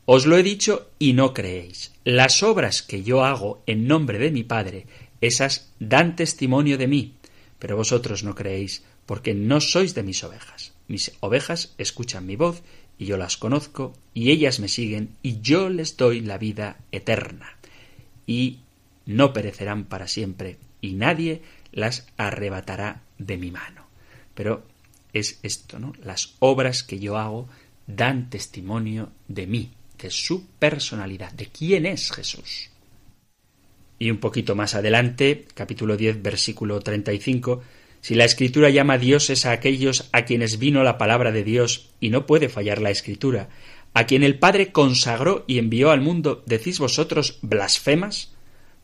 Os 0.06 0.28
lo 0.28 0.38
he 0.38 0.44
dicho 0.44 0.92
y 1.00 1.14
no 1.14 1.34
creéis. 1.34 1.94
Las 2.04 2.44
obras 2.44 2.84
que 2.84 3.02
yo 3.02 3.24
hago 3.26 3.64
en 3.66 3.88
nombre 3.88 4.20
de 4.20 4.30
mi 4.30 4.44
Padre, 4.44 4.86
esas 5.20 5.72
dan 5.80 6.16
testimonio 6.16 6.78
de 6.78 6.88
mí, 6.88 7.14
pero 7.58 7.78
vosotros 7.78 8.24
no 8.24 8.36
creéis, 8.36 8.84
porque 9.08 9.34
no 9.34 9.62
sois 9.62 9.96
de 9.96 10.04
mis 10.04 10.24
ovejas. 10.24 10.74
Mis 10.88 11.14
ovejas 11.22 11.74
escuchan 11.78 12.26
mi 12.26 12.36
voz 12.36 12.62
y 13.02 13.06
yo 13.06 13.18
las 13.18 13.36
conozco, 13.36 13.94
y 14.14 14.30
ellas 14.30 14.60
me 14.60 14.68
siguen, 14.68 15.18
y 15.24 15.42
yo 15.42 15.70
les 15.70 15.98
doy 15.98 16.20
la 16.22 16.38
vida 16.38 16.78
eterna, 16.92 17.58
y 18.28 18.60
no 19.08 19.34
perecerán 19.34 19.86
para 19.86 20.08
siempre, 20.08 20.60
y 20.82 20.94
nadie 20.94 21.42
las 21.72 22.06
arrebatará 22.18 23.02
de 23.18 23.38
mi 23.40 23.50
mano. 23.50 23.88
Pero 24.36 24.64
es 25.14 25.40
esto, 25.42 25.80
¿no? 25.80 25.94
Las 26.04 26.36
obras 26.38 26.84
que 26.84 27.00
yo 27.00 27.18
hago 27.18 27.50
dan 27.88 28.30
testimonio 28.30 29.12
de 29.28 29.48
mí, 29.48 29.72
de 30.00 30.12
su 30.12 30.46
personalidad, 30.60 31.32
de 31.32 31.48
quién 31.48 31.88
es 31.88 32.12
Jesús. 32.12 32.70
Y 33.98 34.12
un 34.12 34.20
poquito 34.20 34.54
más 34.54 34.76
adelante, 34.76 35.48
capítulo 35.56 35.98
10, 35.98 36.22
versículo 36.22 36.80
35, 36.80 37.64
si 38.02 38.16
la 38.16 38.26
escritura 38.26 38.70
llama 38.70 38.98
dioses 38.98 39.46
a 39.46 39.52
aquellos 39.52 40.10
a 40.12 40.26
quienes 40.26 40.60
vino 40.60 40.84
la 40.84 40.98
palabra 40.98 41.32
de 41.32 41.44
Dios, 41.44 41.92
y 42.00 42.10
no 42.10 42.26
puede 42.26 42.50
fallar 42.50 42.82
la 42.82 42.90
escritura, 42.90 43.50
a 43.94 44.06
quien 44.06 44.24
el 44.24 44.40
Padre 44.40 44.72
consagró 44.72 45.46
y 45.48 45.60
envió 45.60 45.92
al 45.92 46.02
mundo, 46.02 46.44
decís 46.46 46.80
vosotros 46.80 47.38
blasfemas, 47.42 48.34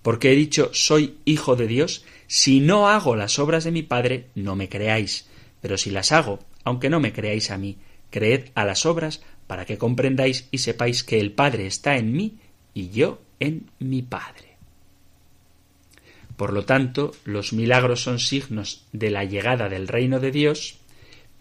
porque 0.01 0.31
he 0.31 0.35
dicho 0.35 0.69
soy 0.73 1.17
hijo 1.25 1.55
de 1.55 1.67
Dios, 1.67 2.05
si 2.27 2.59
no 2.59 2.87
hago 2.87 3.15
las 3.15 3.39
obras 3.39 3.63
de 3.63 3.71
mi 3.71 3.83
Padre, 3.83 4.27
no 4.35 4.55
me 4.55 4.69
creáis, 4.69 5.27
pero 5.61 5.77
si 5.77 5.89
las 5.89 6.11
hago, 6.11 6.39
aunque 6.63 6.89
no 6.89 6.99
me 6.99 7.13
creáis 7.13 7.51
a 7.51 7.57
mí, 7.57 7.77
creed 8.09 8.49
a 8.53 8.65
las 8.65 8.85
obras, 8.85 9.21
para 9.47 9.65
que 9.65 9.77
comprendáis 9.77 10.47
y 10.51 10.59
sepáis 10.59 11.03
que 11.03 11.19
el 11.19 11.31
Padre 11.31 11.65
está 11.65 11.97
en 11.97 12.11
mí 12.11 12.37
y 12.73 12.89
yo 12.89 13.21
en 13.39 13.71
mi 13.79 14.01
Padre. 14.01 14.46
Por 16.37 16.53
lo 16.53 16.65
tanto, 16.65 17.13
los 17.25 17.51
milagros 17.51 18.03
son 18.03 18.19
signos 18.19 18.85
de 18.93 19.09
la 19.09 19.25
llegada 19.25 19.69
del 19.69 19.87
reino 19.87 20.19
de 20.19 20.31
Dios, 20.31 20.77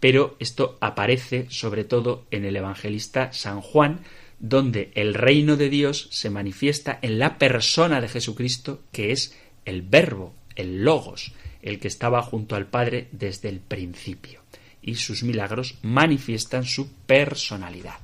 pero 0.01 0.37
esto 0.41 0.79
aparece 0.81 1.47
sobre 1.51 1.85
todo 1.85 2.25
en 2.31 2.47
el 2.47 2.57
evangelista 2.57 3.33
San 3.33 3.61
Juan, 3.61 4.01
donde 4.39 4.91
el 4.95 5.15
reino 5.15 5.57
de 5.57 5.69
Dios 5.69 6.09
se 6.11 6.31
manifiesta 6.31 6.99
en 7.03 7.19
la 7.19 7.39
persona 7.39 8.01
de 8.01 8.09
Jesucristo, 8.09 8.83
que 8.91 9.13
es 9.13 9.37
el 9.67 9.83
verbo, 9.83 10.35
el 10.57 10.83
logos, 10.83 11.33
el 11.63 11.79
que 11.79 11.89
estaba 11.89 12.23
junto 12.23 12.57
al 12.57 12.67
Padre 12.67 13.09
desde 13.13 13.51
el 13.51 13.61
principio. 13.61 14.41
Y 14.81 14.95
sus 14.95 15.23
milagros 15.23 15.77
manifiestan 15.83 16.65
su 16.65 16.91
personalidad. 17.07 17.99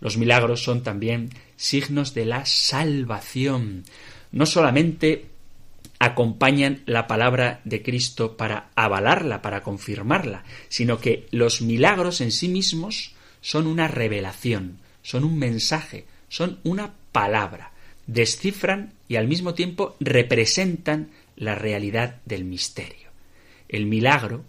Los 0.00 0.16
milagros 0.16 0.62
son 0.62 0.82
también 0.82 1.30
signos 1.56 2.14
de 2.14 2.24
la 2.24 2.46
salvación. 2.46 3.84
No 4.32 4.46
solamente 4.46 5.26
acompañan 6.00 6.82
la 6.86 7.06
palabra 7.06 7.60
de 7.64 7.82
Cristo 7.82 8.36
para 8.38 8.70
avalarla, 8.74 9.42
para 9.42 9.62
confirmarla, 9.62 10.44
sino 10.68 10.98
que 10.98 11.28
los 11.30 11.60
milagros 11.60 12.22
en 12.22 12.32
sí 12.32 12.48
mismos 12.48 13.14
son 13.42 13.66
una 13.66 13.86
revelación, 13.86 14.78
son 15.02 15.24
un 15.24 15.38
mensaje, 15.38 16.06
son 16.28 16.58
una 16.64 16.94
palabra, 17.12 17.72
descifran 18.06 18.94
y 19.08 19.16
al 19.16 19.28
mismo 19.28 19.52
tiempo 19.52 19.96
representan 20.00 21.10
la 21.36 21.54
realidad 21.54 22.16
del 22.24 22.44
misterio. 22.44 23.10
El 23.68 23.84
milagro 23.84 24.44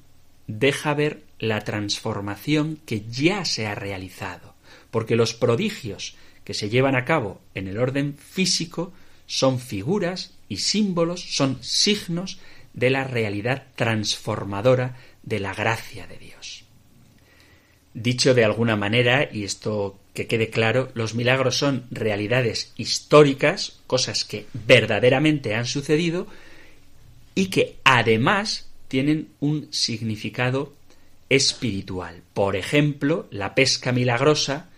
deja 0.47 0.93
ver 0.93 1.23
la 1.37 1.65
transformación 1.65 2.79
que 2.85 3.03
ya 3.09 3.43
se 3.43 3.67
ha 3.67 3.75
realizado, 3.75 4.55
porque 4.89 5.17
los 5.17 5.33
prodigios 5.33 6.15
que 6.45 6.53
se 6.53 6.69
llevan 6.69 6.95
a 6.95 7.03
cabo 7.03 7.41
en 7.55 7.67
el 7.67 7.77
orden 7.77 8.15
físico 8.15 8.93
son 9.31 9.59
figuras 9.59 10.33
y 10.49 10.57
símbolos, 10.57 11.21
son 11.21 11.57
signos 11.63 12.37
de 12.73 12.89
la 12.89 13.05
realidad 13.05 13.63
transformadora 13.77 14.97
de 15.23 15.39
la 15.39 15.53
gracia 15.53 16.05
de 16.05 16.17
Dios. 16.17 16.65
Dicho 17.93 18.33
de 18.33 18.43
alguna 18.43 18.75
manera, 18.75 19.29
y 19.31 19.45
esto 19.45 19.97
que 20.13 20.27
quede 20.27 20.49
claro, 20.49 20.91
los 20.95 21.15
milagros 21.15 21.55
son 21.55 21.85
realidades 21.91 22.73
históricas, 22.75 23.79
cosas 23.87 24.25
que 24.25 24.47
verdaderamente 24.53 25.55
han 25.55 25.65
sucedido 25.65 26.27
y 27.33 27.45
que 27.45 27.77
además 27.85 28.69
tienen 28.89 29.29
un 29.39 29.69
significado 29.71 30.73
espiritual. 31.29 32.21
Por 32.33 32.57
ejemplo, 32.57 33.29
la 33.31 33.55
pesca 33.55 33.93
milagrosa 33.93 34.69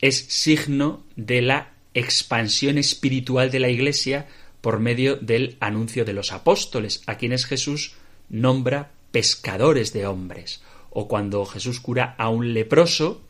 es 0.00 0.16
signo 0.16 1.04
de 1.14 1.42
la 1.42 1.70
expansión 1.94 2.78
espiritual 2.78 3.50
de 3.50 3.60
la 3.60 3.68
Iglesia 3.68 4.26
por 4.60 4.78
medio 4.80 5.16
del 5.16 5.56
anuncio 5.60 6.04
de 6.04 6.12
los 6.12 6.32
apóstoles, 6.32 7.02
a 7.06 7.16
quienes 7.16 7.46
Jesús 7.46 7.94
nombra 8.28 8.90
pescadores 9.10 9.92
de 9.92 10.06
hombres. 10.06 10.62
O 10.90 11.08
cuando 11.08 11.44
Jesús 11.46 11.80
cura 11.80 12.14
a 12.18 12.28
un 12.28 12.52
leproso, 12.52 13.22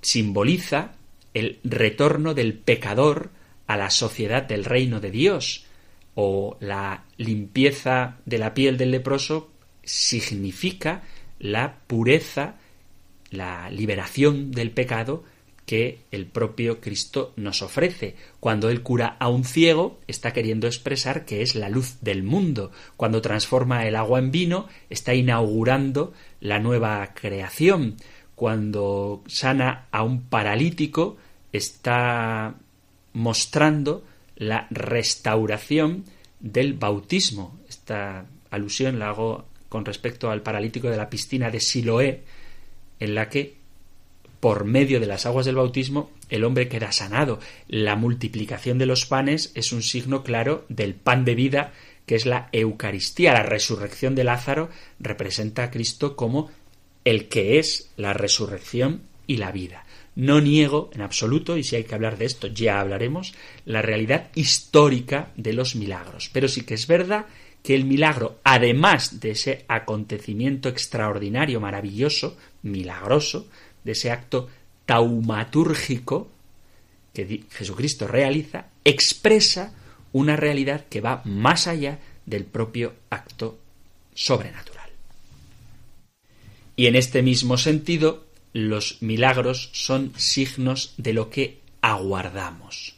simboliza 0.00 0.92
el 1.34 1.60
retorno 1.64 2.34
del 2.34 2.54
pecador 2.54 3.30
a 3.66 3.76
la 3.76 3.90
sociedad 3.90 4.42
del 4.42 4.64
reino 4.64 5.00
de 5.00 5.10
Dios. 5.10 5.64
O 6.14 6.56
la 6.60 7.04
limpieza 7.16 8.16
de 8.26 8.38
la 8.38 8.52
piel 8.52 8.76
del 8.76 8.90
leproso 8.90 9.50
significa 9.82 11.02
la 11.38 11.78
pureza, 11.86 12.56
la 13.30 13.70
liberación 13.70 14.50
del 14.50 14.70
pecado 14.70 15.24
que 15.72 16.00
el 16.10 16.26
propio 16.26 16.82
Cristo 16.82 17.32
nos 17.36 17.62
ofrece. 17.62 18.14
Cuando 18.40 18.68
Él 18.68 18.82
cura 18.82 19.16
a 19.18 19.30
un 19.30 19.42
ciego, 19.42 20.00
está 20.06 20.34
queriendo 20.34 20.66
expresar 20.66 21.24
que 21.24 21.40
es 21.40 21.54
la 21.54 21.70
luz 21.70 21.96
del 22.02 22.22
mundo. 22.22 22.72
Cuando 22.98 23.22
transforma 23.22 23.86
el 23.86 23.96
agua 23.96 24.18
en 24.18 24.30
vino, 24.30 24.68
está 24.90 25.14
inaugurando 25.14 26.12
la 26.40 26.58
nueva 26.58 27.14
creación. 27.14 27.96
Cuando 28.34 29.24
sana 29.28 29.86
a 29.90 30.02
un 30.02 30.24
paralítico, 30.24 31.16
está 31.54 32.54
mostrando 33.14 34.04
la 34.36 34.66
restauración 34.68 36.04
del 36.38 36.74
bautismo. 36.74 37.58
Esta 37.66 38.26
alusión 38.50 38.98
la 38.98 39.08
hago 39.08 39.46
con 39.70 39.86
respecto 39.86 40.30
al 40.30 40.42
paralítico 40.42 40.90
de 40.90 40.98
la 40.98 41.08
piscina 41.08 41.48
de 41.48 41.60
Siloé, 41.60 42.24
en 43.00 43.14
la 43.14 43.30
que 43.30 43.61
por 44.42 44.64
medio 44.64 44.98
de 44.98 45.06
las 45.06 45.24
aguas 45.24 45.46
del 45.46 45.54
bautismo 45.54 46.10
el 46.28 46.42
hombre 46.42 46.66
queda 46.66 46.90
sanado. 46.90 47.38
La 47.68 47.94
multiplicación 47.94 48.76
de 48.76 48.86
los 48.86 49.06
panes 49.06 49.52
es 49.54 49.70
un 49.70 49.84
signo 49.84 50.24
claro 50.24 50.64
del 50.68 50.96
pan 50.96 51.24
de 51.24 51.36
vida 51.36 51.72
que 52.06 52.16
es 52.16 52.26
la 52.26 52.48
Eucaristía. 52.50 53.34
La 53.34 53.44
resurrección 53.44 54.16
de 54.16 54.24
Lázaro 54.24 54.68
representa 54.98 55.62
a 55.62 55.70
Cristo 55.70 56.16
como 56.16 56.50
el 57.04 57.28
que 57.28 57.60
es 57.60 57.92
la 57.96 58.14
resurrección 58.14 59.02
y 59.28 59.36
la 59.36 59.52
vida. 59.52 59.86
No 60.16 60.40
niego 60.40 60.90
en 60.92 61.02
absoluto, 61.02 61.56
y 61.56 61.62
si 61.62 61.76
hay 61.76 61.84
que 61.84 61.94
hablar 61.94 62.18
de 62.18 62.24
esto 62.24 62.48
ya 62.48 62.80
hablaremos, 62.80 63.34
la 63.64 63.80
realidad 63.80 64.30
histórica 64.34 65.30
de 65.36 65.52
los 65.52 65.76
milagros. 65.76 66.30
Pero 66.32 66.48
sí 66.48 66.62
que 66.62 66.74
es 66.74 66.88
verdad 66.88 67.26
que 67.62 67.76
el 67.76 67.84
milagro, 67.84 68.40
además 68.42 69.20
de 69.20 69.30
ese 69.30 69.64
acontecimiento 69.68 70.68
extraordinario, 70.68 71.60
maravilloso, 71.60 72.36
milagroso, 72.62 73.46
de 73.84 73.92
ese 73.92 74.10
acto 74.10 74.48
taumatúrgico 74.86 76.30
que 77.12 77.44
Jesucristo 77.50 78.06
realiza, 78.06 78.66
expresa 78.84 79.74
una 80.12 80.36
realidad 80.36 80.86
que 80.88 81.00
va 81.00 81.22
más 81.24 81.66
allá 81.66 81.98
del 82.26 82.44
propio 82.44 82.94
acto 83.10 83.58
sobrenatural. 84.14 84.90
Y 86.76 86.86
en 86.86 86.96
este 86.96 87.22
mismo 87.22 87.58
sentido, 87.58 88.24
los 88.52 89.00
milagros 89.02 89.70
son 89.72 90.12
signos 90.16 90.94
de 90.96 91.12
lo 91.12 91.30
que 91.30 91.60
aguardamos, 91.80 92.96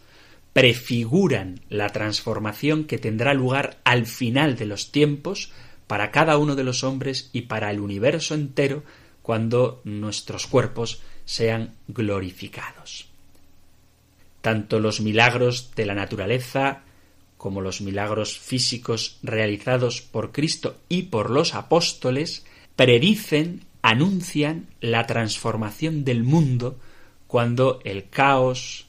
prefiguran 0.53 1.61
la 1.68 1.89
transformación 1.89 2.85
que 2.85 2.99
tendrá 2.99 3.35
lugar 3.35 3.78
al 3.85 4.07
final 4.07 4.57
de 4.57 4.66
los 4.66 4.93
tiempos 4.93 5.51
para 5.87 6.11
cada 6.11 6.39
uno 6.39 6.55
de 6.55 6.64
los 6.64 6.85
hombres 6.85 7.30
y 7.32 7.43
para 7.43 7.70
el 7.70 7.80
universo 7.80 8.35
entero 8.35 8.85
cuando 9.25 9.81
nuestros 9.85 10.47
cuerpos 10.47 11.01
sean 11.25 11.77
glorificados. 11.89 13.07
Tanto 14.43 14.81
los 14.81 15.01
milagros 15.01 15.70
de 15.75 15.87
la 15.87 15.95
naturaleza 15.95 16.83
como 17.39 17.62
los 17.62 17.81
milagros 17.81 18.39
físicos 18.39 19.18
realizados 19.22 20.03
por 20.03 20.31
Cristo 20.31 20.77
y 20.91 21.05
por 21.05 21.31
los 21.31 21.55
apóstoles 21.55 22.45
predicen, 22.77 23.64
anuncian 23.81 24.66
la 24.83 25.07
transformación 25.07 26.05
del 26.05 26.22
mundo 26.22 26.79
cuando 27.27 27.81
el 27.83 28.11
caos, 28.11 28.85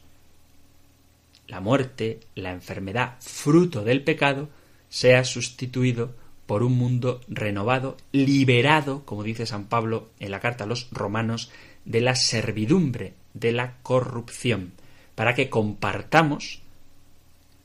la 1.48 1.62
muerte, 1.62 2.20
la 2.36 2.52
enfermedad, 2.52 3.16
fruto 3.22 3.86
del 3.86 4.04
pecado, 4.04 4.50
sea 4.90 5.24
sustituido 5.24 6.14
por 6.46 6.64
un 6.64 6.78
mundo 6.78 7.22
renovado, 7.28 7.98
liberado, 8.12 9.04
como 9.06 9.24
dice 9.24 9.46
San 9.46 9.66
Pablo 9.66 10.10
en 10.20 10.32
la 10.32 10.40
carta 10.40 10.66
a 10.66 10.68
los 10.68 10.90
romanos, 10.92 11.52
de 11.86 12.02
la 12.02 12.16
servidumbre, 12.16 13.14
de 13.34 13.52
la 13.52 13.78
corrupción, 13.84 14.74
para 15.16 15.36
que 15.36 15.50
compartamos 15.50 16.62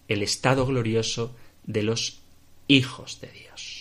el 0.08 0.22
estado 0.22 0.66
glorioso 0.66 1.34
de 1.64 1.82
los 1.82 2.20
hijos 2.68 3.20
de 3.20 3.28
Dios. 3.28 3.79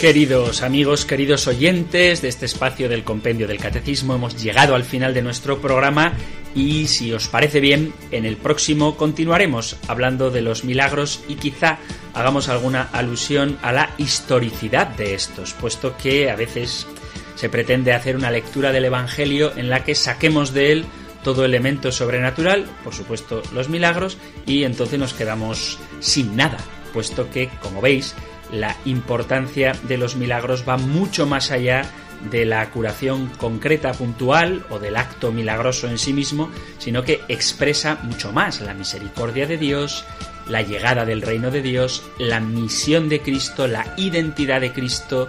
Queridos 0.00 0.62
amigos, 0.62 1.04
queridos 1.04 1.46
oyentes 1.46 2.22
de 2.22 2.28
este 2.28 2.46
espacio 2.46 2.88
del 2.88 3.04
Compendio 3.04 3.46
del 3.46 3.58
Catecismo, 3.58 4.14
hemos 4.14 4.42
llegado 4.42 4.74
al 4.74 4.84
final 4.84 5.12
de 5.12 5.20
nuestro 5.20 5.60
programa 5.60 6.14
y 6.54 6.86
si 6.86 7.12
os 7.12 7.28
parece 7.28 7.60
bien, 7.60 7.92
en 8.10 8.24
el 8.24 8.38
próximo 8.38 8.96
continuaremos 8.96 9.76
hablando 9.88 10.30
de 10.30 10.40
los 10.40 10.64
milagros 10.64 11.22
y 11.28 11.34
quizá 11.34 11.80
hagamos 12.14 12.48
alguna 12.48 12.88
alusión 12.92 13.58
a 13.60 13.72
la 13.72 13.90
historicidad 13.98 14.86
de 14.86 15.12
estos, 15.12 15.52
puesto 15.52 15.94
que 15.98 16.30
a 16.30 16.36
veces 16.36 16.86
Se 17.34 17.50
pretende 17.50 17.92
hacer 17.92 18.16
una 18.16 18.30
lectura 18.30 18.72
del 18.72 18.86
Evangelio 18.86 19.52
en 19.56 19.68
la 19.68 19.84
que 19.84 19.94
saquemos 19.94 20.54
de 20.54 20.72
él 20.72 20.84
todo 21.22 21.44
elemento 21.44 21.92
sobrenatural, 21.92 22.64
por 22.84 22.94
supuesto 22.94 23.42
los 23.52 23.68
milagros, 23.68 24.16
y 24.46 24.64
entonces 24.64 24.98
nos 24.98 25.12
quedamos 25.12 25.78
sin 26.00 26.36
nada, 26.36 26.56
puesto 26.94 27.30
que, 27.30 27.50
como 27.62 27.82
veis, 27.82 28.14
la 28.52 28.76
importancia 28.84 29.72
de 29.84 29.96
los 29.96 30.16
milagros 30.16 30.64
va 30.68 30.76
mucho 30.76 31.26
más 31.26 31.50
allá 31.50 31.84
de 32.30 32.44
la 32.44 32.68
curación 32.70 33.28
concreta, 33.38 33.92
puntual 33.92 34.64
o 34.68 34.78
del 34.78 34.96
acto 34.96 35.32
milagroso 35.32 35.88
en 35.88 35.98
sí 35.98 36.12
mismo, 36.12 36.50
sino 36.78 37.02
que 37.02 37.20
expresa 37.28 37.98
mucho 38.02 38.32
más 38.32 38.60
la 38.60 38.74
misericordia 38.74 39.46
de 39.46 39.56
Dios, 39.56 40.04
la 40.48 40.62
llegada 40.62 41.04
del 41.04 41.22
reino 41.22 41.50
de 41.50 41.62
Dios, 41.62 42.02
la 42.18 42.40
misión 42.40 43.08
de 43.08 43.20
Cristo, 43.20 43.66
la 43.66 43.94
identidad 43.96 44.60
de 44.60 44.72
Cristo 44.72 45.28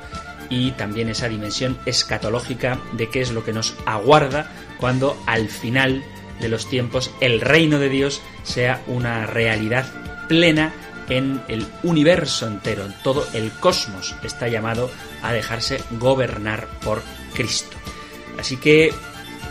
y 0.49 0.71
también 0.71 1.07
esa 1.07 1.29
dimensión 1.29 1.77
escatológica 1.85 2.79
de 2.93 3.09
qué 3.09 3.21
es 3.21 3.31
lo 3.31 3.43
que 3.45 3.53
nos 3.53 3.75
aguarda 3.85 4.51
cuando 4.79 5.17
al 5.27 5.47
final 5.47 6.03
de 6.41 6.49
los 6.49 6.67
tiempos 6.67 7.11
el 7.21 7.39
reino 7.39 7.79
de 7.79 7.89
Dios 7.89 8.21
sea 8.43 8.81
una 8.87 9.25
realidad 9.27 9.85
plena 10.27 10.73
en 11.09 11.41
el 11.47 11.65
universo 11.83 12.47
entero, 12.47 12.85
en 12.85 12.93
todo 13.03 13.25
el 13.33 13.51
cosmos 13.51 14.15
está 14.23 14.47
llamado 14.47 14.89
a 15.21 15.31
dejarse 15.33 15.81
gobernar 15.91 16.67
por 16.83 17.01
Cristo. 17.33 17.77
Así 18.37 18.57
que 18.57 18.93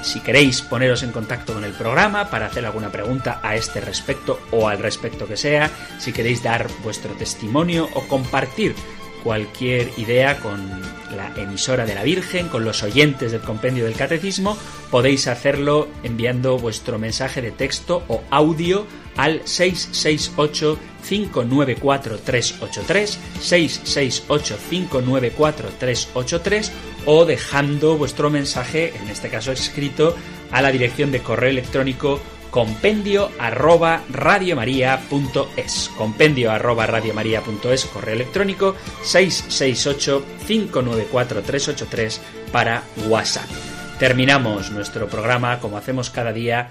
si 0.03 0.21
queréis 0.21 0.63
poneros 0.63 1.03
en 1.03 1.13
contacto 1.13 1.53
con 1.53 1.65
el 1.65 1.73
programa 1.73 2.31
para 2.31 2.47
hacer 2.47 2.65
alguna 2.65 2.91
pregunta 2.91 3.41
a 3.43 3.55
este 3.55 3.81
respecto 3.81 4.41
o 4.51 4.69
al 4.69 4.79
respecto 4.79 5.27
que 5.27 5.37
sea, 5.37 5.71
si 5.99 6.13
queréis 6.13 6.43
dar 6.43 6.69
vuestro 6.83 7.13
testimonio 7.13 7.89
o 7.95 8.03
compartir 8.09 8.75
cualquier 9.23 9.91
idea 9.99 10.39
con 10.39 10.81
la 11.15 11.33
emisora 11.37 11.85
de 11.85 11.95
la 11.95 12.03
Virgen, 12.03 12.49
con 12.49 12.65
los 12.65 12.83
oyentes 12.83 13.33
del 13.33 13.43
compendio 13.43 13.85
del 13.85 13.95
Catecismo, 13.95 14.57
podéis 14.91 15.27
hacerlo 15.29 15.89
enviando 16.03 16.59
vuestro 16.59 16.99
mensaje 16.99 17.43
de 17.43 17.51
texto 17.51 18.03
o 18.09 18.23
audio 18.31 18.87
al 19.21 19.43
668 19.45 20.79
594 21.07 22.19
383 22.21 23.19
668 23.41 24.59
594 24.71 25.69
383 25.79 26.73
o 27.05 27.25
dejando 27.27 27.99
vuestro 27.99 28.31
mensaje, 28.31 28.95
en 28.97 29.09
este 29.11 29.29
caso 29.29 29.53
escrito, 29.53 30.17
a 30.51 30.63
la 30.63 30.73
dirección 30.73 31.13
de 31.13 31.21
correo 31.21 31.51
electrónico 31.51 32.19
compendio 32.51 33.31
arroba 33.39 34.03
radiomaria.es 34.11 35.91
compendio 35.97 36.51
arroba 36.51 36.87
radiomaria.es 36.87 37.85
correo 37.85 38.15
electrónico 38.15 38.75
668 39.03 40.25
594 40.47 41.43
383 41.43 42.21
para 42.51 42.83
WhatsApp. 43.07 43.49
Terminamos 44.01 44.71
nuestro 44.71 45.09
programa, 45.09 45.61
como 45.61 45.77
hacemos 45.77 46.09
cada 46.09 46.33
día, 46.33 46.71